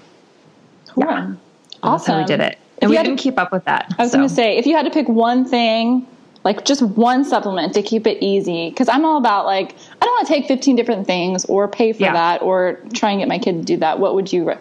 Cool. 0.88 1.04
Yeah, 1.04 1.34
awesome. 1.82 1.92
That's 1.92 2.06
how 2.06 2.18
we 2.18 2.24
did 2.24 2.40
it, 2.40 2.58
and 2.78 2.90
we 2.90 2.96
didn't 2.96 3.16
to, 3.16 3.22
keep 3.22 3.38
up 3.38 3.52
with 3.52 3.64
that. 3.64 3.94
I 3.98 4.02
was 4.02 4.12
so. 4.12 4.18
going 4.18 4.28
to 4.28 4.34
say 4.34 4.56
if 4.56 4.66
you 4.66 4.74
had 4.76 4.84
to 4.84 4.90
pick 4.90 5.08
one 5.08 5.44
thing. 5.44 6.06
Like 6.42 6.66
just 6.66 6.82
one 6.82 7.24
supplement 7.24 7.72
to 7.72 7.80
keep 7.80 8.06
it 8.06 8.22
easy, 8.22 8.68
because 8.68 8.86
I'm 8.90 9.06
all 9.06 9.16
about 9.16 9.46
like 9.46 9.74
I 10.02 10.04
don't 10.04 10.12
want 10.12 10.28
to 10.28 10.34
take 10.34 10.46
15 10.46 10.76
different 10.76 11.06
things 11.06 11.46
or 11.46 11.68
pay 11.68 11.94
for 11.94 12.02
yeah. 12.02 12.12
that 12.12 12.42
or 12.42 12.82
try 12.92 13.12
and 13.12 13.20
get 13.20 13.28
my 13.28 13.38
kid 13.38 13.52
to 13.54 13.62
do 13.62 13.78
that. 13.78 13.98
What 13.98 14.14
would 14.14 14.30
you 14.30 14.52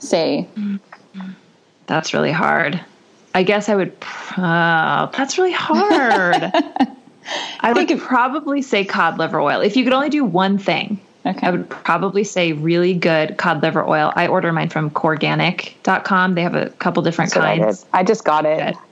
say? 0.00 0.48
That's 1.86 2.12
really 2.12 2.32
hard. 2.32 2.80
I 3.34 3.42
guess 3.42 3.68
I 3.68 3.76
would. 3.76 3.92
Uh, 4.36 5.06
that's 5.06 5.38
really 5.38 5.52
hard. 5.52 6.52
I 7.60 7.72
would 7.72 8.00
probably 8.00 8.62
say 8.62 8.84
cod 8.84 9.18
liver 9.18 9.40
oil. 9.40 9.60
If 9.60 9.76
you 9.76 9.84
could 9.84 9.92
only 9.92 10.08
do 10.08 10.24
one 10.24 10.58
thing, 10.58 10.98
okay. 11.26 11.46
I 11.46 11.50
would 11.50 11.68
probably 11.68 12.24
say 12.24 12.52
really 12.52 12.94
good 12.94 13.36
cod 13.36 13.62
liver 13.62 13.86
oil. 13.86 14.12
I 14.16 14.26
order 14.26 14.52
mine 14.52 14.70
from 14.70 14.90
Corganic.com. 14.90 16.34
They 16.34 16.42
have 16.42 16.54
a 16.54 16.70
couple 16.70 17.02
different 17.02 17.32
kinds. 17.32 17.84
I, 17.92 18.00
I, 18.00 18.02
just 18.02 18.24
got 18.24 18.46
it. 18.46 18.74
Good 18.74 18.87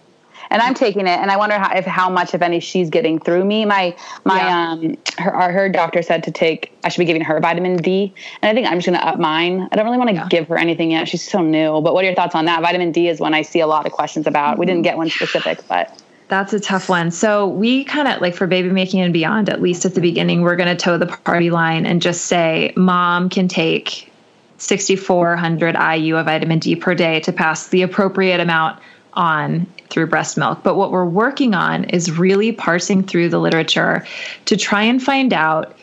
and 0.50 0.62
I'm 0.62 0.74
taking 0.74 1.06
it, 1.06 1.18
and 1.18 1.30
I 1.30 1.36
wonder 1.36 1.58
how 1.58 1.76
if 1.76 1.84
how 1.84 2.08
much, 2.10 2.34
if 2.34 2.42
any, 2.42 2.60
she's 2.60 2.90
getting 2.90 3.18
through 3.18 3.44
me. 3.44 3.64
My 3.64 3.96
my 4.24 4.38
yeah. 4.38 4.70
um 4.70 4.96
her 5.18 5.52
her 5.52 5.68
doctor 5.68 6.02
said 6.02 6.24
to 6.24 6.30
take. 6.30 6.72
I 6.84 6.88
should 6.88 7.00
be 7.00 7.04
giving 7.04 7.22
her 7.22 7.40
vitamin 7.40 7.76
D, 7.76 8.14
and 8.42 8.50
I 8.50 8.54
think 8.54 8.66
I'm 8.66 8.78
just 8.78 8.86
going 8.86 8.98
to 8.98 9.06
up 9.06 9.18
mine. 9.18 9.68
I 9.72 9.76
don't 9.76 9.84
really 9.84 9.98
want 9.98 10.10
to 10.10 10.16
yeah. 10.16 10.28
give 10.28 10.48
her 10.48 10.58
anything 10.58 10.92
yet. 10.92 11.08
She's 11.08 11.28
so 11.28 11.40
new. 11.42 11.80
But 11.80 11.94
what 11.94 12.04
are 12.04 12.06
your 12.06 12.14
thoughts 12.14 12.34
on 12.34 12.44
that? 12.46 12.62
Vitamin 12.62 12.92
D 12.92 13.08
is 13.08 13.20
one 13.20 13.34
I 13.34 13.42
see 13.42 13.60
a 13.60 13.66
lot 13.66 13.86
of 13.86 13.92
questions 13.92 14.26
about. 14.26 14.52
Mm-hmm. 14.52 14.60
We 14.60 14.66
didn't 14.66 14.82
get 14.82 14.96
one 14.96 15.10
specific, 15.10 15.66
but. 15.68 16.02
That's 16.28 16.52
a 16.52 16.58
tough 16.58 16.88
one. 16.88 17.12
So 17.12 17.46
we 17.46 17.84
kind 17.84 18.08
of 18.08 18.20
like 18.20 18.34
for 18.34 18.48
baby 18.48 18.68
making 18.70 19.00
and 19.00 19.12
beyond, 19.12 19.48
at 19.48 19.62
least 19.62 19.84
at 19.84 19.94
the 19.94 20.00
beginning, 20.00 20.42
we're 20.42 20.56
going 20.56 20.68
to 20.68 20.74
toe 20.74 20.98
the 20.98 21.06
party 21.06 21.50
line 21.50 21.86
and 21.86 22.02
just 22.02 22.22
say 22.22 22.72
mom 22.74 23.28
can 23.28 23.46
take 23.46 24.12
6,400 24.58 25.76
IU 25.76 26.16
of 26.16 26.26
vitamin 26.26 26.58
D 26.58 26.74
per 26.74 26.94
day 26.94 27.20
to 27.20 27.32
pass 27.32 27.68
the 27.68 27.82
appropriate 27.82 28.40
amount 28.40 28.80
on 29.16 29.66
through 29.90 30.06
breast 30.06 30.36
milk. 30.36 30.62
But 30.62 30.76
what 30.76 30.90
we're 30.90 31.04
working 31.04 31.54
on 31.54 31.84
is 31.84 32.16
really 32.18 32.52
parsing 32.52 33.02
through 33.02 33.30
the 33.30 33.38
literature 33.38 34.06
to 34.46 34.56
try 34.56 34.82
and 34.82 35.02
find 35.02 35.32
out 35.32 35.76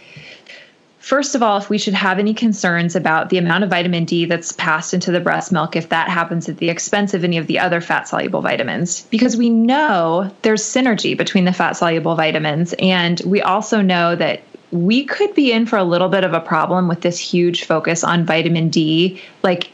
first 1.04 1.36
of 1.36 1.44
all, 1.44 1.58
if 1.58 1.70
we 1.70 1.78
should 1.78 1.94
have 1.94 2.18
any 2.18 2.34
concerns 2.34 2.96
about 2.96 3.30
the 3.30 3.38
amount 3.38 3.62
of 3.64 3.70
vitamin 3.70 4.06
D 4.06 4.24
that's 4.24 4.54
passed 4.54 4.94
into 4.94 5.12
the 5.12 5.20
breast 5.20 5.52
milk, 5.52 5.76
if 5.76 5.90
that 5.90 6.08
happens 6.08 6.48
at 6.48 6.58
the 6.58 6.70
expense 6.70 7.14
of 7.14 7.26
any 7.26 7.38
of 7.38 7.46
the 7.48 7.60
other 7.60 7.82
fat 7.82 8.08
soluble 8.08 8.42
vitamins, 8.42 9.02
because 9.08 9.36
we 9.36 9.50
know 9.50 10.34
there's 10.44 10.64
synergy 10.64 11.16
between 11.16 11.44
the 11.44 11.52
fat 11.52 11.74
soluble 11.74 12.16
vitamins. 12.16 12.74
And 12.80 13.20
we 13.26 13.42
also 13.42 13.82
know 13.82 14.16
that 14.16 14.44
we 14.72 15.04
could 15.04 15.36
be 15.36 15.52
in 15.52 15.66
for 15.66 15.78
a 15.78 15.84
little 15.84 16.08
bit 16.08 16.24
of 16.24 16.34
a 16.34 16.40
problem 16.40 16.88
with 16.88 17.02
this 17.02 17.20
huge 17.20 17.66
focus 17.66 18.04
on 18.06 18.26
vitamin 18.26 18.70
D, 18.70 19.22
like 19.44 19.70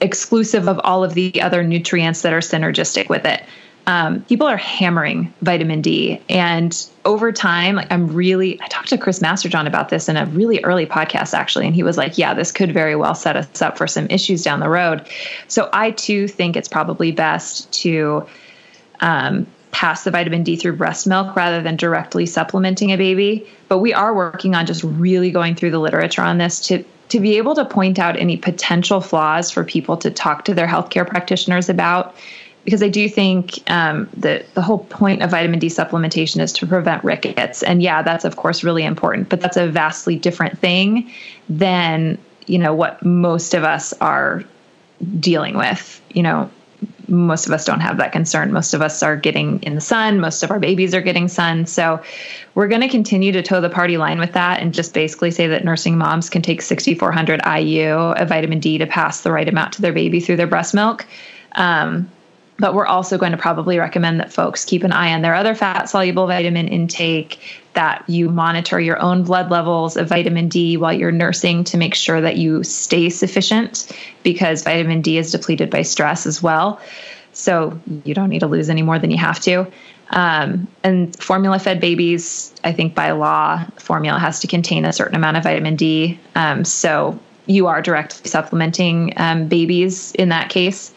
exclusive 0.00 0.68
of 0.68 0.80
all 0.84 1.04
of 1.04 1.14
the 1.14 1.40
other 1.42 1.62
nutrients 1.62 2.22
that 2.22 2.32
are 2.32 2.40
synergistic 2.40 3.08
with 3.08 3.24
it 3.24 3.42
um, 3.86 4.22
people 4.22 4.46
are 4.46 4.56
hammering 4.56 5.32
vitamin 5.42 5.80
D. 5.80 6.20
And 6.28 6.86
over 7.04 7.32
time, 7.32 7.76
like 7.76 7.90
I'm 7.90 8.06
really, 8.14 8.60
I 8.60 8.68
talked 8.68 8.88
to 8.90 8.98
Chris 8.98 9.20
Masterjohn 9.20 9.66
about 9.66 9.88
this 9.88 10.08
in 10.08 10.16
a 10.16 10.26
really 10.26 10.62
early 10.62 10.86
podcast, 10.86 11.34
actually. 11.34 11.66
And 11.66 11.74
he 11.74 11.82
was 11.82 11.96
like, 11.96 12.18
yeah, 12.18 12.34
this 12.34 12.52
could 12.52 12.72
very 12.72 12.94
well 12.94 13.14
set 13.14 13.36
us 13.36 13.62
up 13.62 13.76
for 13.76 13.86
some 13.86 14.06
issues 14.08 14.44
down 14.44 14.60
the 14.60 14.68
road. 14.68 15.06
So 15.48 15.68
I 15.72 15.90
too 15.92 16.28
think 16.28 16.56
it's 16.56 16.68
probably 16.68 17.10
best 17.10 17.72
to 17.82 18.26
um, 19.00 19.46
pass 19.72 20.04
the 20.04 20.10
vitamin 20.10 20.44
D 20.44 20.56
through 20.56 20.76
breast 20.76 21.06
milk 21.06 21.34
rather 21.34 21.62
than 21.62 21.76
directly 21.76 22.26
supplementing 22.26 22.92
a 22.92 22.96
baby. 22.96 23.46
But 23.68 23.78
we 23.78 23.94
are 23.94 24.14
working 24.14 24.54
on 24.54 24.66
just 24.66 24.84
really 24.84 25.30
going 25.30 25.54
through 25.54 25.70
the 25.70 25.80
literature 25.80 26.22
on 26.22 26.38
this 26.38 26.60
to 26.68 26.84
to 27.10 27.20
be 27.20 27.36
able 27.36 27.54
to 27.54 27.64
point 27.64 27.98
out 27.98 28.16
any 28.16 28.36
potential 28.36 29.00
flaws 29.00 29.50
for 29.50 29.64
people 29.64 29.96
to 29.98 30.10
talk 30.10 30.44
to 30.46 30.54
their 30.54 30.66
healthcare 30.66 31.06
practitioners 31.06 31.68
about 31.68 32.14
because 32.64 32.82
I 32.82 32.88
do 32.88 33.08
think 33.08 33.58
um, 33.70 34.08
that 34.18 34.52
the 34.54 34.62
whole 34.62 34.80
point 34.80 35.22
of 35.22 35.30
vitamin 35.30 35.58
D 35.58 35.68
supplementation 35.68 36.40
is 36.40 36.52
to 36.54 36.66
prevent 36.66 37.02
rickets. 37.02 37.62
And 37.62 37.82
yeah, 37.82 38.02
that's 38.02 38.24
of 38.24 38.36
course 38.36 38.62
really 38.62 38.84
important, 38.84 39.28
but 39.28 39.40
that's 39.40 39.56
a 39.56 39.66
vastly 39.66 40.16
different 40.16 40.58
thing 40.58 41.10
than, 41.48 42.18
you 42.46 42.58
know, 42.58 42.74
what 42.74 43.02
most 43.04 43.54
of 43.54 43.64
us 43.64 43.92
are 43.94 44.44
dealing 45.18 45.56
with. 45.56 46.00
You 46.12 46.22
know, 46.22 46.50
most 47.08 47.46
of 47.46 47.52
us 47.52 47.64
don't 47.64 47.80
have 47.80 47.96
that 47.98 48.12
concern. 48.12 48.52
Most 48.52 48.72
of 48.72 48.82
us 48.82 49.02
are 49.02 49.16
getting 49.16 49.62
in 49.62 49.74
the 49.74 49.80
sun. 49.80 50.20
Most 50.20 50.42
of 50.42 50.50
our 50.50 50.60
babies 50.60 50.94
are 50.94 51.00
getting 51.00 51.28
sun. 51.28 51.66
So 51.66 52.02
we're 52.54 52.68
going 52.68 52.82
to 52.82 52.88
continue 52.88 53.32
to 53.32 53.42
toe 53.42 53.60
the 53.60 53.68
party 53.68 53.96
line 53.96 54.18
with 54.18 54.32
that 54.32 54.60
and 54.60 54.72
just 54.72 54.94
basically 54.94 55.30
say 55.30 55.48
that 55.48 55.64
nursing 55.64 55.98
moms 55.98 56.30
can 56.30 56.42
take 56.42 56.62
6,400 56.62 57.40
IU 57.44 57.90
of 57.92 58.28
vitamin 58.28 58.60
D 58.60 58.78
to 58.78 58.86
pass 58.86 59.22
the 59.22 59.32
right 59.32 59.48
amount 59.48 59.72
to 59.74 59.82
their 59.82 59.92
baby 59.92 60.20
through 60.20 60.36
their 60.36 60.46
breast 60.46 60.72
milk. 60.72 61.04
Um, 61.56 62.10
but 62.60 62.74
we're 62.74 62.86
also 62.86 63.16
going 63.16 63.32
to 63.32 63.38
probably 63.38 63.78
recommend 63.78 64.20
that 64.20 64.32
folks 64.32 64.66
keep 64.66 64.84
an 64.84 64.92
eye 64.92 65.12
on 65.12 65.22
their 65.22 65.34
other 65.34 65.54
fat 65.54 65.88
soluble 65.88 66.26
vitamin 66.26 66.68
intake, 66.68 67.40
that 67.72 68.04
you 68.06 68.28
monitor 68.28 68.78
your 68.78 69.00
own 69.00 69.24
blood 69.24 69.50
levels 69.50 69.96
of 69.96 70.08
vitamin 70.08 70.48
D 70.48 70.76
while 70.76 70.92
you're 70.92 71.10
nursing 71.10 71.64
to 71.64 71.78
make 71.78 71.94
sure 71.94 72.20
that 72.20 72.36
you 72.36 72.62
stay 72.62 73.08
sufficient 73.08 73.90
because 74.22 74.62
vitamin 74.62 75.00
D 75.00 75.16
is 75.16 75.32
depleted 75.32 75.70
by 75.70 75.82
stress 75.82 76.26
as 76.26 76.42
well. 76.42 76.80
So 77.32 77.80
you 78.04 78.12
don't 78.12 78.28
need 78.28 78.40
to 78.40 78.46
lose 78.46 78.68
any 78.68 78.82
more 78.82 78.98
than 78.98 79.10
you 79.10 79.18
have 79.18 79.40
to. 79.40 79.66
Um, 80.10 80.68
and 80.82 81.16
formula 81.16 81.58
fed 81.58 81.80
babies, 81.80 82.52
I 82.62 82.72
think 82.72 82.94
by 82.94 83.12
law, 83.12 83.64
formula 83.78 84.18
has 84.18 84.40
to 84.40 84.46
contain 84.46 84.84
a 84.84 84.92
certain 84.92 85.14
amount 85.14 85.38
of 85.38 85.44
vitamin 85.44 85.76
D. 85.76 86.18
Um, 86.34 86.64
so 86.64 87.18
you 87.46 87.68
are 87.68 87.80
directly 87.80 88.28
supplementing 88.28 89.14
um, 89.16 89.48
babies 89.48 90.12
in 90.16 90.28
that 90.28 90.50
case 90.50 90.92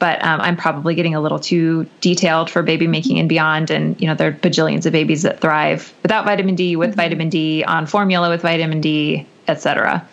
but 0.00 0.24
um, 0.24 0.40
I'm 0.40 0.56
probably 0.56 0.96
getting 0.96 1.14
a 1.14 1.20
little 1.20 1.38
too 1.38 1.86
detailed 2.00 2.50
for 2.50 2.62
baby 2.62 2.88
making 2.88 3.20
and 3.20 3.28
beyond. 3.28 3.70
And 3.70 4.00
you 4.00 4.08
know, 4.08 4.14
there 4.14 4.28
are 4.28 4.32
bajillions 4.32 4.86
of 4.86 4.92
babies 4.92 5.22
that 5.22 5.40
thrive 5.40 5.92
without 6.02 6.24
vitamin 6.24 6.56
D, 6.56 6.74
with 6.74 6.90
mm-hmm. 6.90 6.96
vitamin 6.96 7.28
D, 7.28 7.62
on 7.62 7.86
formula 7.86 8.28
with 8.30 8.42
vitamin 8.42 8.80
D, 8.80 9.26
etc. 9.46 10.04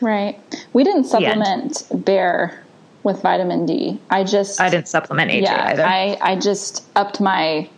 Right. 0.00 0.40
We 0.72 0.82
didn't 0.82 1.04
supplement 1.04 1.86
Bear 1.92 2.64
with 3.02 3.22
vitamin 3.22 3.66
D. 3.66 4.00
I 4.08 4.24
just 4.24 4.60
I 4.60 4.70
didn't 4.70 4.88
supplement 4.88 5.30
AJ 5.30 5.42
yeah, 5.42 5.68
either. 5.68 5.84
I 5.84 6.16
I 6.22 6.36
just 6.36 6.84
upped 6.96 7.20
my 7.20 7.68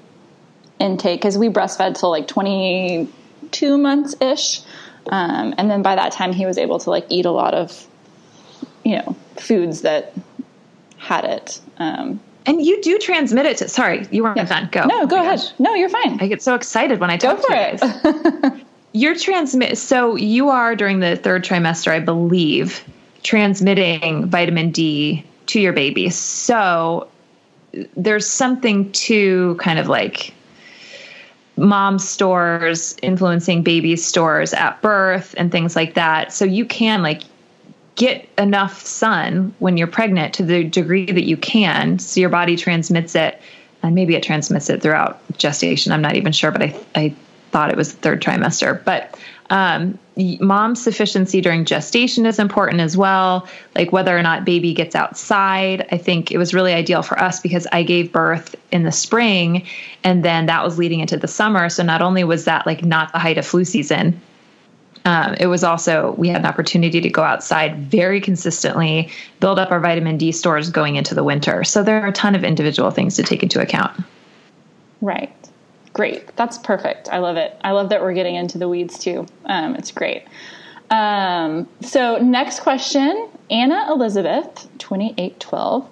intake 0.78 1.20
because 1.20 1.36
we 1.36 1.48
breastfed 1.48 1.98
till 1.98 2.10
like 2.10 2.28
22 2.28 3.78
months 3.78 4.14
ish, 4.20 4.62
um, 5.10 5.54
and 5.58 5.68
then 5.68 5.82
by 5.82 5.96
that 5.96 6.12
time 6.12 6.32
he 6.32 6.46
was 6.46 6.56
able 6.56 6.78
to 6.78 6.90
like 6.90 7.06
eat 7.08 7.26
a 7.26 7.32
lot 7.32 7.52
of 7.52 7.86
you 8.84 8.96
know 8.96 9.16
foods 9.36 9.82
that 9.82 10.12
had 11.02 11.24
it. 11.24 11.60
Um, 11.78 12.20
and 12.46 12.64
you 12.64 12.80
do 12.80 12.98
transmit 12.98 13.44
it 13.46 13.56
to. 13.58 13.68
Sorry, 13.68 14.06
you 14.10 14.22
weren't 14.22 14.36
yeah. 14.36 14.44
done. 14.44 14.68
Go. 14.70 14.84
No, 14.86 15.06
go 15.06 15.16
oh 15.16 15.20
ahead. 15.20 15.38
Gosh. 15.38 15.52
No, 15.58 15.74
you're 15.74 15.88
fine. 15.88 16.20
I 16.20 16.28
get 16.28 16.42
so 16.42 16.54
excited 16.54 17.00
when 17.00 17.10
I 17.10 17.16
talk 17.16 17.38
go 17.38 17.42
for 17.42 17.54
to 17.54 18.42
you 18.42 18.50
guys. 18.50 18.60
you're 18.92 19.14
transmit. 19.14 19.78
So 19.78 20.16
you 20.16 20.48
are 20.48 20.74
during 20.74 21.00
the 21.00 21.16
third 21.16 21.44
trimester, 21.44 21.92
I 21.92 22.00
believe, 22.00 22.84
transmitting 23.22 24.26
vitamin 24.26 24.70
D 24.70 25.24
to 25.46 25.60
your 25.60 25.72
baby. 25.72 26.08
So 26.10 27.08
there's 27.96 28.28
something 28.28 28.90
to 28.92 29.56
kind 29.56 29.78
of 29.78 29.88
like 29.88 30.34
mom 31.56 31.98
stores 31.98 32.96
influencing 33.02 33.62
baby 33.62 33.96
stores 33.96 34.52
at 34.54 34.80
birth 34.82 35.34
and 35.36 35.50
things 35.52 35.76
like 35.76 35.94
that. 35.94 36.32
So 36.32 36.44
you 36.44 36.64
can 36.64 37.02
like 37.02 37.22
get 37.94 38.28
enough 38.38 38.84
sun 38.84 39.54
when 39.58 39.76
you're 39.76 39.86
pregnant 39.86 40.32
to 40.34 40.42
the 40.42 40.64
degree 40.64 41.10
that 41.10 41.24
you 41.24 41.36
can 41.36 41.98
so 41.98 42.20
your 42.20 42.30
body 42.30 42.56
transmits 42.56 43.14
it 43.14 43.40
and 43.82 43.94
maybe 43.94 44.14
it 44.14 44.22
transmits 44.22 44.70
it 44.70 44.82
throughout 44.82 45.20
gestation 45.36 45.92
i'm 45.92 46.00
not 46.00 46.16
even 46.16 46.32
sure 46.32 46.50
but 46.50 46.62
i, 46.62 46.80
I 46.94 47.14
thought 47.52 47.70
it 47.70 47.76
was 47.76 47.94
the 47.94 48.00
third 48.00 48.20
trimester. 48.20 48.82
But 48.84 49.16
um, 49.50 49.98
mom 50.40 50.74
sufficiency 50.74 51.40
during 51.40 51.64
gestation 51.64 52.24
is 52.24 52.38
important 52.38 52.80
as 52.80 52.96
well 52.96 53.46
like 53.76 53.92
whether 53.92 54.16
or 54.16 54.22
not 54.22 54.44
baby 54.44 54.72
gets 54.72 54.96
outside. 54.96 55.86
I 55.92 55.98
think 55.98 56.32
it 56.32 56.38
was 56.38 56.54
really 56.54 56.72
ideal 56.72 57.02
for 57.02 57.18
us 57.18 57.38
because 57.40 57.66
i 57.70 57.82
gave 57.82 58.10
birth 58.10 58.56
in 58.72 58.82
the 58.82 58.92
spring 58.92 59.66
and 60.02 60.24
then 60.24 60.46
that 60.46 60.64
was 60.64 60.78
leading 60.78 61.00
into 61.00 61.16
the 61.16 61.28
summer. 61.28 61.68
So 61.68 61.82
not 61.82 62.02
only 62.02 62.24
was 62.24 62.46
that 62.46 62.66
like 62.66 62.82
not 62.84 63.12
the 63.12 63.18
height 63.18 63.38
of 63.38 63.46
flu 63.46 63.64
season 63.64 64.20
um, 65.04 65.34
it 65.40 65.46
was 65.46 65.64
also 65.64 66.14
we 66.16 66.28
had 66.28 66.40
an 66.40 66.46
opportunity 66.46 67.00
to 67.00 67.08
go 67.08 67.22
outside 67.22 67.78
very 67.78 68.20
consistently 68.20 69.10
build 69.40 69.58
up 69.58 69.70
our 69.70 69.80
vitamin 69.80 70.16
d 70.16 70.32
stores 70.32 70.70
going 70.70 70.96
into 70.96 71.14
the 71.14 71.24
winter. 71.24 71.64
So 71.64 71.82
there 71.82 72.02
are 72.02 72.08
a 72.08 72.12
ton 72.12 72.34
of 72.34 72.44
individual 72.44 72.90
things 72.90 73.16
to 73.16 73.22
take 73.22 73.42
into 73.42 73.60
account. 73.60 74.00
Right. 75.00 75.34
Great. 75.92 76.34
That's 76.36 76.58
perfect. 76.58 77.08
I 77.10 77.18
love 77.18 77.36
it. 77.36 77.56
I 77.62 77.72
love 77.72 77.90
that 77.90 78.00
we're 78.00 78.14
getting 78.14 78.36
into 78.36 78.58
the 78.58 78.68
weeds 78.68 78.98
too. 78.98 79.26
Um, 79.46 79.74
it's 79.74 79.90
great. 79.90 80.24
Um, 80.90 81.68
so 81.80 82.18
next 82.18 82.60
question 82.60 83.28
anna 83.50 83.86
elizabeth 83.90 84.68
2812 84.78 85.88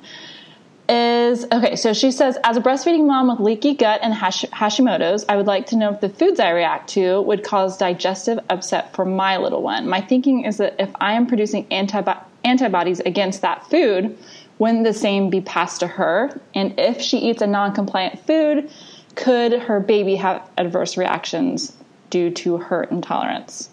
is 0.91 1.47
okay. 1.53 1.77
So 1.77 1.93
she 1.93 2.11
says, 2.11 2.37
as 2.43 2.57
a 2.57 2.61
breastfeeding 2.61 3.07
mom 3.07 3.29
with 3.29 3.39
leaky 3.39 3.75
gut 3.75 4.01
and 4.03 4.13
Hash- 4.13 4.45
Hashimoto's, 4.47 5.25
I 5.29 5.37
would 5.37 5.47
like 5.47 5.67
to 5.67 5.77
know 5.77 5.93
if 5.93 6.01
the 6.01 6.09
foods 6.09 6.41
I 6.41 6.51
react 6.51 6.91
to 6.91 7.23
would 7.23 7.45
cause 7.45 7.79
digestive 7.79 8.41
upset 8.51 8.95
for 8.95 9.05
my 9.05 9.37
little 9.37 9.63
one. 9.63 9.89
My 9.89 10.01
thinking 10.01 10.45
is 10.45 10.57
that 10.57 10.75
if 10.81 10.91
I 10.97 11.13
am 11.13 11.27
producing 11.27 11.67
antibi- 11.69 12.23
antibodies 12.45 12.99
against 13.01 13.43
that 13.43 13.65
food, 13.71 14.19
wouldn't 14.59 14.85
the 14.85 14.93
same 14.93 15.31
be 15.31 15.41
passed 15.41 15.81
to 15.81 15.87
her? 15.87 16.39
And 16.55 16.75
if 16.79 17.01
she 17.01 17.19
eats 17.19 17.41
a 17.41 17.47
non 17.47 17.73
compliant 17.73 18.27
food, 18.27 18.69
could 19.15 19.53
her 19.53 19.81
baby 19.81 20.17
have 20.17 20.43
adverse 20.59 20.97
reactions 20.97 21.77
due 22.11 22.31
to 22.31 22.57
her 22.59 22.85
intolerance? 22.85 23.71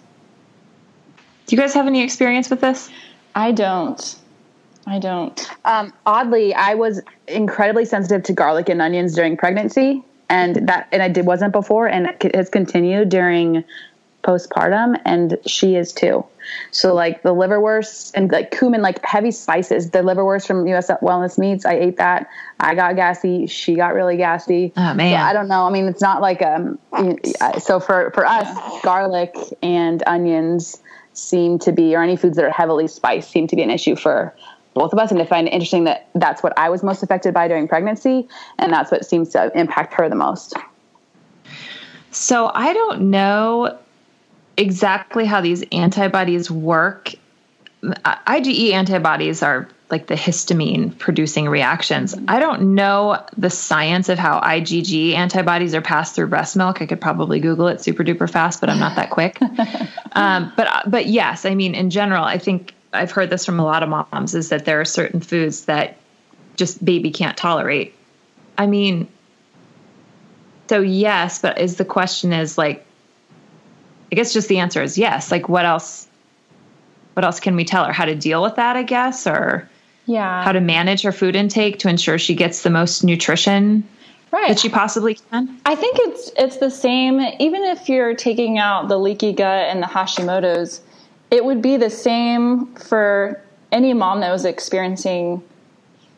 Do 1.47 1.55
you 1.55 1.61
guys 1.61 1.73
have 1.73 1.87
any 1.87 2.03
experience 2.03 2.49
with 2.49 2.61
this? 2.61 2.89
I 3.33 3.51
don't. 3.53 4.15
I 4.87 4.99
don't. 4.99 5.49
Um, 5.65 5.93
oddly, 6.05 6.53
I 6.53 6.73
was 6.73 7.01
incredibly 7.27 7.83
sensitive 7.83 8.23
to 8.23 8.33
garlic 8.33 8.69
and 8.69 8.81
onions 8.81 9.13
during 9.13 9.35
pregnancy, 9.35 10.01
and 10.29 10.67
that 10.67 10.87
and 10.93 11.03
I 11.03 11.09
did 11.09 11.25
wasn't 11.25 11.51
before, 11.51 11.87
and 11.87 12.07
it 12.21 12.33
has 12.33 12.49
continued 12.49 13.09
during 13.09 13.65
postpartum, 14.23 14.99
and 15.05 15.37
she 15.45 15.75
is 15.75 15.91
too. 15.91 16.25
So 16.71 16.93
like 16.93 17.23
the 17.23 17.33
liverwurst 17.33 18.13
and 18.15 18.31
like 18.31 18.51
cumin, 18.51 18.81
like 18.81 19.03
heavy 19.03 19.31
spices. 19.31 19.91
The 19.91 19.99
liverwurst 19.99 20.47
from 20.47 20.65
U.S. 20.67 20.87
Wellness 21.01 21.37
Meats, 21.37 21.65
I 21.65 21.73
ate 21.73 21.97
that. 21.97 22.29
I 22.61 22.73
got 22.73 22.95
gassy. 22.95 23.45
She 23.47 23.75
got 23.75 23.93
really 23.93 24.15
gassy. 24.15 24.71
Oh 24.77 24.93
man, 24.93 25.19
so 25.19 25.23
I 25.23 25.33
don't 25.33 25.49
know. 25.49 25.65
I 25.65 25.69
mean, 25.69 25.87
it's 25.87 26.01
not 26.01 26.21
like 26.21 26.41
um. 26.41 26.79
So 27.59 27.81
for 27.81 28.11
for 28.11 28.25
us, 28.25 28.47
yeah. 28.47 28.79
garlic 28.83 29.35
and 29.61 30.01
onions 30.07 30.81
seem 31.11 31.59
to 31.59 31.73
be, 31.73 31.93
or 31.93 32.03
any 32.03 32.15
foods 32.15 32.37
that 32.37 32.45
are 32.45 32.51
heavily 32.51 32.87
spiced, 32.87 33.31
seem 33.31 33.47
to 33.47 33.55
be 33.55 33.63
an 33.63 33.71
issue 33.71 33.97
for 33.97 34.33
both 34.77 34.93
of 34.93 34.99
us 34.99 35.11
and 35.11 35.21
I 35.21 35.25
find 35.25 35.47
it 35.47 35.51
interesting 35.51 35.85
that 35.85 36.09
that's 36.15 36.43
what 36.43 36.57
I 36.57 36.69
was 36.69 36.83
most 36.83 37.03
affected 37.03 37.33
by 37.33 37.47
during 37.47 37.67
pregnancy 37.67 38.27
and 38.59 38.71
that's 38.71 38.91
what 38.91 39.05
seems 39.05 39.29
to 39.29 39.51
impact 39.57 39.93
her 39.95 40.09
the 40.09 40.15
most. 40.15 40.53
So 42.11 42.51
I 42.53 42.73
don't 42.73 43.09
know 43.11 43.77
exactly 44.55 45.25
how 45.25 45.41
these 45.41 45.63
antibodies 45.71 46.49
work. 46.49 47.13
IgE 47.83 48.71
antibodies 48.71 49.43
are 49.43 49.69
like 49.89 50.07
the 50.07 50.15
histamine 50.15 50.97
producing 50.97 51.47
reactions. 51.47 52.13
I 52.27 52.39
don't 52.39 52.75
know 52.75 53.23
the 53.37 53.49
science 53.49 54.09
of 54.09 54.19
how 54.19 54.41
IgG 54.41 55.13
antibodies 55.13 55.73
are 55.73 55.81
passed 55.81 56.15
through 56.15 56.27
breast 56.27 56.55
milk. 56.57 56.81
I 56.81 56.85
could 56.85 56.99
probably 56.99 57.39
Google 57.39 57.67
it 57.67 57.81
super 57.81 58.03
duper 58.03 58.29
fast, 58.29 58.59
but 58.59 58.69
I'm 58.69 58.79
not 58.79 58.95
that 58.97 59.11
quick. 59.11 59.39
um, 60.13 60.51
but 60.57 60.67
but 60.87 61.05
yes, 61.05 61.45
I 61.45 61.55
mean 61.55 61.73
in 61.73 61.89
general, 61.89 62.23
I 62.23 62.37
think 62.37 62.73
I've 62.93 63.11
heard 63.11 63.29
this 63.29 63.45
from 63.45 63.59
a 63.59 63.65
lot 63.65 63.83
of 63.83 63.89
moms 63.89 64.33
is 64.33 64.49
that 64.49 64.65
there 64.65 64.79
are 64.79 64.85
certain 64.85 65.19
foods 65.19 65.65
that 65.65 65.97
just 66.55 66.83
baby 66.83 67.11
can't 67.11 67.37
tolerate. 67.37 67.93
I 68.57 68.67
mean, 68.67 69.07
so 70.69 70.81
yes, 70.81 71.39
but 71.41 71.59
is 71.59 71.77
the 71.77 71.85
question 71.85 72.33
is 72.33 72.57
like, 72.57 72.85
I 74.11 74.15
guess 74.15 74.33
just 74.33 74.47
the 74.47 74.59
answer 74.59 74.81
is 74.81 74.97
yes. 74.97 75.31
Like, 75.31 75.49
what 75.49 75.65
else? 75.65 76.07
What 77.13 77.25
else 77.25 77.39
can 77.39 77.55
we 77.55 77.65
tell 77.65 77.83
her? 77.85 77.93
How 77.93 78.05
to 78.05 78.15
deal 78.15 78.41
with 78.41 78.55
that? 78.55 78.75
I 78.75 78.83
guess, 78.83 79.27
or 79.27 79.67
yeah, 80.05 80.43
how 80.43 80.51
to 80.51 80.61
manage 80.61 81.01
her 81.01 81.11
food 81.11 81.35
intake 81.35 81.79
to 81.79 81.89
ensure 81.89 82.17
she 82.17 82.35
gets 82.35 82.63
the 82.63 82.69
most 82.69 83.03
nutrition 83.03 83.83
right. 84.31 84.49
that 84.49 84.59
she 84.59 84.69
possibly 84.69 85.15
can. 85.15 85.59
I 85.65 85.75
think 85.75 85.97
it's 85.99 86.31
it's 86.37 86.57
the 86.57 86.69
same. 86.69 87.19
Even 87.39 87.63
if 87.63 87.89
you're 87.89 88.13
taking 88.13 88.57
out 88.59 88.87
the 88.87 88.97
leaky 88.97 89.33
gut 89.33 89.67
and 89.67 89.81
the 89.81 89.87
Hashimoto's, 89.87 90.81
it 91.31 91.43
would 91.43 91.61
be 91.61 91.77
the 91.77 91.89
same 91.89 92.73
for 92.75 93.41
any 93.71 93.93
mom 93.93 94.21
that 94.21 94.31
was 94.31 94.45
experiencing, 94.45 95.43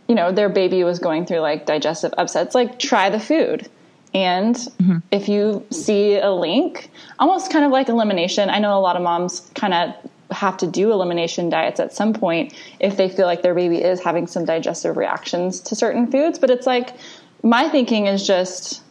you 0.07 0.15
know, 0.15 0.31
their 0.31 0.49
baby 0.49 0.83
was 0.83 0.99
going 0.99 1.25
through 1.25 1.39
like 1.39 1.65
digestive 1.65 2.13
upsets. 2.17 2.53
Like, 2.55 2.79
try 2.79 3.09
the 3.09 3.19
food 3.19 3.69
and 4.13 4.55
mm-hmm. 4.55 4.97
if 5.11 5.29
you 5.29 5.65
see 5.69 6.17
a 6.17 6.31
link, 6.31 6.89
almost 7.19 7.51
kind 7.51 7.63
of 7.63 7.71
like 7.71 7.89
elimination, 7.89 8.49
I 8.49 8.59
know 8.59 8.77
a 8.77 8.81
lot 8.81 8.95
of 8.95 9.03
moms 9.03 9.51
kind 9.53 9.73
of 9.73 9.93
have 10.31 10.57
to 10.57 10.67
do 10.67 10.91
elimination 10.91 11.49
diets 11.49 11.79
at 11.79 11.93
some 11.93 12.13
point 12.13 12.53
if 12.79 12.97
they 12.97 13.09
feel 13.09 13.25
like 13.25 13.41
their 13.41 13.55
baby 13.55 13.81
is 13.81 13.99
having 13.99 14.27
some 14.27 14.45
digestive 14.45 14.97
reactions 14.97 15.59
to 15.61 15.75
certain 15.75 16.09
foods. 16.09 16.39
But 16.39 16.49
it's 16.49 16.67
like, 16.67 16.95
my 17.43 17.69
thinking 17.69 18.07
is 18.07 18.25
just 18.25 18.81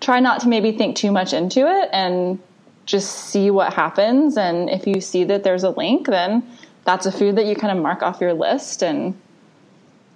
try 0.00 0.20
not 0.20 0.40
to 0.40 0.48
maybe 0.48 0.72
think 0.72 0.96
too 0.96 1.10
much 1.10 1.32
into 1.32 1.60
it 1.60 1.88
and 1.92 2.38
just 2.86 3.30
see 3.30 3.50
what 3.50 3.74
happens. 3.74 4.36
And 4.36 4.70
if 4.70 4.86
you 4.86 5.00
see 5.00 5.24
that 5.24 5.44
there's 5.44 5.64
a 5.64 5.70
link, 5.70 6.06
then 6.06 6.46
that's 6.84 7.04
a 7.04 7.12
food 7.12 7.36
that 7.36 7.46
you 7.46 7.56
kind 7.56 7.76
of 7.76 7.82
mark 7.82 8.02
off 8.02 8.20
your 8.20 8.32
list. 8.32 8.82
And 8.82 9.20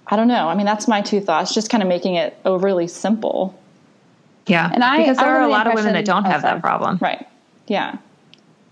I 0.07 0.15
don't 0.15 0.29
know. 0.29 0.47
I 0.47 0.55
mean, 0.55 0.65
that's 0.65 0.87
my 0.87 1.01
two 1.01 1.21
thoughts, 1.21 1.53
just 1.53 1.69
kind 1.69 1.83
of 1.83 1.89
making 1.89 2.15
it 2.15 2.37
overly 2.45 2.87
simple. 2.87 3.57
Yeah. 4.47 4.71
And 4.73 4.83
I 4.83 4.99
because 4.99 5.17
there 5.17 5.27
are 5.27 5.41
a 5.41 5.49
lot 5.49 5.67
of 5.67 5.73
women 5.73 5.93
that 5.93 6.05
don't 6.05 6.25
have 6.25 6.41
that 6.41 6.61
problem. 6.61 6.97
Right. 7.01 7.27
Yeah. 7.67 7.97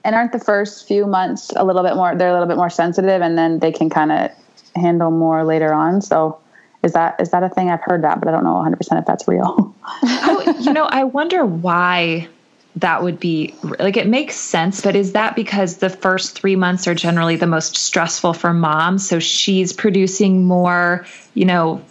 And 0.03 0.15
aren't 0.15 0.31
the 0.31 0.39
first 0.39 0.87
few 0.87 1.05
months 1.05 1.51
a 1.55 1.63
little 1.63 1.83
bit 1.83 1.95
more 1.95 2.15
they're 2.15 2.29
a 2.29 2.33
little 2.33 2.47
bit 2.47 2.57
more 2.57 2.69
sensitive 2.69 3.21
and 3.21 3.37
then 3.37 3.59
they 3.59 3.71
can 3.71 3.89
kind 3.89 4.11
of 4.11 4.31
handle 4.75 5.11
more 5.11 5.43
later 5.43 5.73
on. 5.73 6.01
So 6.01 6.39
is 6.83 6.93
that 6.93 7.19
is 7.19 7.29
that 7.31 7.43
a 7.43 7.49
thing? 7.49 7.69
I've 7.69 7.81
heard 7.81 8.03
that, 8.03 8.19
but 8.19 8.27
I 8.27 8.31
don't 8.31 8.43
know 8.43 8.55
100% 8.55 8.99
if 8.99 9.05
that's 9.05 9.27
real. 9.27 9.75
oh, 10.03 10.57
you 10.61 10.73
know, 10.73 10.85
I 10.85 11.03
wonder 11.03 11.45
why 11.45 12.29
that 12.79 13.03
would 13.03 13.19
be 13.19 13.53
like 13.79 13.97
it 13.97 14.07
makes 14.07 14.35
sense, 14.35 14.81
but 14.81 14.95
is 14.95 15.13
that 15.13 15.35
because 15.35 15.77
the 15.77 15.89
first 15.89 16.39
3 16.39 16.55
months 16.55 16.87
are 16.87 16.95
generally 16.95 17.35
the 17.35 17.47
most 17.47 17.75
stressful 17.75 18.33
for 18.33 18.53
mom, 18.53 18.97
so 18.99 19.19
she's 19.19 19.73
producing 19.73 20.45
more, 20.45 21.05
you 21.33 21.45
know, 21.45 21.81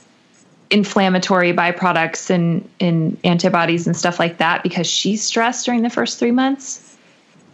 inflammatory 0.70 1.52
byproducts 1.52 2.30
and, 2.30 2.68
and 2.80 3.16
antibodies 3.24 3.86
and 3.86 3.96
stuff 3.96 4.18
like 4.18 4.38
that 4.38 4.62
because 4.62 4.86
she's 4.86 5.22
stressed 5.22 5.64
during 5.64 5.82
the 5.82 5.90
first 5.90 6.18
three 6.18 6.30
months? 6.30 6.96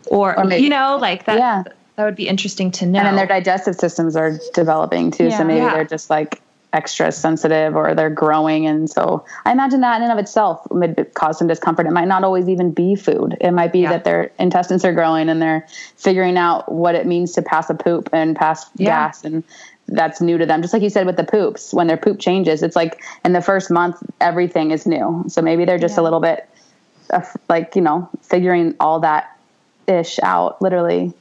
Or, 0.09 0.39
or 0.39 0.45
maybe, 0.45 0.65
you 0.65 0.69
know, 0.69 0.99
like 1.01 1.25
that. 1.27 1.39
Yeah. 1.39 1.63
That 1.97 2.05
would 2.05 2.17
be 2.17 2.27
interesting 2.27 2.73
to 2.73 2.87
know. 2.87 2.99
And 2.99 3.07
then 3.07 3.17
their 3.17 3.27
digestive 3.27 3.77
systems 3.77 4.17
are 4.17 4.39
developing 4.53 5.13
too. 5.13 5.29
Yeah. 5.29 5.39
So 5.39 5.45
maybe 5.45 5.61
yeah. 5.61 5.75
they're 5.75 5.85
just 5.85 6.11
like 6.11 6.43
extra 6.75 7.13
sensitive 7.13 7.77
or 7.77 7.95
they're 7.95 8.11
growing. 8.11 8.67
And 8.67 8.91
so 8.91 9.25
I 9.47 9.53
imagine 9.53 9.81
that 9.83 9.97
in 9.99 10.03
and 10.03 10.13
of 10.13 10.19
itself 10.19 10.67
would 10.71 11.13
cause 11.15 11.39
some 11.39 11.47
discomfort. 11.47 11.87
It 11.87 11.93
might 11.93 12.09
not 12.09 12.25
always 12.25 12.49
even 12.49 12.73
be 12.73 12.97
food. 12.97 13.37
It 13.41 13.53
might 13.53 13.73
be 13.73 13.81
yeah. 13.81 13.91
that 13.91 14.05
their 14.05 14.33
intestines 14.39 14.85
are 14.85 14.93
growing 14.93 15.29
and 15.29 15.41
they're 15.41 15.67
figuring 15.97 16.37
out 16.37 16.71
what 16.71 16.97
it 16.97 17.07
means 17.07 17.33
to 17.35 17.43
pass 17.43 17.71
a 17.71 17.75
poop 17.75 18.11
and 18.13 18.35
pass 18.35 18.69
yeah. 18.77 18.87
gas 18.87 19.25
and 19.25 19.45
that's 19.87 20.21
new 20.21 20.37
to 20.37 20.47
them. 20.47 20.63
Just 20.63 20.75
like 20.75 20.83
you 20.83 20.91
said 20.91 21.07
with 21.07 21.17
the 21.17 21.25
poops, 21.25 21.73
when 21.73 21.87
their 21.87 21.97
poop 21.97 22.19
changes, 22.19 22.63
it's 22.63 22.77
like 22.77 23.03
in 23.25 23.33
the 23.33 23.43
first 23.43 23.71
month, 23.71 24.03
everything 24.21 24.73
is 24.73 24.85
new. 24.85 25.25
So 25.29 25.43
maybe 25.43 25.65
they're 25.65 25.79
just 25.79 25.97
yeah. 25.97 26.03
a 26.03 26.05
little 26.05 26.21
bit 26.21 26.49
like, 27.49 27.77
you 27.77 27.83
know, 27.83 28.09
figuring 28.23 28.75
all 28.81 29.01
that 29.01 29.39
ish 29.87 30.19
out 30.23 30.61
literally. 30.61 31.13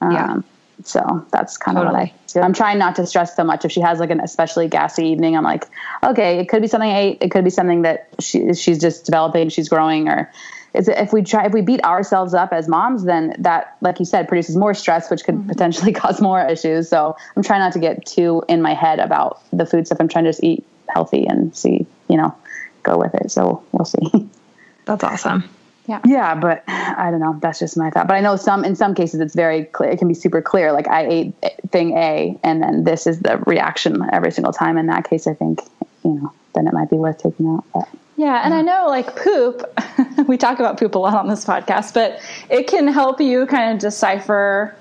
Um, 0.00 0.12
yeah. 0.12 0.40
So 0.84 1.26
that's 1.30 1.56
kind 1.56 1.76
totally. 1.76 1.88
of 1.88 1.94
what 1.94 2.02
I 2.02 2.14
do. 2.32 2.40
I'm 2.40 2.52
trying 2.52 2.78
not 2.78 2.96
to 2.96 3.06
stress 3.06 3.36
so 3.36 3.44
much. 3.44 3.64
If 3.64 3.72
she 3.72 3.80
has 3.80 3.98
like 3.98 4.10
an 4.10 4.20
especially 4.20 4.68
gassy 4.68 5.06
evening, 5.08 5.36
I'm 5.36 5.44
like, 5.44 5.66
okay, 6.02 6.38
it 6.38 6.48
could 6.48 6.62
be 6.62 6.68
something 6.68 6.90
I 6.90 6.98
ate. 6.98 7.18
It 7.20 7.30
could 7.30 7.44
be 7.44 7.50
something 7.50 7.82
that 7.82 8.08
she, 8.18 8.54
she's 8.54 8.80
just 8.80 9.04
developing, 9.04 9.48
she's 9.48 9.68
growing, 9.68 10.08
or 10.08 10.30
is 10.74 10.88
if 10.88 11.12
we 11.12 11.22
try 11.22 11.46
if 11.46 11.52
we 11.52 11.62
beat 11.62 11.82
ourselves 11.84 12.34
up 12.34 12.52
as 12.52 12.68
moms 12.68 13.04
then 13.04 13.34
that 13.38 13.76
like 13.80 13.98
you 13.98 14.04
said 14.04 14.28
produces 14.28 14.56
more 14.56 14.74
stress 14.74 15.10
which 15.10 15.24
could 15.24 15.34
mm-hmm. 15.34 15.48
potentially 15.48 15.92
cause 16.04 16.20
more 16.20 16.44
issues 16.46 16.88
so 16.88 17.16
i'm 17.36 17.42
trying 17.42 17.60
not 17.60 17.72
to 17.72 17.78
get 17.78 18.04
too 18.06 18.42
in 18.48 18.62
my 18.62 18.74
head 18.74 18.98
about 18.98 19.42
the 19.52 19.66
food 19.66 19.86
stuff 19.86 19.98
i'm 20.00 20.08
trying 20.08 20.24
to 20.24 20.30
just 20.30 20.42
eat 20.44 20.64
healthy 20.88 21.26
and 21.26 21.56
see 21.56 21.86
you 22.08 22.16
know 22.16 22.34
go 22.82 22.96
with 22.98 23.14
it 23.14 23.30
so 23.30 23.62
we'll 23.72 23.84
see 23.84 24.28
that's 24.84 25.04
awesome 25.04 25.48
yeah. 25.90 26.00
Yeah 26.06 26.34
but 26.34 26.64
i 26.68 27.10
don't 27.10 27.20
know. 27.20 27.38
That's 27.40 27.58
just 27.58 27.76
my 27.76 27.90
thought. 27.90 28.06
But 28.08 28.14
i 28.14 28.20
know 28.20 28.36
some 28.36 28.64
in 28.64 28.76
some 28.76 28.94
cases 28.94 29.20
it's 29.20 29.34
very 29.34 29.64
clear 29.64 29.90
it 29.90 29.98
can 29.98 30.08
be 30.08 30.14
super 30.14 30.40
clear 30.40 30.72
like 30.72 30.88
i 30.88 31.06
ate 31.06 31.34
thing 31.70 31.96
a 31.96 32.38
and 32.42 32.62
then 32.62 32.84
this 32.84 33.06
is 33.06 33.20
the 33.20 33.38
reaction 33.38 34.02
every 34.12 34.32
single 34.32 34.52
time. 34.52 34.78
In 34.78 34.86
that 34.86 35.08
case 35.08 35.26
i 35.26 35.34
think 35.34 35.60
you 36.04 36.14
know 36.14 36.32
then 36.54 36.66
it 36.66 36.72
might 36.72 36.90
be 36.90 36.96
worth 36.96 37.18
taking 37.18 37.46
out 37.48 37.64
but 37.74 37.88
yeah, 38.20 38.42
and 38.44 38.52
I 38.52 38.60
know 38.60 38.84
like 38.86 39.16
poop, 39.16 39.64
we 40.28 40.36
talk 40.36 40.58
about 40.58 40.78
poop 40.78 40.94
a 40.94 40.98
lot 40.98 41.14
on 41.14 41.26
this 41.26 41.42
podcast, 41.42 41.94
but 41.94 42.20
it 42.50 42.66
can 42.66 42.86
help 42.86 43.18
you 43.18 43.46
kind 43.46 43.72
of 43.72 43.78
decipher 43.78 44.76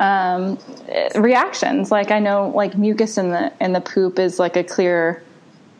um, 0.00 0.58
reactions. 1.14 1.90
Like 1.90 2.10
I 2.10 2.18
know 2.18 2.48
like 2.48 2.78
mucus 2.78 3.18
in 3.18 3.28
the 3.28 3.52
in 3.60 3.74
the 3.74 3.82
poop 3.82 4.18
is 4.18 4.38
like 4.38 4.56
a 4.56 4.64
clear 4.64 5.22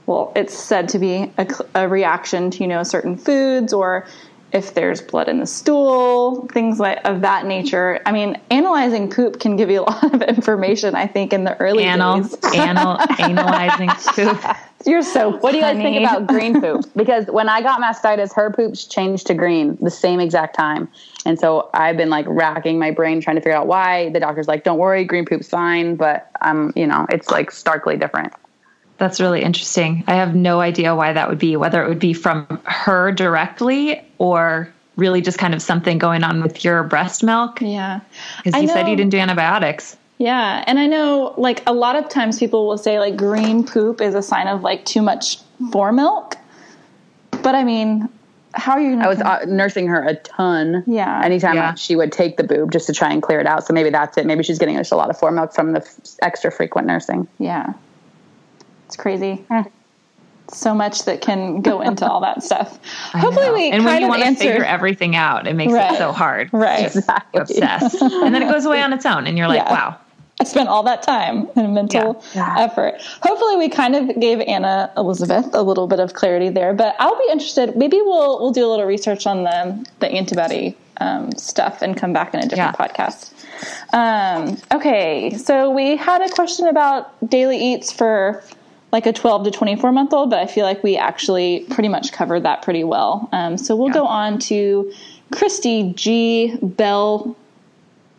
well, 0.04 0.32
it's 0.36 0.52
said 0.52 0.90
to 0.90 0.98
be 0.98 1.32
a, 1.38 1.46
a 1.74 1.88
reaction 1.88 2.50
to 2.50 2.58
you 2.60 2.66
know 2.66 2.82
certain 2.82 3.16
foods 3.16 3.72
or 3.72 4.06
if 4.52 4.74
there's 4.74 5.00
blood 5.00 5.28
in 5.28 5.38
the 5.38 5.46
stool, 5.46 6.46
things 6.48 6.80
like 6.80 7.00
of 7.04 7.20
that 7.20 7.46
nature. 7.46 8.00
I 8.06 8.12
mean, 8.12 8.40
analyzing 8.50 9.10
poop 9.10 9.40
can 9.40 9.56
give 9.56 9.70
you 9.70 9.80
a 9.80 9.82
lot 9.90 10.14
of 10.14 10.22
information. 10.22 10.94
I 10.94 11.06
think 11.06 11.32
in 11.32 11.44
the 11.44 11.56
early 11.60 11.84
Anal, 11.84 12.22
days. 12.22 12.36
anal, 12.54 12.98
analyzing 13.18 13.90
poop. 13.90 14.42
You're 14.86 15.02
so. 15.02 15.32
What 15.38 15.50
do 15.50 15.58
you 15.58 15.62
guys 15.62 15.76
think 15.76 15.98
about 15.98 16.26
green 16.26 16.60
poop? 16.60 16.84
Because 16.96 17.26
when 17.26 17.48
I 17.48 17.62
got 17.62 17.80
mastitis, 17.80 18.34
her 18.34 18.50
poops 18.50 18.84
changed 18.84 19.26
to 19.28 19.34
green 19.34 19.76
the 19.80 19.90
same 19.90 20.20
exact 20.20 20.56
time, 20.56 20.88
and 21.24 21.38
so 21.38 21.70
I've 21.74 21.96
been 21.96 22.10
like 22.10 22.26
racking 22.28 22.78
my 22.78 22.90
brain 22.90 23.20
trying 23.20 23.36
to 23.36 23.42
figure 23.42 23.56
out 23.56 23.66
why. 23.66 24.10
The 24.10 24.20
doctor's 24.20 24.48
like, 24.48 24.64
"Don't 24.64 24.78
worry, 24.78 25.04
green 25.04 25.24
poop's 25.24 25.48
fine," 25.48 25.96
but 25.96 26.30
I'm, 26.40 26.68
um, 26.68 26.72
you 26.76 26.86
know, 26.86 27.06
it's 27.10 27.30
like 27.30 27.50
starkly 27.50 27.96
different. 27.96 28.32
That's 28.98 29.20
really 29.20 29.42
interesting. 29.42 30.04
I 30.06 30.16
have 30.16 30.34
no 30.34 30.60
idea 30.60 30.94
why 30.94 31.12
that 31.12 31.28
would 31.28 31.38
be, 31.38 31.56
whether 31.56 31.82
it 31.84 31.88
would 31.88 32.00
be 32.00 32.12
from 32.12 32.46
her 32.64 33.12
directly 33.12 34.02
or 34.18 34.72
really 34.96 35.20
just 35.20 35.38
kind 35.38 35.54
of 35.54 35.62
something 35.62 35.98
going 35.98 36.24
on 36.24 36.42
with 36.42 36.64
your 36.64 36.82
breast 36.82 37.22
milk. 37.22 37.60
Yeah. 37.60 38.00
Because 38.42 38.60
you 38.60 38.66
know, 38.66 38.74
said 38.74 38.88
you 38.88 38.96
didn't 38.96 39.12
do 39.12 39.18
antibiotics. 39.18 39.96
Yeah. 40.18 40.64
And 40.66 40.80
I 40.80 40.86
know 40.88 41.32
like 41.38 41.62
a 41.66 41.72
lot 41.72 41.94
of 41.94 42.08
times 42.08 42.40
people 42.40 42.66
will 42.66 42.76
say 42.76 42.98
like 42.98 43.16
green 43.16 43.64
poop 43.64 44.00
is 44.00 44.16
a 44.16 44.22
sign 44.22 44.48
of 44.48 44.62
like 44.62 44.84
too 44.84 45.00
much 45.00 45.38
fore 45.70 45.92
milk. 45.92 46.34
But 47.30 47.54
I 47.54 47.62
mean, 47.62 48.08
how 48.54 48.72
are 48.72 48.80
you? 48.80 48.98
I 48.98 49.06
was 49.06 49.20
uh, 49.20 49.44
nursing 49.46 49.86
her 49.86 50.02
a 50.02 50.16
ton. 50.16 50.82
Yeah. 50.88 51.22
Anytime 51.24 51.54
yeah. 51.54 51.74
she 51.74 51.94
would 51.94 52.10
take 52.10 52.36
the 52.36 52.42
boob 52.42 52.72
just 52.72 52.88
to 52.88 52.92
try 52.92 53.12
and 53.12 53.22
clear 53.22 53.38
it 53.38 53.46
out. 53.46 53.64
So 53.64 53.72
maybe 53.72 53.90
that's 53.90 54.18
it. 54.18 54.26
Maybe 54.26 54.42
she's 54.42 54.58
getting 54.58 54.76
just 54.76 54.90
a 54.90 54.96
lot 54.96 55.08
of 55.08 55.16
fore 55.16 55.30
milk 55.30 55.54
from 55.54 55.72
the 55.72 55.82
f- 55.82 56.00
extra 56.20 56.50
frequent 56.50 56.88
nursing. 56.88 57.28
Yeah. 57.38 57.74
Crazy. 58.98 59.44
So 60.50 60.74
much 60.74 61.04
that 61.04 61.20
can 61.20 61.62
go 61.62 61.80
into 61.88 62.06
all 62.06 62.20
that 62.20 62.42
stuff. 62.42 62.78
Hopefully, 63.12 63.50
we 63.50 63.70
and 63.70 63.84
when 63.84 64.02
you 64.02 64.08
want 64.08 64.22
to 64.22 64.34
figure 64.34 64.64
everything 64.64 65.16
out, 65.16 65.46
it 65.46 65.54
makes 65.54 65.72
right. 65.72 65.92
it 65.92 65.98
so 65.98 66.12
hard. 66.12 66.50
Right, 66.52 66.86
exactly. 66.86 67.40
Obsessed, 67.40 68.02
and 68.02 68.34
then 68.34 68.42
it 68.42 68.50
goes 68.50 68.64
away 68.64 68.82
on 68.82 68.92
its 68.92 69.06
own, 69.06 69.26
and 69.26 69.38
you're 69.38 69.48
like, 69.48 69.62
yeah. 69.62 69.72
wow. 69.72 69.98
I 70.40 70.44
spent 70.44 70.68
all 70.68 70.84
that 70.84 71.02
time 71.02 71.48
and 71.56 71.74
mental 71.74 72.22
yeah. 72.32 72.56
Yeah. 72.56 72.64
effort. 72.64 72.94
Hopefully, 73.22 73.56
we 73.56 73.68
kind 73.68 73.96
of 73.96 74.20
gave 74.20 74.40
Anna 74.40 74.92
Elizabeth 74.96 75.52
a 75.52 75.62
little 75.62 75.88
bit 75.88 75.98
of 75.98 76.14
clarity 76.14 76.48
there. 76.48 76.72
But 76.72 76.94
I'll 77.00 77.18
be 77.18 77.26
interested. 77.30 77.76
Maybe 77.76 77.96
we'll 78.00 78.40
we'll 78.40 78.52
do 78.52 78.64
a 78.64 78.70
little 78.70 78.86
research 78.86 79.26
on 79.26 79.42
the 79.42 79.86
the 79.98 80.08
antibody 80.08 80.76
um, 81.00 81.32
stuff 81.32 81.82
and 81.82 81.96
come 81.96 82.12
back 82.12 82.34
in 82.34 82.40
a 82.40 82.46
different 82.46 82.76
yeah. 82.78 82.86
podcast. 82.86 83.32
Um, 83.92 84.56
okay, 84.72 85.36
so 85.36 85.70
we 85.70 85.96
had 85.96 86.22
a 86.22 86.28
question 86.28 86.68
about 86.68 87.12
daily 87.28 87.58
eats 87.58 87.90
for 87.90 88.42
like 88.92 89.06
a 89.06 89.12
12 89.12 89.44
to 89.44 89.50
24 89.50 89.92
month 89.92 90.12
old, 90.12 90.30
but 90.30 90.38
I 90.38 90.46
feel 90.46 90.64
like 90.64 90.82
we 90.82 90.96
actually 90.96 91.66
pretty 91.70 91.88
much 91.88 92.12
covered 92.12 92.44
that 92.44 92.62
pretty 92.62 92.84
well. 92.84 93.28
Um, 93.32 93.58
so 93.58 93.76
we'll 93.76 93.88
yeah. 93.88 93.94
go 93.94 94.06
on 94.06 94.38
to 94.40 94.92
Christy 95.32 95.92
G. 95.94 96.56
Bell 96.62 97.36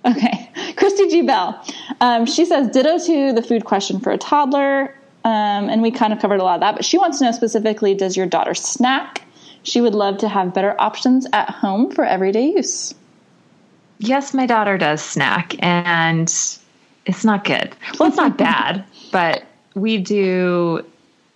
Okay. 0.06 0.50
Christy 0.78 1.08
G. 1.08 1.22
Bell. 1.22 1.62
Um, 2.02 2.26
she 2.26 2.46
says, 2.46 2.70
ditto 2.70 3.00
to 3.00 3.34
the 3.34 3.42
food 3.42 3.66
question 3.66 4.00
for 4.00 4.12
a 4.12 4.18
toddler. 4.18 4.96
Um, 5.26 5.70
and 5.70 5.82
we 5.82 5.92
kind 5.92 6.14
of 6.14 6.20
covered 6.20 6.40
a 6.40 6.44
lot 6.44 6.56
of 6.56 6.62
that, 6.62 6.76
but 6.76 6.86
she 6.86 6.98
wants 6.98 7.20
to 7.20 7.26
know 7.26 7.32
specifically 7.32 7.94
does 7.94 8.16
your 8.16 8.26
daughter 8.26 8.54
snack? 8.54 9.24
She 9.64 9.82
would 9.82 9.94
love 9.94 10.18
to 10.20 10.30
have 10.30 10.54
better 10.54 10.76
options 10.80 11.28
at 11.34 11.50
home 11.50 11.92
for 11.92 12.06
everyday 12.06 12.54
use. 12.54 12.96
Yes, 13.98 14.34
my 14.34 14.46
daughter 14.46 14.78
does 14.78 15.02
snack, 15.02 15.56
and 15.60 16.30
it's 17.06 17.26
not 17.26 17.44
good. 17.44 17.76
Well, 18.00 18.08
it's 18.08 18.18
not 18.18 18.38
bad, 18.38 18.86
but 19.12 19.44
we 19.76 19.98
do 19.98 20.86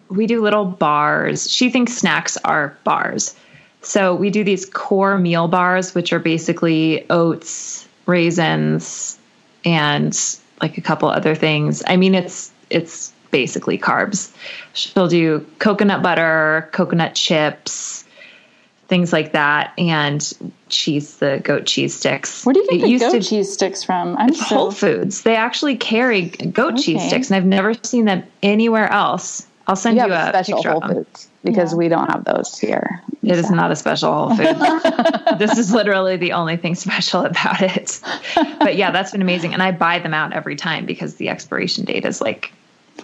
we 0.09 0.27
do 0.27 0.41
little 0.41 0.65
bars. 0.65 1.49
She 1.49 1.69
thinks 1.69 1.93
snacks 1.93 2.37
are 2.37 2.77
bars. 2.83 3.35
So 3.81 4.15
we 4.15 4.29
do 4.29 4.43
these 4.43 4.65
core 4.65 5.17
meal 5.17 5.47
bars, 5.47 5.93
which 5.93 6.13
are 6.13 6.19
basically 6.19 7.05
oats, 7.09 7.87
raisins, 8.05 9.17
and 9.65 10.17
like 10.61 10.77
a 10.77 10.81
couple 10.81 11.09
other 11.09 11.35
things. 11.35 11.83
I 11.87 11.97
mean, 11.97 12.15
it's 12.15 12.51
it's 12.69 13.11
basically 13.31 13.77
carbs. 13.77 14.31
She'll 14.73 15.07
do 15.07 15.45
coconut 15.59 16.01
butter, 16.01 16.69
coconut 16.71 17.15
chips, 17.15 18.02
things 18.93 19.11
like 19.11 19.31
that, 19.31 19.73
and 19.79 20.31
cheese, 20.69 21.17
the 21.17 21.41
goat 21.43 21.65
cheese 21.65 21.95
sticks. 21.95 22.45
Where 22.45 22.53
do 22.53 22.59
you 22.59 22.67
get 22.67 22.75
It 22.77 22.81
the 22.83 22.89
used 22.89 23.03
goat 23.05 23.11
to- 23.13 23.21
cheese 23.27 23.51
sticks 23.51 23.83
from? 23.83 24.15
I'm 24.17 24.35
so 24.35 24.43
Whole 24.55 24.71
Foods. 24.71 25.23
They 25.23 25.35
actually 25.35 25.77
carry 25.77 26.25
goat 26.29 26.77
cheese 26.77 27.01
sticks, 27.07 27.31
and 27.31 27.35
I've 27.37 27.45
never 27.45 27.73
seen 27.81 28.05
them 28.05 28.21
anywhere 28.43 28.87
else. 28.91 29.47
I'll 29.65 29.75
send 29.75 29.97
You 29.97 30.05
you, 30.05 30.13
a 30.13 30.27
special 30.29 30.57
picture 30.57 30.71
Whole 30.71 30.83
of 30.83 30.89
them. 30.89 31.05
Foods 31.05 31.27
because 31.43 31.71
Yeah. 31.71 31.77
we 31.77 31.87
don't 31.89 32.07
have 32.11 32.23
those 32.25 32.59
here. 32.59 33.01
It 33.23 33.37
is 33.39 33.49
not 33.49 33.71
a 33.71 33.75
special 33.75 34.13
Whole 34.13 34.35
Food. 34.35 34.57
this 35.39 35.57
is 35.57 35.73
literally 35.73 36.15
the 36.17 36.33
only 36.33 36.55
thing 36.57 36.75
special 36.75 37.25
about 37.25 37.61
it. 37.61 37.99
But 38.59 38.75
yeah, 38.77 38.91
that's 38.91 39.11
been 39.11 39.21
amazing, 39.23 39.53
and 39.53 39.63
I 39.63 39.71
buy 39.71 39.97
them 39.99 40.13
out 40.13 40.33
every 40.33 40.55
time 40.55 40.85
because 40.85 41.15
the 41.15 41.29
expiration 41.29 41.83
date 41.85 42.05
is 42.05 42.21
like 42.21 42.53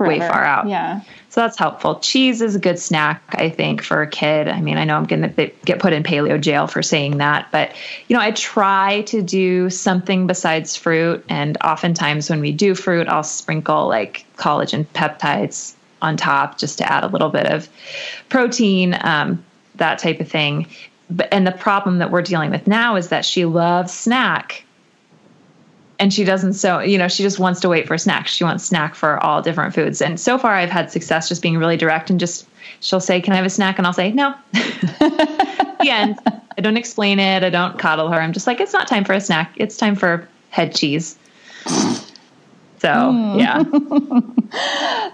way 0.07 0.19
far 0.19 0.43
out. 0.43 0.67
Yeah. 0.67 1.01
So 1.29 1.41
that's 1.41 1.57
helpful. 1.57 1.99
Cheese 1.99 2.41
is 2.41 2.55
a 2.55 2.59
good 2.59 2.79
snack, 2.79 3.21
I 3.29 3.49
think, 3.49 3.83
for 3.83 4.01
a 4.01 4.07
kid. 4.07 4.47
I 4.47 4.61
mean, 4.61 4.77
I 4.77 4.83
know 4.83 4.95
I'm 4.95 5.05
going 5.05 5.33
to 5.33 5.51
get 5.65 5.79
put 5.79 5.93
in 5.93 6.03
paleo 6.03 6.41
jail 6.41 6.67
for 6.67 6.81
saying 6.81 7.17
that, 7.17 7.47
but 7.51 7.71
you 8.07 8.15
know, 8.15 8.21
I 8.21 8.31
try 8.31 9.03
to 9.03 9.21
do 9.21 9.69
something 9.69 10.25
besides 10.27 10.75
fruit. 10.75 11.23
And 11.29 11.57
oftentimes, 11.63 12.29
when 12.29 12.41
we 12.41 12.51
do 12.51 12.73
fruit, 12.73 13.07
I'll 13.07 13.23
sprinkle 13.23 13.87
like 13.87 14.25
collagen 14.37 14.85
peptides 14.93 15.75
on 16.01 16.17
top 16.17 16.57
just 16.57 16.77
to 16.79 16.91
add 16.91 17.03
a 17.03 17.07
little 17.07 17.29
bit 17.29 17.45
of 17.45 17.69
protein, 18.29 18.97
um, 19.01 19.43
that 19.75 19.99
type 19.99 20.19
of 20.19 20.27
thing. 20.27 20.67
But 21.09 21.27
and 21.31 21.45
the 21.45 21.51
problem 21.51 21.97
that 21.99 22.11
we're 22.11 22.21
dealing 22.21 22.51
with 22.51 22.67
now 22.67 22.95
is 22.95 23.09
that 23.09 23.25
she 23.25 23.45
loves 23.45 23.93
snack 23.93 24.63
and 25.99 26.13
she 26.13 26.23
doesn't 26.23 26.53
so 26.53 26.79
you 26.79 26.97
know 26.97 27.07
she 27.07 27.21
just 27.23 27.39
wants 27.39 27.59
to 27.59 27.69
wait 27.69 27.87
for 27.87 27.93
a 27.93 27.99
snack 27.99 28.27
she 28.27 28.43
wants 28.43 28.63
snack 28.63 28.95
for 28.95 29.21
all 29.23 29.41
different 29.41 29.73
foods. 29.75 30.01
And 30.01 30.19
so 30.19 30.37
far 30.37 30.53
i've 30.53 30.69
had 30.69 30.91
success 30.91 31.27
just 31.29 31.41
being 31.41 31.57
really 31.57 31.77
direct 31.77 32.09
and 32.09 32.19
just 32.19 32.47
she'll 32.79 32.99
say 32.99 33.21
can 33.21 33.33
i 33.33 33.35
have 33.35 33.45
a 33.45 33.49
snack? 33.49 33.77
And 33.77 33.85
i'll 33.85 33.93
say 33.93 34.11
no. 34.11 34.33
The 35.81 35.89
end 35.89 36.19
i 36.57 36.61
don't 36.61 36.75
explain 36.75 37.19
it. 37.19 37.43
I 37.43 37.49
don't 37.49 37.79
coddle 37.79 38.09
her. 38.11 38.19
I'm 38.19 38.33
just 38.33 38.47
like 38.47 38.59
it's 38.59 38.73
not 38.73 38.87
time 38.87 39.05
for 39.05 39.13
a 39.13 39.21
snack. 39.21 39.53
It's 39.55 39.77
time 39.77 39.95
for 39.95 40.27
head 40.49 40.75
cheese. 40.75 41.17
So 42.79 43.35
yeah. 43.37 43.63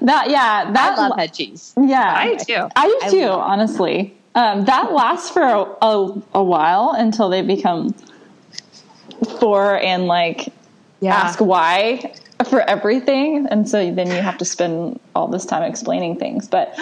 That 0.01 0.29
yeah, 0.29 0.71
that 0.71 0.95
I 0.97 1.07
love 1.07 1.17
head 1.17 1.33
cheese. 1.33 1.73
yeah. 1.77 2.13
I 2.17 2.35
do. 2.35 2.67
I 2.75 2.87
do 2.87 2.99
I 3.03 3.09
too, 3.09 3.27
honestly. 3.27 4.15
Um, 4.35 4.65
that 4.65 4.91
lasts 4.91 5.29
for 5.29 5.41
a, 5.41 5.61
a, 5.81 6.21
a 6.35 6.43
while 6.43 6.93
until 6.97 7.29
they 7.29 7.41
become 7.41 7.93
four 9.39 9.77
and 9.77 10.07
like 10.07 10.51
yeah. 10.99 11.15
ask 11.15 11.39
why 11.39 12.13
for 12.49 12.61
everything. 12.61 13.47
And 13.49 13.67
so 13.67 13.91
then 13.91 14.07
you 14.07 14.21
have 14.21 14.37
to 14.39 14.45
spend 14.45 14.99
all 15.15 15.27
this 15.27 15.45
time 15.45 15.63
explaining 15.63 16.17
things. 16.17 16.47
But 16.47 16.77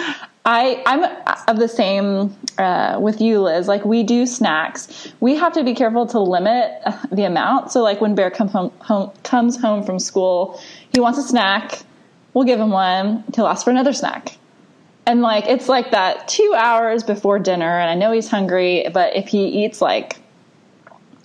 i 0.46 0.82
i'm 0.84 1.04
of 1.48 1.58
the 1.58 1.68
same 1.68 2.36
uh, 2.58 2.98
with 3.00 3.20
you 3.20 3.40
liz. 3.40 3.66
Like 3.66 3.84
we 3.84 4.02
do 4.02 4.26
snacks. 4.26 5.12
We 5.20 5.36
have 5.36 5.52
to 5.54 5.64
be 5.64 5.74
careful 5.74 6.06
to 6.08 6.20
limit 6.20 6.80
uh, 6.84 6.98
the 7.10 7.24
amount. 7.24 7.72
So 7.72 7.82
like 7.82 8.00
when 8.00 8.14
bear 8.14 8.30
comes 8.30 8.52
home, 8.52 8.70
home 8.80 9.10
comes 9.22 9.60
home 9.60 9.84
from 9.84 9.98
school 9.98 10.60
he 10.92 11.00
wants 11.00 11.18
a 11.18 11.22
snack. 11.22 11.80
We'll 12.34 12.44
give 12.44 12.60
him 12.60 12.70
one 12.70 13.24
he'll 13.34 13.46
ask 13.46 13.64
for 13.64 13.70
another 13.70 13.92
snack. 13.92 14.36
And 15.06 15.22
like 15.22 15.46
it's 15.46 15.68
like 15.68 15.90
that 15.92 16.28
two 16.28 16.54
hours 16.56 17.02
before 17.02 17.38
dinner. 17.38 17.78
And 17.78 17.90
i 17.90 17.94
know 17.94 18.12
he's 18.12 18.28
hungry 18.28 18.86
but 18.92 19.16
if 19.16 19.28
he 19.28 19.64
eats 19.64 19.80
like 19.80 20.18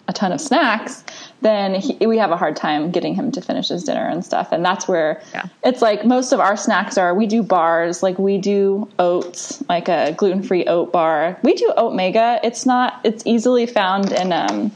a 0.07 0.13
ton 0.13 0.31
of 0.31 0.41
snacks, 0.41 1.03
then 1.41 1.75
he, 1.75 2.05
we 2.05 2.17
have 2.17 2.31
a 2.31 2.37
hard 2.37 2.55
time 2.55 2.91
getting 2.91 3.15
him 3.15 3.31
to 3.31 3.41
finish 3.41 3.69
his 3.69 3.83
dinner 3.83 4.05
and 4.05 4.25
stuff. 4.25 4.51
And 4.51 4.63
that's 4.63 4.87
where 4.87 5.21
Yeah. 5.33 5.45
it's 5.63 5.81
like 5.81 6.05
most 6.05 6.31
of 6.33 6.39
our 6.39 6.57
snacks 6.57 6.97
are 6.97 7.13
we 7.15 7.27
do 7.27 7.41
bars, 7.43 8.03
like 8.03 8.19
we 8.19 8.37
do 8.37 8.89
oats, 8.99 9.63
like 9.69 9.87
a 9.87 10.13
gluten 10.17 10.43
free 10.43 10.65
oat 10.65 10.91
bar. 10.91 11.37
We 11.41 11.53
do 11.53 11.71
Oatmega. 11.77 12.39
It's 12.43 12.65
not, 12.65 12.99
it's 13.03 13.23
easily 13.25 13.65
found 13.65 14.11
in 14.11 14.33
um, 14.33 14.71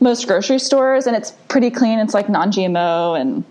most 0.00 0.26
grocery 0.26 0.58
stores 0.58 1.06
and 1.06 1.14
it's 1.14 1.32
pretty 1.48 1.70
clean. 1.70 1.98
It's 1.98 2.14
like 2.14 2.28
non 2.28 2.50
GMO 2.50 3.20
and 3.20 3.44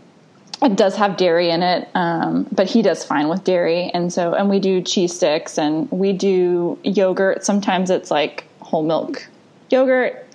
it 0.64 0.76
does 0.76 0.96
have 0.96 1.18
dairy 1.18 1.50
in 1.50 1.64
it, 1.64 1.88
um, 1.96 2.48
but 2.52 2.68
he 2.68 2.82
does 2.84 3.04
fine 3.04 3.30
with 3.30 3.44
dairy. 3.44 3.90
And 3.94 4.14
so, 4.14 4.34
and 4.34 4.48
we 4.50 4.60
do 4.60 4.82
cheese 4.82 5.16
sticks 5.16 5.58
and 5.58 5.90
we 5.92 6.14
do 6.14 6.78
yogurt. 6.84 7.44
Sometimes 7.44 7.90
it's 7.90 8.12
like 8.12 8.44
whole 8.60 8.84
milk 8.84 9.28
yogurt 9.72 10.28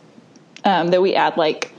um, 0.66 0.88
that 0.88 1.00
we 1.00 1.14
add 1.14 1.36
like 1.38 1.72